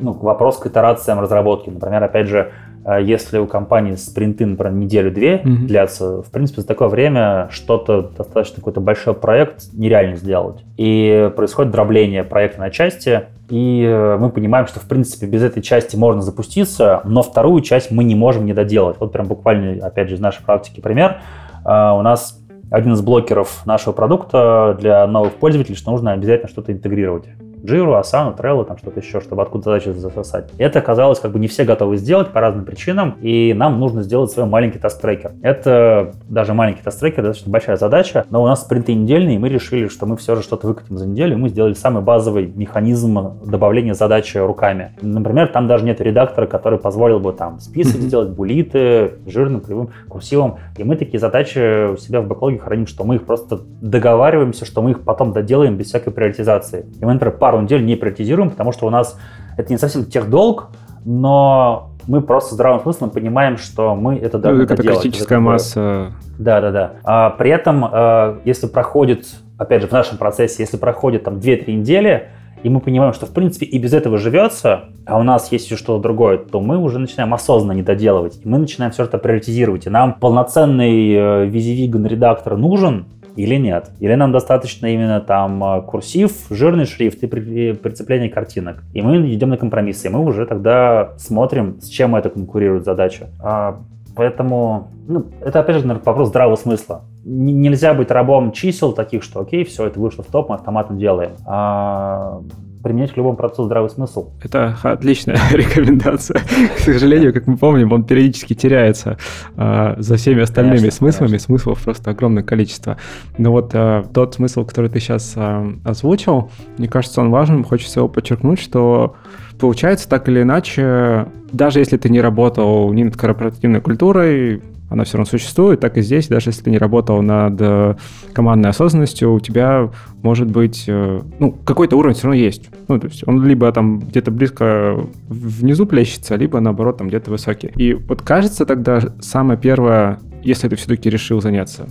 ну, 0.00 0.12
вопрос 0.12 0.58
к 0.58 0.66
итерациям 0.66 1.20
разработки. 1.20 1.68
Например, 1.70 2.02
опять 2.02 2.28
же, 2.28 2.52
если 3.00 3.38
у 3.38 3.46
компании 3.46 3.94
спринты, 3.94 4.46
например, 4.46 4.72
неделю-две 4.72 5.36
mm-hmm. 5.36 5.66
длятся, 5.66 6.22
в 6.22 6.30
принципе, 6.30 6.62
за 6.62 6.66
такое 6.66 6.88
время 6.88 7.48
что-то, 7.50 8.10
достаточно 8.16 8.56
какой-то 8.56 8.80
большой 8.80 9.14
проект 9.14 9.72
нереально 9.72 10.16
сделать. 10.16 10.64
И 10.76 11.30
происходит 11.36 11.72
дробление 11.72 12.24
проекта 12.24 12.60
на 12.60 12.70
части, 12.70 13.24
и 13.50 13.82
э, 13.82 14.16
мы 14.18 14.30
понимаем, 14.30 14.66
что, 14.66 14.80
в 14.80 14.84
принципе, 14.84 15.26
без 15.26 15.42
этой 15.42 15.62
части 15.62 15.96
можно 15.96 16.22
запуститься, 16.22 17.00
но 17.04 17.22
вторую 17.22 17.60
часть 17.62 17.90
мы 17.90 18.04
не 18.04 18.14
можем 18.14 18.46
не 18.46 18.54
доделать. 18.54 18.96
Вот 19.00 19.12
прям 19.12 19.26
буквально, 19.26 19.84
опять 19.84 20.08
же, 20.08 20.14
из 20.14 20.20
нашей 20.20 20.44
практики 20.44 20.80
пример. 20.80 21.18
Э, 21.64 21.90
у 21.92 22.02
нас 22.02 22.40
один 22.70 22.92
из 22.92 23.02
блокеров 23.02 23.66
нашего 23.66 23.92
продукта 23.92 24.76
для 24.80 25.06
новых 25.06 25.34
пользователей, 25.34 25.76
что 25.76 25.90
нужно 25.90 26.12
обязательно 26.12 26.48
что-то 26.48 26.72
интегрировать. 26.72 27.24
Jira, 27.62 28.00
Asana, 28.00 28.36
Trello, 28.36 28.64
там 28.64 28.78
что-то 28.78 29.00
еще, 29.00 29.20
чтобы 29.20 29.42
откуда 29.42 29.64
задачи 29.64 29.90
засосать. 29.90 30.50
Это 30.58 30.78
оказалось 30.78 31.18
как 31.18 31.32
бы 31.32 31.38
не 31.38 31.48
все 31.48 31.64
готовы 31.64 31.96
сделать 31.96 32.28
по 32.28 32.40
разным 32.40 32.64
причинам, 32.64 33.16
и 33.20 33.52
нам 33.54 33.78
нужно 33.78 34.02
сделать 34.02 34.30
свой 34.30 34.46
маленький 34.46 34.78
тест-трекер. 34.78 35.32
Это 35.42 36.12
даже 36.28 36.54
маленький 36.54 36.82
тест-трекер, 36.82 37.22
достаточно 37.22 37.52
большая 37.52 37.76
задача, 37.76 38.24
но 38.30 38.42
у 38.42 38.46
нас 38.46 38.62
спринты 38.62 38.94
недельные, 38.94 39.36
и 39.36 39.38
мы 39.38 39.48
решили, 39.48 39.88
что 39.88 40.06
мы 40.06 40.16
все 40.16 40.36
же 40.36 40.42
что-то 40.42 40.66
выкатим 40.66 40.98
за 40.98 41.06
неделю, 41.06 41.34
и 41.34 41.36
мы 41.36 41.48
сделали 41.48 41.74
самый 41.74 42.02
базовый 42.02 42.46
механизм 42.46 43.40
добавления 43.44 43.94
задачи 43.94 44.38
руками. 44.38 44.92
Например, 45.00 45.48
там 45.48 45.66
даже 45.66 45.84
нет 45.84 46.00
редактора, 46.00 46.46
который 46.46 46.78
позволил 46.78 47.20
бы 47.20 47.32
там 47.32 47.60
список 47.60 48.00
сделать, 48.00 48.30
булиты, 48.30 49.14
жирным, 49.26 49.60
кривым, 49.60 49.90
курсивом, 50.08 50.56
и 50.76 50.84
мы 50.84 50.96
такие 50.96 51.18
задачи 51.18 51.92
у 51.92 51.96
себя 51.96 52.20
в 52.20 52.26
бэклоге 52.26 52.58
храним, 52.58 52.86
что 52.86 53.04
мы 53.04 53.16
их 53.16 53.24
просто 53.24 53.60
договариваемся, 53.80 54.64
что 54.64 54.82
мы 54.82 54.92
их 54.92 55.00
потом 55.00 55.32
доделаем 55.32 55.76
без 55.76 55.86
всякой 55.86 56.12
приоритизации. 56.12 56.86
И 57.00 57.04
мы, 57.04 57.14
например, 57.14 57.36
пару 57.50 57.62
недель 57.62 57.84
не 57.84 57.96
приоритизируем, 57.96 58.50
потому 58.50 58.70
что 58.70 58.86
у 58.86 58.90
нас 58.90 59.18
это 59.56 59.72
не 59.72 59.78
совсем 59.78 60.04
техдолг, 60.04 60.68
но 61.04 61.90
мы 62.06 62.20
просто 62.20 62.54
здравым 62.54 62.80
смыслом 62.80 63.10
понимаем, 63.10 63.56
что 63.56 63.96
мы 63.96 64.16
это 64.16 64.38
должны 64.38 64.58
ну, 64.58 64.64
это 64.64 64.80
делать. 64.80 65.02
критическая 65.02 65.34
это 65.34 65.40
масса. 65.40 66.12
Да, 66.38 66.60
да, 66.60 66.70
да. 66.70 66.92
А, 67.02 67.30
при 67.30 67.50
этом, 67.50 67.84
а, 67.84 68.38
если 68.44 68.68
проходит, 68.68 69.26
опять 69.58 69.82
же, 69.82 69.88
в 69.88 69.92
нашем 69.92 70.16
процессе, 70.16 70.62
если 70.62 70.76
проходит 70.76 71.24
там 71.24 71.38
2-3 71.38 71.72
недели, 71.72 72.28
и 72.62 72.68
мы 72.68 72.78
понимаем, 72.78 73.14
что 73.14 73.26
в 73.26 73.30
принципе 73.30 73.66
и 73.66 73.78
без 73.78 73.94
этого 73.94 74.16
живется, 74.16 74.84
а 75.06 75.18
у 75.18 75.24
нас 75.24 75.50
есть 75.50 75.66
еще 75.66 75.76
что-то 75.76 76.00
другое, 76.00 76.38
то 76.38 76.60
мы 76.60 76.78
уже 76.78 77.00
начинаем 77.00 77.34
осознанно 77.34 77.72
не 77.72 77.82
доделывать. 77.82 78.40
И 78.44 78.48
мы 78.48 78.58
начинаем 78.58 78.92
все 78.92 79.04
это 79.04 79.18
приоритизировать. 79.18 79.86
И 79.86 79.90
нам 79.90 80.14
полноценный 80.14 81.14
э, 81.14 81.46
визивиган 81.46 82.06
редактор 82.06 82.56
нужен, 82.56 83.06
или 83.40 83.56
нет. 83.56 83.90
Или 84.00 84.14
нам 84.14 84.32
достаточно 84.32 84.86
именно 84.86 85.20
там 85.20 85.62
а, 85.64 85.80
курсив, 85.80 86.32
жирный 86.50 86.84
шрифт 86.84 87.22
и 87.22 87.26
прицепление 87.26 88.28
картинок. 88.28 88.82
И 88.92 89.02
мы 89.02 89.32
идем 89.32 89.50
на 89.50 89.56
компромиссы, 89.56 90.08
и 90.08 90.10
мы 90.10 90.20
уже 90.20 90.46
тогда 90.46 91.14
смотрим, 91.16 91.80
с 91.80 91.88
чем 91.88 92.14
это 92.14 92.28
конкурирует 92.28 92.84
задача. 92.84 93.28
А, 93.42 93.80
поэтому, 94.14 94.88
ну, 95.08 95.24
это 95.40 95.60
опять 95.60 95.76
же, 95.76 95.82
наверное, 95.82 96.04
вопрос 96.04 96.28
здравого 96.28 96.56
смысла. 96.56 97.02
Н- 97.24 97.60
нельзя 97.60 97.94
быть 97.94 98.10
рабом 98.10 98.52
чисел 98.52 98.92
таких, 98.92 99.22
что 99.22 99.40
окей, 99.40 99.64
все, 99.64 99.86
это 99.86 99.98
вышло 99.98 100.22
в 100.22 100.26
топ, 100.26 100.50
мы 100.50 100.56
автоматом 100.56 100.98
делаем. 100.98 101.32
А 101.46 102.40
применять 102.82 103.12
к 103.12 103.16
любому 103.16 103.36
процессу 103.36 103.64
здравый 103.64 103.90
смысл. 103.90 104.30
Это 104.42 104.76
отличная 104.82 105.38
рекомендация. 105.50 106.40
К 106.76 106.78
сожалению, 106.78 107.32
как 107.32 107.46
мы 107.46 107.56
помним, 107.56 107.92
он 107.92 108.04
периодически 108.04 108.54
теряется 108.54 109.18
э, 109.56 109.94
за 109.98 110.16
всеми 110.16 110.42
остальными 110.42 110.78
конечно, 110.78 110.98
смыслами. 110.98 111.28
Конечно. 111.28 111.46
Смыслов 111.46 111.82
просто 111.82 112.10
огромное 112.10 112.42
количество. 112.42 112.96
Но 113.38 113.52
вот 113.52 113.70
э, 113.74 114.04
тот 114.12 114.34
смысл, 114.34 114.64
который 114.64 114.90
ты 114.90 115.00
сейчас 115.00 115.34
э, 115.36 115.72
озвучил, 115.84 116.50
мне 116.78 116.88
кажется, 116.88 117.20
он 117.20 117.30
важным. 117.30 117.64
Хочется 117.64 118.00
его 118.00 118.08
подчеркнуть, 118.08 118.60
что 118.60 119.16
получается 119.58 120.08
так 120.08 120.28
или 120.28 120.42
иначе, 120.42 121.26
даже 121.52 121.80
если 121.80 121.96
ты 121.96 122.08
не 122.08 122.20
работал 122.20 122.92
ни 122.92 123.02
над 123.02 123.16
корпоративной 123.16 123.80
культурой, 123.80 124.62
она 124.90 125.04
все 125.04 125.16
равно 125.16 125.30
существует, 125.30 125.80
так 125.80 125.96
и 125.96 126.02
здесь, 126.02 126.28
даже 126.28 126.50
если 126.50 126.64
ты 126.64 126.70
не 126.70 126.78
работал 126.78 127.22
над 127.22 127.56
э, 127.60 127.94
командной 128.32 128.70
осознанностью, 128.70 129.32
у 129.32 129.40
тебя 129.40 129.90
может 130.22 130.50
быть, 130.50 130.84
э, 130.86 131.20
ну, 131.38 131.52
какой-то 131.52 131.96
уровень 131.96 132.14
все 132.14 132.26
равно 132.26 132.40
есть. 132.40 132.68
Ну, 132.88 132.98
то 132.98 133.06
есть 133.06 133.26
он 133.26 133.44
либо 133.46 133.70
там 133.72 134.00
где-то 134.00 134.30
близко 134.30 134.98
внизу 135.28 135.86
плещется, 135.86 136.36
либо 136.36 136.60
наоборот 136.60 136.98
там 136.98 137.08
где-то 137.08 137.30
высокий. 137.30 137.68
И 137.76 137.94
вот 137.94 138.22
кажется 138.22 138.66
тогда 138.66 139.00
самое 139.20 139.58
первое, 139.58 140.18
если 140.42 140.68
ты 140.68 140.76
все-таки 140.76 141.08
решил 141.08 141.40
заняться 141.40 141.86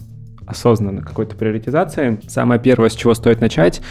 осознанно 0.45 1.01
какой-то 1.01 1.35
приоритизацией, 1.35 2.19
самое 2.27 2.59
первое, 2.59 2.89
с 2.89 2.95
чего 2.95 3.13
стоит 3.13 3.39
начать, 3.39 3.81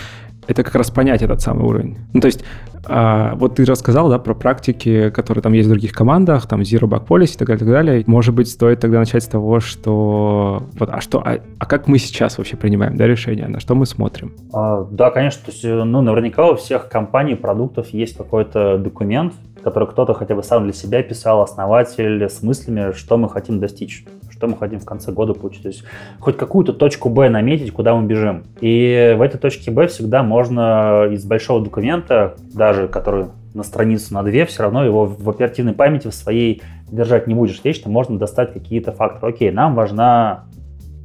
это 0.47 0.63
как 0.63 0.75
раз 0.75 0.91
понять 0.91 1.23
этот 1.23 1.41
самый 1.41 1.67
уровень. 1.67 1.99
Ну, 2.13 2.21
то 2.21 2.27
есть, 2.27 2.45
а, 2.87 3.35
вот 3.35 3.57
ты 3.57 3.65
рассказал, 3.65 4.09
да, 4.09 4.19
про 4.19 4.35
практики, 4.35 5.11
которые 5.11 5.43
там 5.43 5.53
есть 5.53 5.67
в 5.67 5.71
других 5.71 5.93
командах, 5.93 6.47
там 6.47 6.63
Zero 6.63 6.89
Bug 6.89 7.07
Policy 7.07 7.35
и 7.35 7.39
так 7.39 7.49
далее, 7.49 7.59
так 7.59 7.69
далее. 7.69 8.05
Может 8.07 8.35
быть, 8.35 8.49
стоит 8.49 8.81
тогда 8.81 8.99
начать 8.99 9.23
с 9.23 9.27
того, 9.27 9.61
что 9.61 10.63
вот, 10.79 10.89
а 10.91 11.01
что, 11.01 11.19
а, 11.19 11.39
а 11.59 11.67
как 11.67 11.87
мы 11.87 11.99
сейчас 11.99 12.39
вообще 12.39 12.57
принимаем, 12.57 12.97
да, 12.97 13.07
решения, 13.07 13.47
на 13.49 13.61
что 13.61 13.75
мы 13.75 13.87
смотрим? 13.87 14.33
А, 14.53 14.87
да, 14.91 15.11
конечно, 15.11 15.43
то 15.45 15.51
есть, 15.51 15.65
э, 15.65 15.85
ну, 15.85 16.01
наверняка 16.01 16.47
у 16.51 16.57
всех 16.57 16.89
компаний, 16.89 17.35
продуктов 17.35 17.89
есть 17.89 18.17
какой-то 18.17 18.79
документ, 18.79 19.35
который 19.63 19.89
кто-то 19.89 20.15
хотя 20.15 20.35
бы 20.35 20.43
сам 20.43 20.65
для 20.65 20.73
себя 20.73 21.03
писал, 21.03 21.43
основатель, 21.43 22.23
с 22.23 22.43
мыслями, 22.43 22.93
что 22.93 23.19
мы 23.19 23.29
хотим 23.29 23.61
достичь 23.61 24.05
что 24.39 24.47
мы 24.47 24.57
хотим 24.57 24.79
в 24.79 24.85
конце 24.85 25.11
года 25.11 25.35
получить. 25.35 25.63
То 25.63 25.69
есть 25.69 25.83
хоть 26.21 26.37
какую-то 26.37 26.73
точку 26.73 27.09
Б 27.09 27.29
наметить, 27.29 27.73
куда 27.73 27.97
мы 27.97 28.07
бежим. 28.07 28.45
И 28.61 29.17
в 29.19 29.23
этой 29.23 29.37
точке 29.37 29.73
Б 29.73 29.89
всегда 29.89 30.23
можно 30.23 31.09
из 31.11 31.25
большого 31.25 31.65
документа, 31.65 32.37
даже 32.55 32.87
который 32.87 33.27
на 33.53 33.65
страницу 33.65 34.15
на 34.15 34.23
две, 34.23 34.47
все 34.47 34.63
равно 34.63 34.85
его 34.85 35.07
в 35.07 35.29
оперативной 35.29 35.73
памяти 35.73 36.07
в 36.09 36.15
своей 36.15 36.63
держать 36.89 37.27
не 37.27 37.35
будешь 37.35 37.61
вечно, 37.65 37.91
можно 37.91 38.17
достать 38.17 38.53
какие-то 38.53 38.93
факторы. 38.93 39.33
Окей, 39.33 39.51
нам 39.51 39.75
важна 39.75 40.45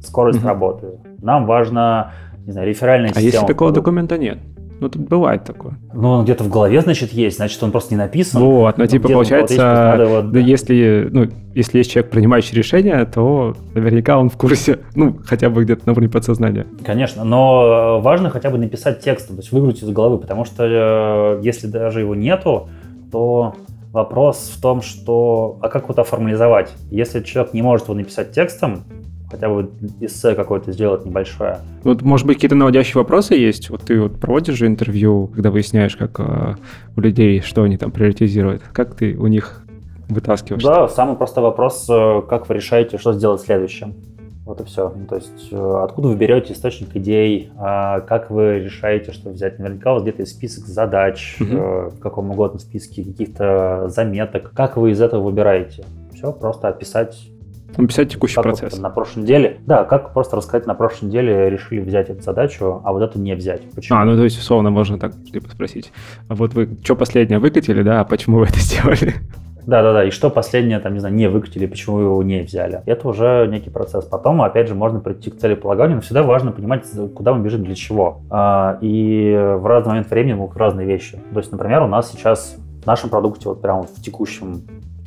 скорость 0.00 0.38
mm-hmm. 0.38 0.46
работы, 0.46 0.86
нам 1.20 1.46
важна, 1.46 2.12
не 2.46 2.52
знаю, 2.52 2.68
реферальная 2.68 3.10
а 3.10 3.14
система. 3.14 3.30
А 3.30 3.34
если 3.34 3.46
такого 3.46 3.72
документа 3.72 4.16
нет? 4.16 4.38
Ну, 4.80 4.88
тут 4.88 5.02
бывает 5.02 5.44
такое. 5.44 5.78
Ну, 5.92 6.08
он 6.08 6.24
где-то 6.24 6.44
в 6.44 6.50
голове, 6.50 6.80
значит, 6.80 7.12
есть, 7.12 7.36
значит, 7.36 7.62
он 7.62 7.70
просто 7.70 7.94
не 7.94 7.98
написан. 7.98 8.42
Вот, 8.42 8.76
ну, 8.76 8.86
типа, 8.86 9.08
получается, 9.08 9.96
вот 9.96 10.24
есть, 10.24 10.32
да, 10.32 10.38
если, 10.38 11.08
ну, 11.10 11.28
если 11.54 11.78
есть 11.78 11.90
человек, 11.90 12.10
принимающий 12.10 12.56
решение, 12.56 13.04
то 13.06 13.54
наверняка 13.74 14.18
он 14.18 14.30
в 14.30 14.36
курсе, 14.36 14.80
ну, 14.94 15.18
хотя 15.24 15.50
бы 15.50 15.64
где-то 15.64 15.86
на 15.86 15.92
уровне 15.92 16.08
подсознания. 16.08 16.66
Конечно, 16.84 17.24
но 17.24 18.00
важно 18.00 18.30
хотя 18.30 18.50
бы 18.50 18.58
написать 18.58 19.00
текст, 19.00 19.28
то 19.28 19.34
есть 19.34 19.52
выгрузить 19.52 19.84
из 19.84 19.90
головы, 19.90 20.18
потому 20.18 20.44
что 20.44 20.64
э, 20.64 21.40
если 21.42 21.66
даже 21.68 22.00
его 22.00 22.14
нету, 22.14 22.68
то 23.12 23.54
вопрос 23.92 24.52
в 24.54 24.60
том, 24.60 24.82
что, 24.82 25.58
а 25.62 25.68
как 25.68 25.88
вот 25.88 26.00
оформализовать? 26.00 26.72
Если 26.90 27.22
человек 27.22 27.54
не 27.54 27.62
может 27.62 27.86
его 27.86 27.94
написать 27.94 28.32
текстом, 28.32 28.84
хотя 29.34 29.48
бы 29.48 29.70
эссе 30.00 30.34
какое-то 30.34 30.72
сделать 30.72 31.04
небольшое. 31.04 31.58
Вот, 31.82 32.02
может 32.02 32.26
быть, 32.26 32.36
какие-то 32.36 32.54
наводящие 32.54 33.00
вопросы 33.00 33.34
есть? 33.34 33.68
Вот 33.68 33.82
ты 33.82 34.00
вот 34.00 34.20
проводишь 34.20 34.54
же 34.54 34.66
интервью, 34.66 35.26
когда 35.26 35.50
выясняешь, 35.50 35.96
как 35.96 36.20
э, 36.20 36.54
у 36.96 37.00
людей, 37.00 37.40
что 37.40 37.64
они 37.64 37.76
там 37.76 37.90
приоритизируют. 37.90 38.62
Как 38.72 38.94
ты 38.94 39.16
у 39.16 39.26
них 39.26 39.64
вытаскиваешь? 40.08 40.62
Да, 40.62 40.88
самый 40.88 41.16
простой 41.16 41.42
вопрос, 41.42 41.86
э, 41.90 42.22
как 42.28 42.48
вы 42.48 42.54
решаете, 42.54 42.96
что 42.96 43.12
сделать 43.12 43.40
следующим? 43.40 43.94
Вот 44.44 44.60
и 44.60 44.64
все. 44.64 44.92
Ну, 44.94 45.06
то 45.06 45.16
есть, 45.16 45.48
э, 45.50 45.80
откуда 45.82 46.08
вы 46.08 46.16
берете 46.16 46.52
источник 46.52 46.94
идей, 46.94 47.50
а 47.56 48.00
как 48.00 48.30
вы 48.30 48.60
решаете, 48.60 49.10
что 49.10 49.30
взять? 49.30 49.58
Наверняка 49.58 49.90
у 49.90 49.94
вас 49.94 50.02
где-то 50.02 50.22
есть 50.22 50.32
список 50.32 50.66
задач, 50.66 51.38
угу. 51.40 51.90
в 51.90 51.98
каком 51.98 52.30
угодно 52.30 52.60
списке, 52.60 53.02
каких-то 53.02 53.88
заметок. 53.88 54.52
Как 54.54 54.76
вы 54.76 54.92
из 54.92 55.00
этого 55.00 55.24
выбираете? 55.24 55.84
Все, 56.12 56.30
просто 56.32 56.68
описать 56.68 57.33
Написать 57.76 58.12
текущий 58.12 58.36
как 58.36 58.44
процесс. 58.44 58.72
Вот 58.72 58.82
на 58.82 58.90
прошлой 58.90 59.22
неделе. 59.22 59.58
Да, 59.66 59.84
как 59.84 60.12
просто 60.12 60.36
рассказать, 60.36 60.66
на 60.66 60.74
прошлой 60.74 61.06
неделе 61.06 61.50
решили 61.50 61.80
взять 61.80 62.10
эту 62.10 62.22
задачу, 62.22 62.80
а 62.84 62.92
вот 62.92 63.02
эту 63.02 63.18
не 63.18 63.34
взять. 63.34 63.62
Почему? 63.74 63.98
А, 63.98 64.04
ну 64.04 64.16
то 64.16 64.24
есть, 64.24 64.38
условно, 64.38 64.70
можно 64.70 64.98
так 64.98 65.12
типа, 65.32 65.48
спросить. 65.50 65.92
А 66.28 66.34
вот 66.34 66.54
вы 66.54 66.68
что 66.82 66.96
последнее 66.96 67.38
выкатили, 67.38 67.82
да, 67.82 68.00
а 68.00 68.04
почему 68.04 68.38
вы 68.38 68.46
это 68.46 68.58
сделали? 68.58 69.14
Да-да-да, 69.66 70.04
и 70.04 70.10
что 70.10 70.28
последнее, 70.28 70.78
там, 70.78 70.92
не 70.92 71.00
знаю, 71.00 71.14
не 71.14 71.28
выкатили, 71.28 71.66
почему 71.66 71.96
вы 71.96 72.02
его 72.02 72.22
не 72.22 72.42
взяли. 72.42 72.82
Это 72.84 73.08
уже 73.08 73.48
некий 73.50 73.70
процесс. 73.70 74.04
Потом, 74.04 74.42
опять 74.42 74.68
же, 74.68 74.74
можно 74.74 75.00
прийти 75.00 75.30
к 75.30 75.38
целеполаганию, 75.38 75.96
но 75.96 76.02
всегда 76.02 76.22
важно 76.22 76.52
понимать, 76.52 76.84
куда 77.14 77.32
мы 77.32 77.42
бежим, 77.42 77.64
для 77.64 77.74
чего. 77.74 78.20
А, 78.30 78.76
и 78.82 79.32
в 79.32 79.66
разный 79.66 79.90
момент 79.90 80.10
времени 80.10 80.34
могут 80.34 80.56
разные 80.58 80.86
вещи. 80.86 81.18
То 81.32 81.38
есть, 81.38 81.50
например, 81.50 81.82
у 81.82 81.86
нас 81.86 82.10
сейчас 82.10 82.56
в 82.82 82.86
нашем 82.86 83.08
продукте, 83.08 83.48
вот 83.48 83.62
прямо 83.62 83.84
в 83.84 84.02
текущем 84.02 84.62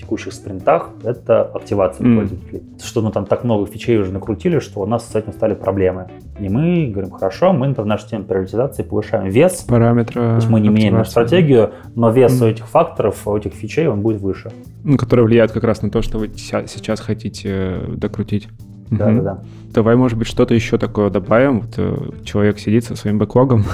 текущих 0.08 0.34
спринтах, 0.34 0.90
это 1.04 1.42
активация 1.44 2.08
mm. 2.08 2.16
пользователей. 2.16 2.64
Что 2.82 3.02
мы 3.02 3.12
там 3.12 3.26
так 3.26 3.44
много 3.44 3.66
фичей 3.68 3.98
уже 3.98 4.14
накрутили, 4.14 4.60
что 4.60 4.80
у 4.80 4.86
нас 4.86 5.06
с 5.12 5.16
этим 5.16 5.34
стали 5.34 5.54
проблемы. 5.54 6.08
И 6.40 6.48
мы 6.48 6.88
говорим, 6.88 7.12
хорошо, 7.12 7.52
мы 7.52 7.74
в 7.74 7.86
нашей 7.86 8.10
теме 8.10 8.24
приоритизации 8.24 8.84
повышаем 8.84 9.30
вес. 9.30 9.66
Параметры. 9.68 10.22
То 10.22 10.36
есть 10.36 10.50
мы 10.50 10.62
не 10.62 10.70
меняем 10.70 10.94
нашу 10.94 11.12
стратегию, 11.12 11.72
но 11.96 12.10
вес 12.10 12.42
mm. 12.42 12.46
у 12.46 12.48
этих 12.48 12.68
факторов, 12.68 13.28
у 13.28 13.36
этих 13.36 13.54
фичей, 13.54 13.88
он 13.88 14.02
будет 14.02 14.22
выше. 14.22 14.52
Ну, 14.86 14.98
которые 14.98 15.26
влияют 15.26 15.52
как 15.52 15.66
раз 15.66 15.82
на 15.82 15.90
то, 15.90 16.02
что 16.02 16.20
вы 16.20 16.30
сейчас 16.38 17.02
хотите 17.02 17.50
э, 17.50 17.96
докрутить. 17.98 18.48
Да, 18.90 19.12
да, 19.12 19.22
да. 19.22 19.44
Давай, 19.74 19.96
может 19.96 20.18
быть, 20.18 20.28
что-то 20.28 20.54
еще 20.54 20.78
такое 20.78 21.10
добавим. 21.10 21.62
Вот, 21.62 21.74
э, 21.78 22.10
человек 22.24 22.60
сидит 22.60 22.86
со 22.86 22.96
своим 22.96 23.18
бэклогом, 23.20 23.66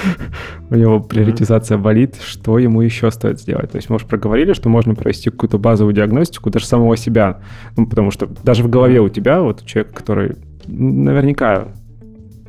у 0.70 0.74
него 0.74 1.00
приоритизация 1.00 1.78
болит, 1.78 2.16
что 2.20 2.58
ему 2.58 2.80
еще 2.80 3.10
стоит 3.10 3.40
сделать? 3.40 3.70
То 3.70 3.76
есть 3.76 3.90
мы 3.90 3.96
уже 3.96 4.06
проговорили, 4.06 4.54
что 4.54 4.68
можно 4.68 4.94
провести 4.94 5.30
какую-то 5.30 5.58
базовую 5.58 5.94
диагностику 5.94 6.50
даже 6.50 6.66
самого 6.66 6.96
себя. 6.96 7.40
Ну, 7.76 7.86
потому 7.86 8.10
что 8.10 8.28
даже 8.42 8.62
в 8.62 8.70
голове 8.70 9.00
у 9.00 9.08
тебя, 9.08 9.40
вот 9.40 9.64
человек, 9.64 9.92
который 9.92 10.36
наверняка 10.66 11.68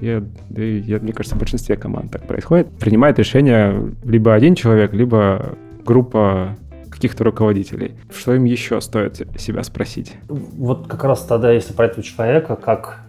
я, 0.02 0.24
я, 0.50 1.00
мне 1.00 1.14
кажется, 1.14 1.36
в 1.36 1.40
большинстве 1.40 1.76
команд 1.76 2.12
так 2.12 2.28
происходит. 2.28 2.70
Принимает 2.80 3.18
решение 3.20 3.92
либо 4.04 4.34
один 4.34 4.56
человек, 4.56 4.94
либо 4.94 5.58
группа 5.86 6.56
каких-то 6.98 7.24
руководителей. 7.24 7.96
Что 8.12 8.34
им 8.34 8.44
еще 8.44 8.82
стоит 8.82 9.28
себя 9.40 9.64
спросить? 9.64 10.14
Вот 10.28 10.88
как 10.88 11.04
раз 11.04 11.24
тогда, 11.24 11.52
если 11.52 11.74
про 11.74 11.86
этого 11.86 12.04
человека, 12.04 12.56
как 12.56 13.04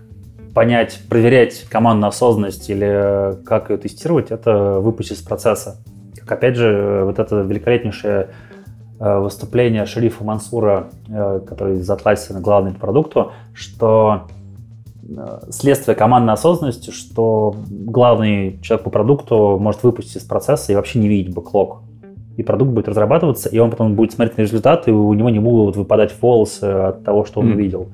понять, 0.54 1.00
проверять 1.08 1.64
командную 1.70 2.08
осознанность 2.08 2.68
или 2.68 3.42
как 3.44 3.70
ее 3.70 3.78
тестировать, 3.78 4.30
это 4.30 4.78
выпустить 4.80 5.18
из 5.18 5.22
процесса. 5.22 5.76
Как 6.16 6.32
опять 6.32 6.56
же, 6.56 7.02
вот 7.04 7.18
это 7.18 7.40
великолепнейшее 7.40 8.30
э, 9.00 9.18
выступление 9.20 9.86
шерифа 9.86 10.22
Мансура, 10.22 10.90
э, 11.08 11.40
который 11.46 11.78
из 11.78 11.88
Atlassian 11.88 12.40
главный 12.40 12.72
по 12.72 12.80
продукту, 12.80 13.32
что 13.54 14.24
э, 15.08 15.40
следствие 15.50 15.94
командной 15.94 16.34
осознанности, 16.34 16.90
что 16.90 17.54
главный 17.70 18.58
человек 18.60 18.84
по 18.84 18.90
продукту 18.90 19.58
может 19.58 19.82
выпустить 19.82 20.16
из 20.16 20.24
процесса 20.24 20.72
и 20.72 20.76
вообще 20.76 20.98
не 20.98 21.08
видеть 21.08 21.34
бэклог 21.34 21.82
и 22.38 22.44
продукт 22.44 22.70
будет 22.70 22.86
разрабатываться, 22.86 23.48
и 23.48 23.58
он 23.58 23.70
потом 23.70 23.94
будет 23.96 24.12
смотреть 24.12 24.38
на 24.38 24.42
результаты, 24.42 24.92
и 24.92 24.94
у 24.94 25.12
него 25.12 25.28
не 25.28 25.40
будут 25.40 25.74
выпадать 25.76 26.14
волосы 26.22 26.62
от 26.62 27.02
того, 27.02 27.24
что 27.24 27.40
он 27.40 27.48
mm. 27.48 27.54
увидел. 27.54 27.88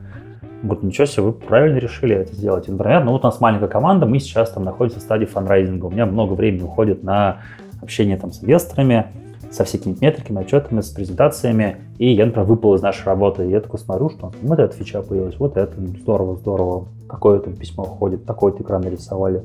Он 0.62 0.68
говорит, 0.68 0.84
ничего 0.84 1.06
себе, 1.06 1.22
вы 1.22 1.32
правильно 1.32 1.78
решили 1.78 2.14
это 2.14 2.34
сделать. 2.34 2.68
И, 2.68 2.70
например, 2.70 3.04
ну 3.04 3.12
вот 3.12 3.24
у 3.24 3.26
нас 3.26 3.40
маленькая 3.40 3.68
команда, 3.68 4.04
мы 4.04 4.18
сейчас 4.18 4.50
там 4.50 4.64
находимся 4.64 5.00
в 5.00 5.02
стадии 5.02 5.24
фанрайзинга. 5.24 5.86
У 5.86 5.90
меня 5.90 6.04
много 6.04 6.34
времени 6.34 6.62
уходит 6.62 7.02
на 7.02 7.38
общение 7.80 8.18
там 8.18 8.32
с 8.32 8.44
инвесторами, 8.44 9.06
со 9.50 9.64
всякими 9.64 9.96
метриками, 9.98 10.40
отчетами, 10.40 10.82
с 10.82 10.90
презентациями. 10.90 11.76
И 11.96 12.12
я, 12.12 12.26
например, 12.26 12.46
выпал 12.46 12.74
из 12.74 12.82
нашей 12.82 13.06
работы. 13.06 13.46
И 13.46 13.50
я 13.50 13.62
такой 13.62 13.78
смотрю, 13.78 14.10
что 14.10 14.32
вот 14.42 14.58
эта 14.58 14.76
фича 14.76 15.00
появилась, 15.00 15.38
вот 15.38 15.56
это, 15.56 15.72
здорово, 15.80 16.36
здорово. 16.36 16.88
Такое-то 17.08 17.50
письмо 17.50 17.84
ходит, 17.84 18.26
такой-то 18.26 18.62
экран 18.62 18.82
нарисовали. 18.82 19.42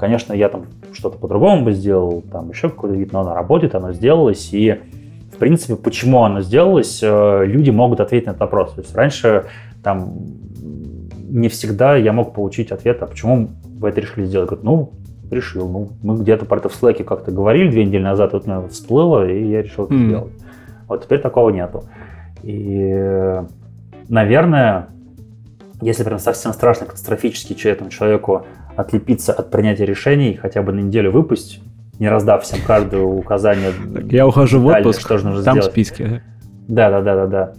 Конечно, 0.00 0.32
я 0.32 0.48
там 0.48 0.64
что-то 0.94 1.18
по-другому 1.18 1.62
бы 1.62 1.72
сделал, 1.72 2.22
там 2.32 2.48
еще 2.48 2.70
какой-то 2.70 2.96
вид, 2.96 3.12
но 3.12 3.20
оно 3.20 3.34
работает, 3.34 3.74
оно 3.74 3.92
сделалось, 3.92 4.48
и 4.54 4.80
в 5.30 5.36
принципе, 5.36 5.76
почему 5.76 6.24
оно 6.24 6.40
сделалось, 6.40 7.00
э, 7.02 7.44
люди 7.44 7.68
могут 7.68 8.00
ответить 8.00 8.24
на 8.24 8.30
этот 8.30 8.40
вопрос. 8.40 8.72
То 8.72 8.80
есть 8.80 8.94
раньше 8.94 9.44
там 9.84 10.14
не 11.28 11.50
всегда 11.50 11.96
я 11.96 12.14
мог 12.14 12.32
получить 12.32 12.72
ответ, 12.72 13.02
а 13.02 13.06
почему 13.08 13.50
вы 13.78 13.90
это 13.90 14.00
решили 14.00 14.24
сделать? 14.24 14.48
Говорят, 14.48 14.64
ну, 14.64 14.92
решил. 15.30 15.68
Ну, 15.68 15.90
мы 16.02 16.16
где-то 16.16 16.46
про 16.46 16.56
это 16.56 16.70
в 16.70 16.82
Slack 16.82 17.04
как-то 17.04 17.30
говорили 17.30 17.70
две 17.70 17.84
недели 17.84 18.02
назад, 18.02 18.32
вот 18.32 18.46
мне 18.46 18.66
всплыло, 18.68 19.28
и 19.28 19.50
я 19.50 19.60
решил 19.60 19.84
это 19.84 19.92
mm. 19.92 20.06
сделать. 20.06 20.32
Вот 20.88 21.04
теперь 21.04 21.20
такого 21.20 21.50
нету. 21.50 21.84
И, 22.42 23.42
наверное, 24.08 24.88
если 25.82 26.04
прям 26.04 26.18
совсем 26.18 26.54
страшно, 26.54 26.86
катастрофически 26.86 27.68
этому 27.68 27.90
человеку 27.90 28.46
отлепиться 28.76 29.32
от 29.32 29.50
принятия 29.50 29.86
решений, 29.86 30.38
хотя 30.40 30.62
бы 30.62 30.72
на 30.72 30.80
неделю 30.80 31.12
выпустить, 31.12 31.62
не 31.98 32.08
раздав 32.08 32.42
всем 32.44 32.60
каждое 32.66 33.02
указание. 33.02 33.72
Я 34.10 34.26
ухожу 34.26 34.60
в 34.60 34.66
отпуск, 34.66 35.00
что 35.00 35.18
же 35.18 35.26
нужно 35.26 35.42
там 35.42 35.56
сделать. 35.56 35.72
списки. 35.72 36.22
Да, 36.68 36.90
да, 36.90 37.02
да, 37.02 37.14
да, 37.14 37.26
да. 37.26 37.52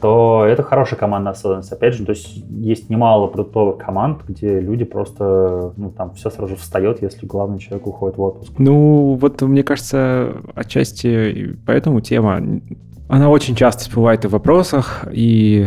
То 0.00 0.44
это 0.46 0.62
хорошая 0.62 0.98
командная 0.98 1.32
осознанность. 1.32 1.72
Опять 1.72 1.94
же, 1.94 2.04
то 2.04 2.10
есть 2.10 2.44
есть 2.48 2.88
немало 2.88 3.26
продуктовых 3.26 3.78
команд, 3.78 4.20
где 4.28 4.60
люди 4.60 4.84
просто, 4.84 5.72
ну, 5.76 5.90
там 5.90 6.14
все 6.14 6.30
сразу 6.30 6.50
же 6.50 6.56
встает, 6.56 7.02
если 7.02 7.26
главный 7.26 7.58
человек 7.58 7.86
уходит 7.86 8.16
в 8.16 8.22
отпуск. 8.22 8.52
Ну, 8.58 9.18
вот 9.20 9.42
мне 9.42 9.64
кажется, 9.64 10.36
отчасти 10.54 11.58
поэтому 11.66 12.00
тема, 12.00 12.40
она 13.08 13.28
очень 13.28 13.56
часто 13.56 13.84
всплывает 13.84 14.24
и 14.24 14.28
в 14.28 14.32
вопросах, 14.32 15.04
и 15.10 15.66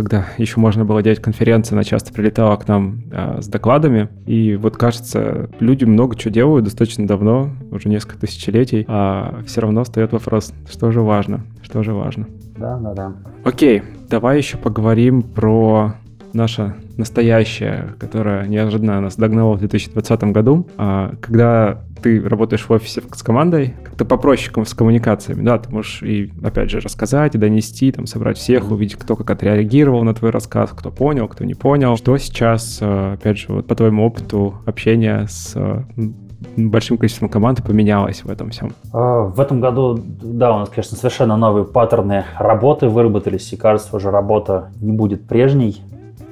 когда 0.00 0.24
еще 0.38 0.58
можно 0.60 0.86
было 0.86 1.02
делать 1.02 1.20
конференции, 1.20 1.74
она 1.74 1.84
часто 1.84 2.10
прилетала 2.12 2.56
к 2.56 2.66
нам 2.66 3.02
а, 3.12 3.42
с 3.42 3.48
докладами. 3.48 4.08
И 4.24 4.56
вот 4.56 4.78
кажется, 4.78 5.50
люди 5.60 5.84
много 5.84 6.16
чего 6.16 6.32
делают 6.32 6.64
достаточно 6.64 7.06
давно, 7.06 7.50
уже 7.70 7.90
несколько 7.90 8.18
тысячелетий, 8.18 8.86
а 8.88 9.42
все 9.46 9.60
равно 9.60 9.84
встает 9.84 10.12
вопрос, 10.12 10.54
что 10.70 10.90
же 10.90 11.02
важно, 11.02 11.42
что 11.62 11.82
же 11.82 11.92
важно. 11.92 12.26
Да, 12.56 12.78
да, 12.78 12.94
да. 12.94 13.12
Окей, 13.44 13.82
давай 14.08 14.38
еще 14.38 14.56
поговорим 14.56 15.22
про 15.22 15.96
наша 16.32 16.76
настоящая, 16.96 17.94
которая 17.98 18.46
неожиданно 18.46 19.00
нас 19.00 19.16
догнала 19.16 19.54
в 19.54 19.58
2020 19.58 20.24
году. 20.24 20.68
А 20.76 21.14
когда 21.20 21.82
ты 22.02 22.26
работаешь 22.26 22.64
в 22.66 22.70
офисе 22.70 23.02
с 23.12 23.22
командой, 23.22 23.74
как-то 23.84 24.04
попроще 24.04 24.64
с 24.64 24.74
коммуникациями, 24.74 25.42
да, 25.42 25.58
ты 25.58 25.70
можешь 25.70 26.02
и, 26.02 26.32
опять 26.42 26.70
же, 26.70 26.80
рассказать, 26.80 27.34
и 27.34 27.38
донести, 27.38 27.92
там, 27.92 28.06
собрать 28.06 28.38
всех, 28.38 28.70
увидеть, 28.70 28.96
кто 28.96 29.16
как 29.16 29.30
отреагировал 29.30 30.02
на 30.02 30.14
твой 30.14 30.30
рассказ, 30.30 30.70
кто 30.70 30.90
понял, 30.90 31.28
кто 31.28 31.44
не 31.44 31.54
понял. 31.54 31.96
Что 31.96 32.16
сейчас, 32.16 32.78
э, 32.80 33.14
опять 33.14 33.38
же, 33.38 33.46
вот 33.48 33.66
по 33.66 33.74
твоему 33.74 34.06
опыту 34.06 34.54
общения 34.66 35.26
с 35.28 35.54
большим 36.56 36.96
количеством 36.96 37.28
команд 37.28 37.62
поменялось 37.62 38.24
в 38.24 38.30
этом 38.30 38.50
всем? 38.50 38.72
А, 38.92 39.24
в 39.24 39.40
этом 39.40 39.60
году, 39.60 39.98
да, 40.22 40.54
у 40.54 40.58
нас, 40.60 40.68
конечно, 40.68 40.96
совершенно 40.96 41.36
новые 41.36 41.64
паттерны 41.64 42.24
работы 42.38 42.88
выработались, 42.88 43.52
и 43.52 43.56
кажется, 43.56 43.94
уже 43.96 44.10
работа 44.10 44.70
не 44.80 44.92
будет 44.92 45.26
прежней. 45.26 45.82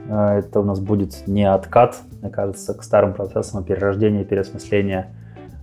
А, 0.09 0.39
это 0.39 0.61
у 0.61 0.65
нас 0.65 0.81
будет 0.81 1.27
не 1.27 1.45
откат, 1.45 1.97
мне 2.23 2.31
кажется, 2.31 2.75
к 2.75 2.83
старым 2.83 3.15
процессам 3.15 3.65
перерождения, 3.65 4.25
переосмысления 4.25 5.09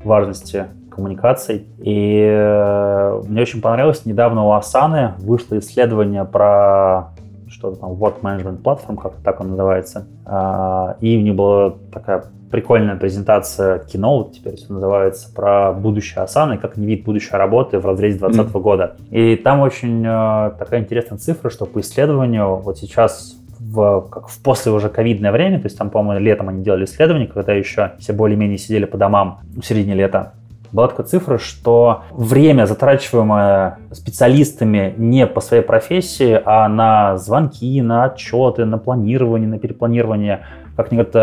важности 0.03 0.65
коммуникаций. 0.89 1.67
И 1.79 2.25
э, 2.25 3.21
мне 3.27 3.41
очень 3.41 3.61
понравилось, 3.61 4.05
недавно 4.05 4.45
у 4.45 4.51
Асаны 4.53 5.13
вышло 5.19 5.59
исследование 5.59 6.23
про 6.23 7.09
что-то 7.49 7.77
там, 7.77 7.91
Work 7.91 8.21
Management 8.21 8.61
Platform, 8.61 9.01
как-то 9.01 9.23
так 9.23 9.41
он 9.41 9.49
называется. 9.49 10.07
А, 10.25 10.97
и 11.01 11.17
у 11.17 11.21
них 11.21 11.35
была 11.35 11.75
такая 11.91 12.25
прикольная 12.51 12.95
презентация 12.95 13.79
кино, 13.79 14.29
теперь 14.33 14.55
все 14.55 14.71
называется, 14.71 15.33
про 15.33 15.73
будущее 15.73 16.23
Асаны, 16.23 16.57
как 16.57 16.77
не 16.77 16.85
вид 16.85 17.03
будущей 17.03 17.35
работы 17.35 17.79
в 17.79 17.85
разрезе 17.85 18.19
2020 18.19 18.55
mm. 18.55 18.61
года. 18.61 18.95
И 19.09 19.35
там 19.35 19.59
очень 19.59 20.05
э, 20.05 20.51
такая 20.57 20.81
интересная 20.81 21.17
цифра, 21.17 21.49
что 21.49 21.65
по 21.65 21.81
исследованию 21.81 22.57
вот 22.57 22.77
сейчас 22.77 23.35
в, 23.59 24.07
как 24.09 24.27
в 24.27 24.41
после 24.41 24.71
уже 24.71 24.89
ковидное 24.89 25.31
время, 25.31 25.59
то 25.59 25.65
есть 25.65 25.77
там, 25.77 25.89
по-моему, 25.89 26.23
летом 26.23 26.49
они 26.49 26.63
делали 26.63 26.85
исследование, 26.85 27.27
когда 27.27 27.53
еще 27.53 27.93
все 27.99 28.13
более-менее 28.13 28.57
сидели 28.57 28.85
по 28.85 28.97
домам 28.97 29.39
в 29.55 29.63
середине 29.63 29.95
лета, 29.95 30.33
была 30.71 30.89
такая 30.89 31.05
цифра, 31.05 31.37
что 31.37 32.03
время, 32.11 32.65
затрачиваемое 32.65 33.77
специалистами 33.91 34.93
не 34.97 35.25
по 35.25 35.39
своей 35.39 35.63
профессии, 35.63 36.39
а 36.43 36.67
на 36.67 37.17
звонки, 37.17 37.81
на 37.81 38.05
отчеты, 38.05 38.65
на 38.65 38.77
планирование, 38.77 39.47
на 39.47 39.57
перепланирование, 39.57 40.45
как 40.75 40.91
они 40.91 41.01
говорят, 41.01 41.15
э, 41.15 41.19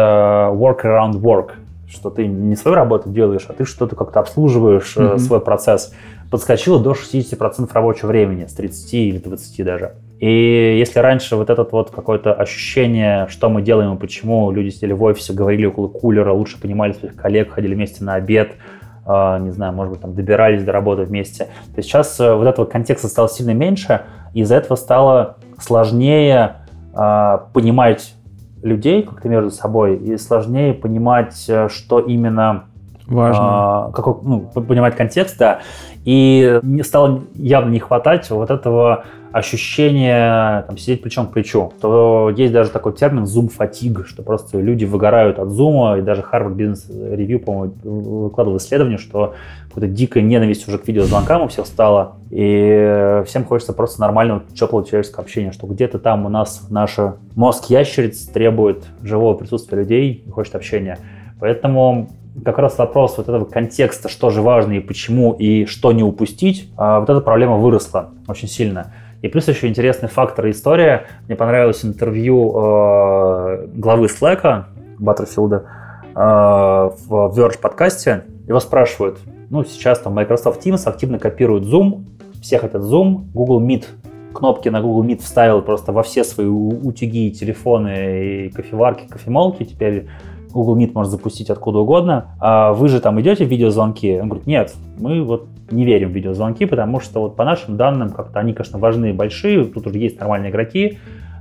work 0.56 0.84
around 0.84 1.20
work, 1.20 1.50
что 1.86 2.08
ты 2.08 2.26
не 2.26 2.56
свою 2.56 2.74
работу 2.74 3.10
делаешь, 3.10 3.44
а 3.48 3.52
ты 3.52 3.64
что-то 3.66 3.94
как-то 3.94 4.20
обслуживаешь 4.20 4.96
mm-hmm. 4.96 5.18
свой 5.18 5.40
процесс, 5.40 5.92
подскочило 6.30 6.82
до 6.82 6.92
60% 6.92 7.68
рабочего 7.72 8.08
времени, 8.08 8.46
с 8.46 8.54
30 8.54 8.94
или 8.94 9.18
20 9.18 9.64
даже. 9.64 9.92
И 10.22 10.76
если 10.78 11.00
раньше 11.00 11.34
вот 11.34 11.50
это 11.50 11.66
вот 11.68 11.90
какое-то 11.90 12.32
ощущение, 12.32 13.26
что 13.28 13.48
мы 13.48 13.60
делаем 13.60 13.96
и 13.96 13.98
почему 13.98 14.52
люди 14.52 14.68
сидели 14.68 14.92
в 14.92 15.02
офисе, 15.02 15.32
говорили 15.32 15.66
около 15.66 15.88
кулера, 15.88 16.32
лучше 16.32 16.60
понимали 16.60 16.92
своих 16.92 17.16
коллег, 17.16 17.50
ходили 17.50 17.74
вместе 17.74 18.04
на 18.04 18.14
обед, 18.14 18.52
э, 19.04 19.38
не 19.40 19.50
знаю, 19.50 19.72
может 19.72 19.94
быть, 19.94 20.00
там 20.00 20.14
добирались 20.14 20.62
до 20.62 20.70
работы 20.70 21.02
вместе, 21.02 21.48
то 21.74 21.82
сейчас 21.82 22.20
вот 22.20 22.46
этого 22.46 22.66
контекста 22.66 23.08
стало 23.08 23.28
сильно 23.28 23.52
меньше, 23.52 24.02
и 24.32 24.42
из-за 24.42 24.54
этого 24.54 24.76
стало 24.76 25.38
сложнее 25.58 26.58
понимать 26.92 28.14
людей 28.62 29.02
как-то 29.02 29.28
между 29.28 29.50
собой, 29.50 29.96
и 29.96 30.16
сложнее 30.18 30.72
понимать, 30.72 31.46
э, 31.48 31.68
что 31.68 31.98
именно 31.98 32.66
важно, 33.08 33.88
э, 33.88 33.92
какой, 33.92 34.14
ну, 34.22 34.40
понимать 34.40 34.94
контекст, 34.94 35.36
да, 35.38 35.62
и 36.04 36.60
стало 36.82 37.22
явно 37.34 37.70
не 37.70 37.80
хватать 37.80 38.30
вот 38.30 38.50
этого 38.50 39.04
ощущение 39.32 40.62
там, 40.62 40.76
сидеть 40.78 41.02
плечом 41.02 41.26
к 41.26 41.32
плечу, 41.32 41.72
то 41.80 42.30
есть 42.36 42.52
даже 42.52 42.70
такой 42.70 42.92
термин 42.92 43.24
zoom 43.24 43.48
фатиг, 43.48 44.06
что 44.06 44.22
просто 44.22 44.60
люди 44.60 44.84
выгорают 44.84 45.38
от 45.38 45.50
зума, 45.50 45.98
и 45.98 46.02
даже 46.02 46.22
Harvard 46.22 46.54
Business 46.54 46.90
Review, 46.90 47.38
по-моему, 47.38 47.74
выкладывал 48.24 48.58
исследование, 48.58 48.98
что 48.98 49.34
какая-то 49.68 49.92
дикая 49.92 50.22
ненависть 50.22 50.68
уже 50.68 50.78
к 50.78 50.86
видеозвонкам 50.86 51.42
у 51.42 51.48
всех 51.48 51.66
стала, 51.66 52.16
и 52.30 53.22
всем 53.26 53.44
хочется 53.44 53.72
просто 53.72 54.00
нормального, 54.00 54.42
теплого 54.54 54.86
человеческого 54.86 55.24
общения, 55.24 55.52
что 55.52 55.66
где-то 55.66 55.98
там 55.98 56.26
у 56.26 56.28
нас 56.28 56.66
наш 56.70 56.96
мозг 57.34 57.70
ящериц 57.70 58.26
требует 58.26 58.84
живого 59.02 59.34
присутствия 59.34 59.78
людей 59.78 60.24
и 60.26 60.30
хочет 60.30 60.54
общения. 60.54 60.98
Поэтому 61.40 62.08
как 62.44 62.58
раз 62.58 62.78
вопрос 62.78 63.18
вот 63.18 63.28
этого 63.28 63.44
контекста, 63.44 64.08
что 64.08 64.30
же 64.30 64.40
важно 64.42 64.72
и 64.72 64.80
почему, 64.80 65.32
и 65.32 65.66
что 65.66 65.92
не 65.92 66.02
упустить, 66.02 66.70
а 66.76 67.00
вот 67.00 67.10
эта 67.10 67.20
проблема 67.20 67.56
выросла 67.56 68.10
очень 68.26 68.48
сильно. 68.48 68.92
И 69.22 69.28
плюс 69.28 69.48
еще 69.48 69.68
интересный 69.68 70.08
фактор 70.08 70.46
и 70.46 70.50
история. 70.50 71.06
Мне 71.26 71.36
понравилось 71.36 71.84
интервью 71.84 72.50
э, 72.50 73.66
главы 73.74 74.06
Slack, 74.06 74.64
Баттерфилда, 74.98 75.64
э, 76.14 76.14
в 76.14 77.32
Verge 77.38 77.58
подкасте. 77.60 78.24
Его 78.46 78.60
спрашивают, 78.60 79.18
ну, 79.48 79.64
сейчас 79.64 80.00
там 80.00 80.14
Microsoft 80.14 80.66
Teams 80.66 80.86
активно 80.88 81.18
копирует 81.18 81.64
Zoom, 81.64 82.04
все 82.42 82.58
хотят 82.58 82.82
Zoom, 82.82 83.26
Google 83.32 83.64
Meet 83.64 83.84
кнопки 84.32 84.68
на 84.68 84.80
Google 84.80 85.04
Meet 85.04 85.22
вставил 85.22 85.62
просто 85.62 85.92
во 85.92 86.02
все 86.02 86.24
свои 86.24 86.46
утюги, 86.46 87.30
телефоны 87.30 88.46
и 88.46 88.50
кофеварки, 88.50 89.06
кофемолки. 89.08 89.64
Теперь 89.64 90.08
Google 90.52 90.76
Meet 90.76 90.92
можно 90.94 91.10
запустить 91.10 91.50
откуда 91.50 91.80
угодно. 91.80 92.36
А 92.40 92.72
вы 92.72 92.88
же 92.88 93.00
там 93.00 93.20
идете 93.20 93.44
в 93.44 93.48
видеозвонки? 93.48 94.18
Он 94.20 94.28
говорит, 94.28 94.46
нет, 94.46 94.74
мы 94.98 95.22
вот 95.22 95.46
не 95.70 95.84
верим 95.84 96.10
в 96.10 96.12
видеозвонки, 96.12 96.66
потому 96.66 97.00
что 97.00 97.20
вот 97.20 97.36
по 97.36 97.44
нашим 97.44 97.76
данным 97.76 98.10
как-то 98.10 98.38
они, 98.38 98.52
конечно, 98.52 98.78
важны 98.78 99.12
большие, 99.12 99.64
тут 99.64 99.86
уже 99.86 99.98
есть 99.98 100.20
нормальные 100.20 100.50
игроки, 100.50 100.98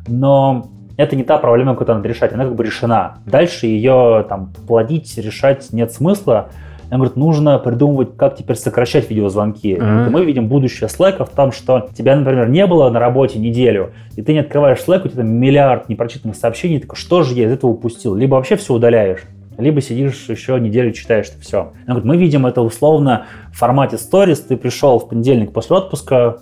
но 0.07 0.66
это 0.97 1.16
не 1.16 1.24
та 1.24 1.38
проблема, 1.38 1.74
которую 1.76 1.97
надо 1.97 2.09
решать, 2.09 2.34
она 2.34 2.45
как 2.45 2.55
бы 2.55 2.64
решена. 2.64 3.18
Дальше 3.26 3.68
ее 3.68 4.26
там 4.28 4.51
плодить, 4.68 5.18
решать 5.18 5.72
нет 5.74 5.91
смысла. 5.91 6.49
Он 6.91 6.97
говорит, 6.97 7.15
нужно 7.15 7.57
придумывать, 7.57 8.17
как 8.17 8.35
теперь 8.35 8.57
сокращать 8.57 9.09
видеозвонки. 9.09 9.75
Mm-hmm. 9.75 10.09
мы 10.09 10.25
видим 10.25 10.47
будущее 10.49 10.89
Slack 10.89 11.25
в 11.25 11.29
том, 11.29 11.53
что 11.53 11.89
тебя, 11.97 12.15
например, 12.17 12.49
не 12.49 12.67
было 12.67 12.89
на 12.89 12.99
работе 12.99 13.39
неделю, 13.39 13.91
и 14.17 14.21
ты 14.21 14.33
не 14.33 14.39
открываешь 14.39 14.79
Slack, 14.79 15.05
у 15.05 15.07
тебя 15.07 15.23
там 15.23 15.29
миллиард 15.29 15.87
непрочитанных 15.87 16.35
сообщений, 16.35 16.77
ты 16.77 16.87
такой, 16.87 16.97
что 16.97 17.23
же 17.23 17.33
я 17.33 17.45
из 17.45 17.51
этого 17.53 17.71
упустил? 17.71 18.13
Либо 18.15 18.35
вообще 18.35 18.57
все 18.57 18.73
удаляешь, 18.73 19.21
либо 19.57 19.79
сидишь 19.79 20.27
еще 20.27 20.59
неделю 20.59 20.91
читаешь 20.91 21.27
это 21.27 21.39
все. 21.39 21.71
Он 21.87 21.93
говорит, 21.93 22.05
мы 22.05 22.17
видим 22.17 22.45
это 22.45 22.61
условно 22.61 23.25
в 23.53 23.57
формате 23.57 23.95
stories, 23.95 24.43
ты 24.45 24.57
пришел 24.57 24.99
в 24.99 25.07
понедельник 25.07 25.53
после 25.53 25.77
отпуска, 25.77 26.39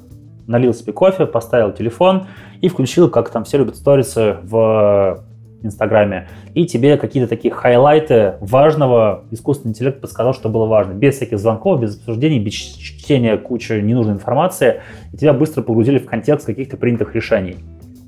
налил 0.48 0.74
себе 0.74 0.94
кофе, 0.94 1.28
поставил 1.28 1.72
телефон 1.72 2.26
и 2.60 2.70
включил, 2.70 3.08
как 3.10 3.30
там 3.30 3.44
все 3.44 3.60
любят 3.60 3.76
сторисы 3.76 4.38
в 4.42 5.24
Инстаграме, 5.62 6.28
и 6.54 6.66
тебе 6.66 6.98
какие-то 6.98 7.30
такие 7.30 7.54
хайлайты 7.54 8.36
важного 8.40 9.26
искусственный 9.32 9.72
интеллект 9.72 10.00
подсказал, 10.02 10.34
что 10.34 10.50
было 10.50 10.66
важно. 10.66 10.94
Без 10.94 11.16
всяких 11.16 11.40
звонков, 11.40 11.82
без 11.82 11.98
обсуждений, 11.98 12.40
без 12.40 12.54
чтения 12.54 13.38
кучи 13.38 13.74
ненужной 13.74 14.16
информации, 14.16 14.82
и 15.14 15.18
тебя 15.18 15.34
быстро 15.34 15.62
погрузили 15.62 16.00
в 16.00 16.06
контекст 16.06 16.46
каких-то 16.46 16.78
принятых 16.78 17.16
решений. 17.16 17.58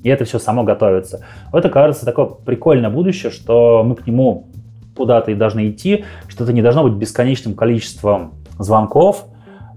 И 0.02 0.08
это 0.08 0.24
все 0.24 0.38
само 0.38 0.64
готовится. 0.64 1.24
Это 1.52 1.68
кажется 1.68 2.04
такое 2.04 2.26
прикольное 2.26 2.90
будущее, 2.90 3.30
что 3.30 3.84
мы 3.84 3.94
к 3.94 4.06
нему 4.06 4.48
куда-то 4.96 5.30
и 5.30 5.34
должны 5.34 5.70
идти, 5.70 6.04
что 6.28 6.44
это 6.44 6.52
не 6.52 6.62
должно 6.62 6.82
быть 6.82 6.94
бесконечным 6.94 7.54
количеством 7.54 8.34
звонков, 8.58 9.26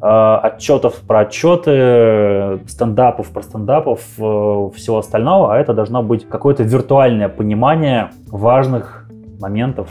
отчетов 0.01 0.95
про 1.07 1.21
отчеты, 1.21 2.59
стендапов 2.67 3.29
про 3.29 3.41
стендапов, 3.41 4.01
э, 4.17 4.69
всего 4.75 4.97
остального, 4.99 5.53
а 5.53 5.57
это 5.57 5.73
должно 5.73 6.03
быть 6.03 6.27
какое-то 6.27 6.63
виртуальное 6.63 7.29
понимание 7.29 8.11
важных 8.27 9.07
моментов, 9.39 9.89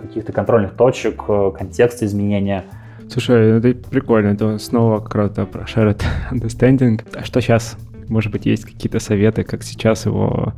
каких-то 0.00 0.32
контрольных 0.32 0.74
точек, 0.74 1.24
э, 1.28 1.52
контекста 1.56 2.06
изменения. 2.06 2.64
Слушай, 3.10 3.58
это 3.58 3.88
прикольно, 3.88 4.28
это 4.28 4.58
снова 4.58 5.00
как 5.00 5.14
раз 5.14 5.30
про 5.30 5.62
shared 5.62 6.02
understanding. 6.30 7.00
А 7.14 7.24
что 7.24 7.40
сейчас? 7.40 7.76
Может 8.08 8.32
быть, 8.32 8.46
есть 8.46 8.64
какие-то 8.64 8.98
советы, 9.00 9.44
как 9.44 9.62
сейчас 9.62 10.06
его 10.06 10.52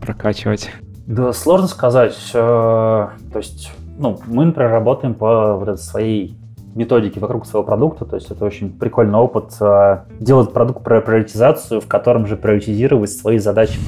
прокачивать? 0.00 0.70
Да, 1.06 1.32
сложно 1.32 1.66
сказать. 1.66 2.16
Э, 2.34 3.08
то 3.32 3.38
есть, 3.38 3.72
ну, 3.98 4.20
мы, 4.26 4.44
например, 4.44 4.70
работаем 4.70 5.14
по 5.14 5.56
вот 5.56 5.68
этой 5.68 5.78
своей 5.82 6.36
методике 6.80 7.20
вокруг 7.20 7.46
своего 7.46 7.64
продукта, 7.64 8.04
то 8.04 8.16
есть 8.16 8.30
это 8.30 8.44
очень 8.44 8.72
прикольный 8.72 9.18
опыт 9.18 9.52
э, 9.60 9.98
делать 10.18 10.52
продукт 10.52 10.82
про 10.82 11.00
приоритизацию, 11.00 11.80
в 11.80 11.86
котором 11.86 12.26
же 12.26 12.36
приоритизировать 12.36 13.10
свои 13.10 13.38
задачи 13.38 13.78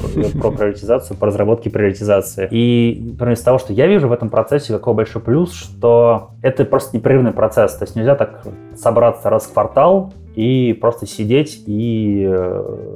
про 0.41 0.51
приоритизацию, 0.51 1.17
по 1.17 1.27
разработке 1.27 1.71
приоритизации. 1.71 2.49
И, 2.51 3.11
например, 3.13 3.35
из 3.35 3.41
того, 3.41 3.59
что 3.59 3.73
я 3.73 3.87
вижу 3.87 4.09
в 4.09 4.13
этом 4.13 4.29
процессе, 4.29 4.73
какой 4.73 4.95
большой 4.95 5.23
плюс, 5.23 5.53
что 5.53 6.31
это 6.43 6.65
просто 6.65 6.97
непрерывный 6.97 7.33
процесс, 7.33 7.75
то 7.75 7.85
есть 7.85 7.97
нельзя 7.97 8.15
так 8.15 8.45
собраться 8.77 9.31
раз 9.31 9.45
в 9.45 9.53
квартал 9.53 10.13
и 10.35 10.73
просто 10.81 11.07
сидеть 11.07 11.65
и 11.67 12.27
э, 12.31 12.87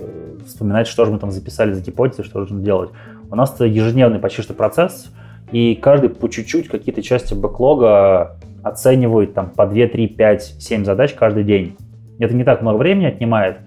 вспоминать, 0.47 0.86
что 0.86 1.05
же 1.05 1.11
мы 1.11 1.18
там 1.18 1.30
записали 1.30 1.72
за 1.72 1.80
гипотезы, 1.80 2.22
что 2.22 2.40
нужно 2.40 2.61
делать. 2.61 2.90
У 3.30 3.34
нас 3.34 3.55
это 3.55 3.64
ежедневный 3.64 4.18
почти 4.18 4.42
что 4.42 4.55
процесс, 4.55 5.11
и 5.53 5.74
каждый 5.74 6.11
по 6.11 6.28
чуть-чуть 6.28 6.68
какие-то 6.68 7.03
части 7.03 7.34
бэклога 7.34 8.36
оценивает 8.67 9.35
там 9.35 9.51
по 9.51 9.67
2, 9.67 9.87
3, 9.87 10.09
5, 10.09 10.43
7 10.59 10.85
задач 10.85 11.14
каждый 11.14 11.45
день. 11.45 11.77
Это 12.19 12.35
не 12.35 12.45
так 12.45 12.62
много 12.62 12.77
времени 12.77 13.07
отнимает. 13.07 13.59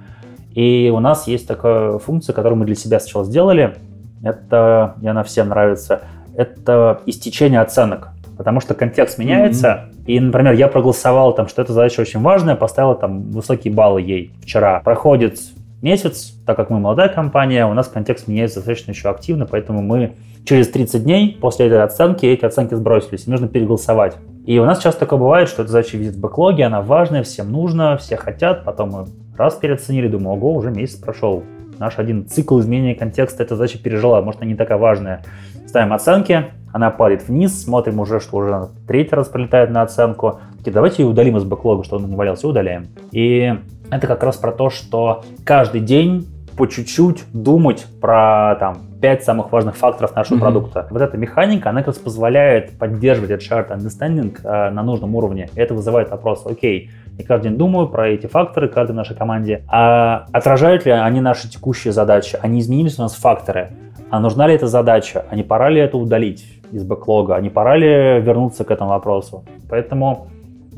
И 0.53 0.91
у 0.93 0.99
нас 0.99 1.27
есть 1.27 1.47
такая 1.47 1.99
функция, 1.99 2.33
которую 2.33 2.59
мы 2.59 2.65
для 2.65 2.75
себя 2.75 2.99
сначала 2.99 3.23
сделали. 3.25 3.75
это, 4.23 4.95
и 5.01 5.07
она 5.07 5.23
всем 5.23 5.49
нравится, 5.49 6.01
это 6.35 7.01
истечение 7.05 7.61
оценок. 7.61 8.09
Потому 8.37 8.61
что 8.61 8.73
контекст 8.73 9.17
меняется, 9.17 9.67
mm-hmm. 9.67 10.05
и, 10.05 10.19
например, 10.19 10.53
я 10.53 10.69
проголосовал, 10.69 11.35
там, 11.35 11.47
что 11.47 11.61
эта 11.61 11.73
задача 11.73 11.99
очень 11.99 12.21
важная, 12.21 12.55
поставил 12.55 12.95
там 12.95 13.31
высокие 13.31 13.73
баллы 13.73 14.01
ей 14.01 14.31
вчера. 14.41 14.79
Проходит 14.79 15.39
месяц, 15.81 16.33
так 16.45 16.55
как 16.55 16.69
мы 16.69 16.79
молодая 16.79 17.09
компания, 17.09 17.65
у 17.65 17.73
нас 17.73 17.87
контекст 17.87 18.27
меняется 18.27 18.59
достаточно 18.59 18.91
еще 18.91 19.09
активно, 19.09 19.45
поэтому 19.45 19.81
мы 19.81 20.13
через 20.45 20.69
30 20.69 21.03
дней 21.03 21.37
после 21.39 21.67
этой 21.67 21.83
оценки 21.83 22.25
эти 22.25 22.45
оценки 22.45 22.73
сбросились, 22.75 23.27
и 23.27 23.31
нужно 23.31 23.47
переголосовать. 23.47 24.15
И 24.49 24.57
у 24.57 24.65
нас 24.65 24.79
часто 24.79 25.01
такое 25.01 25.19
бывает, 25.19 25.47
что 25.47 25.61
эта 25.61 25.71
задача 25.71 25.95
висит 25.95 26.15
в 26.15 26.19
бэклоге, 26.19 26.63
она 26.65 26.81
важная, 26.81 27.21
всем 27.21 27.51
нужна, 27.51 27.97
все 27.97 28.17
хотят, 28.17 28.65
потом 28.65 28.89
мы 28.89 29.05
раз 29.37 29.53
переоценили, 29.53 30.07
думаю, 30.07 30.37
ого, 30.37 30.55
уже 30.55 30.71
месяц 30.71 30.95
прошел. 30.95 31.43
Наш 31.77 31.99
один 31.99 32.25
цикл 32.25 32.59
изменения 32.59 32.95
контекста 32.95 33.43
эта 33.43 33.55
задача 33.55 33.77
пережила, 33.77 34.23
может, 34.23 34.41
она 34.41 34.49
не 34.49 34.55
такая 34.55 34.79
важная. 34.79 35.21
Ставим 35.67 35.93
оценки, 35.93 36.47
она 36.73 36.89
падает 36.89 37.27
вниз, 37.27 37.63
смотрим 37.63 37.99
уже, 37.99 38.19
что 38.19 38.37
уже 38.37 38.69
третий 38.87 39.13
раз 39.13 39.27
прилетает 39.27 39.69
на 39.69 39.83
оценку. 39.83 40.39
Такие, 40.57 40.71
давайте 40.71 41.03
ее 41.03 41.09
удалим 41.09 41.37
из 41.37 41.43
бэклога, 41.43 41.83
что 41.83 41.97
он 41.97 42.09
не 42.09 42.15
валялся, 42.15 42.47
удаляем. 42.47 42.87
И 43.11 43.53
это 43.91 44.07
как 44.07 44.23
раз 44.23 44.37
про 44.37 44.51
то, 44.51 44.71
что 44.71 45.23
каждый 45.45 45.81
день 45.81 46.27
по 46.59 46.67
чуть-чуть 46.67 47.23
думать 47.31 47.85
про 48.01 48.57
там 48.59 48.79
пять 49.01 49.23
самых 49.23 49.49
важных 49.53 49.77
факторов 49.77 50.13
нашего 50.13 50.35
mm-hmm. 50.35 50.41
продукта. 50.41 50.87
Вот 50.89 51.01
эта 51.01 51.15
механика, 51.15 51.69
она 51.69 51.79
как 51.79 51.87
раз 51.87 51.99
позволяет 51.99 52.77
поддерживать 52.77 53.31
этот 53.31 53.49
shared 53.49 53.69
understanding 53.71 54.37
э, 54.43 54.69
на 54.69 54.83
нужном 54.83 55.15
уровне. 55.15 55.49
И 55.55 55.59
это 55.61 55.73
вызывает 55.73 56.11
вопрос, 56.11 56.45
окей, 56.45 56.91
я 57.17 57.23
каждый 57.23 57.47
день 57.47 57.57
думаю 57.57 57.87
про 57.87 58.09
эти 58.09 58.27
факторы, 58.27 58.67
каждой 58.67 58.91
нашей 58.91 59.15
команде. 59.15 59.63
А 59.69 60.25
отражают 60.33 60.85
ли 60.85 60.91
они 60.91 61.21
наши 61.21 61.49
текущие 61.49 61.93
задачи? 61.93 62.37
Они 62.41 62.59
изменились 62.59 62.99
у 62.99 63.03
нас 63.03 63.15
факторы? 63.15 63.69
А 64.09 64.19
нужна 64.19 64.45
ли 64.45 64.53
эта 64.53 64.67
задача? 64.67 65.23
А 65.31 65.37
не 65.37 65.43
пора 65.43 65.69
ли 65.69 65.79
это 65.79 65.97
удалить 65.97 66.43
из 66.73 66.83
бэклога? 66.83 67.37
А 67.37 67.41
не 67.41 67.49
пора 67.49 67.77
ли 67.77 68.19
вернуться 68.19 68.65
к 68.65 68.71
этому 68.71 68.89
вопросу? 68.89 69.45
Поэтому 69.69 70.27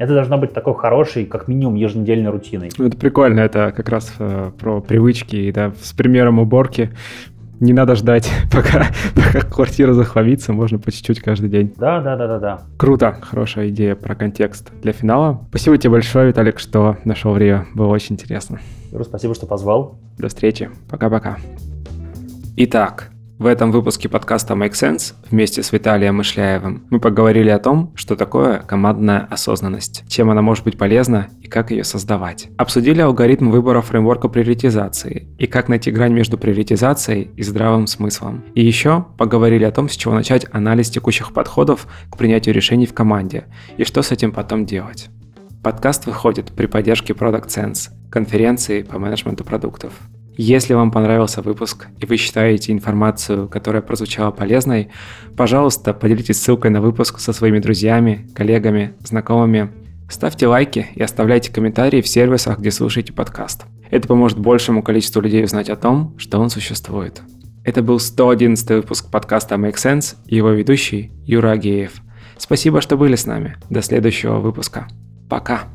это 0.02 0.16
должно 0.16 0.40
быть 0.40 0.52
такой 0.52 0.74
хорошей, 0.74 1.26
как 1.26 1.48
минимум, 1.48 1.76
еженедельной 1.76 2.32
рутиной. 2.32 2.70
Это 2.70 2.98
прикольно, 2.98 3.40
это 3.42 3.72
как 3.72 3.88
раз 3.88 4.12
э, 4.18 4.50
про 4.60 4.82
привычки, 4.82 5.52
да, 5.52 5.74
с 5.80 5.94
примером 5.94 6.40
уборки. 6.40 6.90
Не 7.60 7.72
надо 7.72 7.94
ждать, 7.94 8.28
пока, 8.52 8.88
пока 9.14 9.42
квартира 9.42 9.94
захламится, 9.94 10.54
можно 10.54 10.80
по 10.80 10.92
чуть-чуть 10.92 11.20
каждый 11.20 11.52
день. 11.52 11.72
Да, 11.78 12.02
да, 12.02 12.18
да, 12.18 12.26
да, 12.28 12.40
да. 12.40 12.62
Круто, 12.78 13.16
хорошая 13.22 13.70
идея 13.70 13.94
про 13.94 14.16
контекст 14.16 14.72
для 14.82 14.92
финала. 14.92 15.46
Спасибо 15.50 15.78
тебе 15.78 15.92
большое, 15.92 16.30
Виталик, 16.30 16.58
что 16.58 16.98
нашел 17.06 17.32
время. 17.34 17.68
Было 17.76 17.90
очень 17.90 18.16
интересно. 18.16 18.60
Юра, 18.92 19.04
спасибо, 19.04 19.36
что 19.36 19.46
позвал. 19.46 20.00
До 20.18 20.30
встречи. 20.30 20.72
Пока-пока. 20.90 21.38
Итак, 22.58 23.12
в 23.42 23.48
этом 23.48 23.72
выпуске 23.72 24.08
подкаста 24.08 24.54
Make 24.54 24.74
Sense 24.74 25.16
вместе 25.32 25.64
с 25.64 25.72
Виталием 25.72 26.18
Мышляевым 26.18 26.86
мы 26.92 27.00
поговорили 27.00 27.50
о 27.50 27.58
том, 27.58 27.92
что 27.96 28.16
такое 28.16 28.60
командная 28.60 29.28
осознанность, 29.32 30.04
чем 30.08 30.30
она 30.30 30.44
может 30.44 30.64
быть 30.64 30.78
полезна 30.78 31.30
и 31.42 31.48
как 31.48 31.72
ее 31.72 31.84
создавать. 31.84 32.50
Обсудили 32.58 33.02
алгоритм 33.02 33.50
выбора 33.50 33.82
фреймворка 33.82 34.28
приоритизации 34.28 35.28
и 35.40 35.48
как 35.48 35.70
найти 35.70 35.90
грань 35.90 36.14
между 36.14 36.38
приоритизацией 36.38 37.32
и 37.36 37.42
здравым 37.42 37.88
смыслом. 37.88 38.44
И 38.54 38.64
еще 38.64 39.08
поговорили 39.18 39.64
о 39.64 39.72
том, 39.72 39.90
с 39.90 39.94
чего 39.94 40.14
начать 40.14 40.46
анализ 40.52 40.92
текущих 40.92 41.34
подходов 41.34 41.88
к 42.12 42.18
принятию 42.18 42.54
решений 42.54 42.86
в 42.86 42.94
команде 42.94 43.46
и 43.76 43.86
что 43.86 44.04
с 44.04 44.12
этим 44.12 44.34
потом 44.34 44.68
делать. 44.68 45.10
Подкаст 45.64 46.06
выходит 46.06 46.52
при 46.52 46.68
поддержке 46.68 47.14
Product 47.14 47.48
Sense, 47.48 47.90
конференции 48.12 48.84
по 48.84 49.00
менеджменту 49.00 49.44
продуктов. 49.44 49.94
Если 50.38 50.74
вам 50.74 50.92
понравился 50.92 51.42
выпуск 51.42 51.88
и 52.00 52.06
вы 52.06 52.18
считаете 52.18 52.72
информацию, 52.72 53.50
которая 53.50 53.82
прозвучала 53.82 54.32
полезной, 54.32 54.90
пожалуйста, 55.36 55.94
поделитесь 55.94 56.42
ссылкой 56.42 56.72
на 56.72 56.82
выпуск 56.82 57.20
со 57.20 57.34
своими 57.34 57.60
друзьями, 57.60 58.28
коллегами, 58.34 58.94
знакомыми. 59.04 59.72
Ставьте 60.10 60.48
лайки 60.48 60.88
и 60.96 61.02
оставляйте 61.02 61.52
комментарии 61.52 62.02
в 62.02 62.08
сервисах, 62.08 62.60
где 62.60 62.72
слушаете 62.72 63.14
подкаст. 63.14 63.66
Это 63.90 64.08
поможет 64.08 64.40
большему 64.40 64.84
количеству 64.84 65.22
людей 65.22 65.44
узнать 65.44 65.70
о 65.70 65.76
том, 65.76 66.16
что 66.18 66.40
он 66.40 66.50
существует. 66.50 67.22
Это 67.64 67.84
был 67.84 68.00
111 68.00 68.70
выпуск 68.70 69.12
подкаста 69.12 69.56
Make 69.56 69.76
Sense 69.76 70.16
и 70.26 70.38
его 70.38 70.50
ведущий 70.50 71.12
Юра 71.26 71.52
Агеев. 71.52 72.02
Спасибо, 72.38 72.82
что 72.82 72.98
были 72.98 73.16
с 73.16 73.26
нами. 73.26 73.58
До 73.70 73.82
следующего 73.82 74.40
выпуска. 74.40 74.88
Пока. 75.30 75.66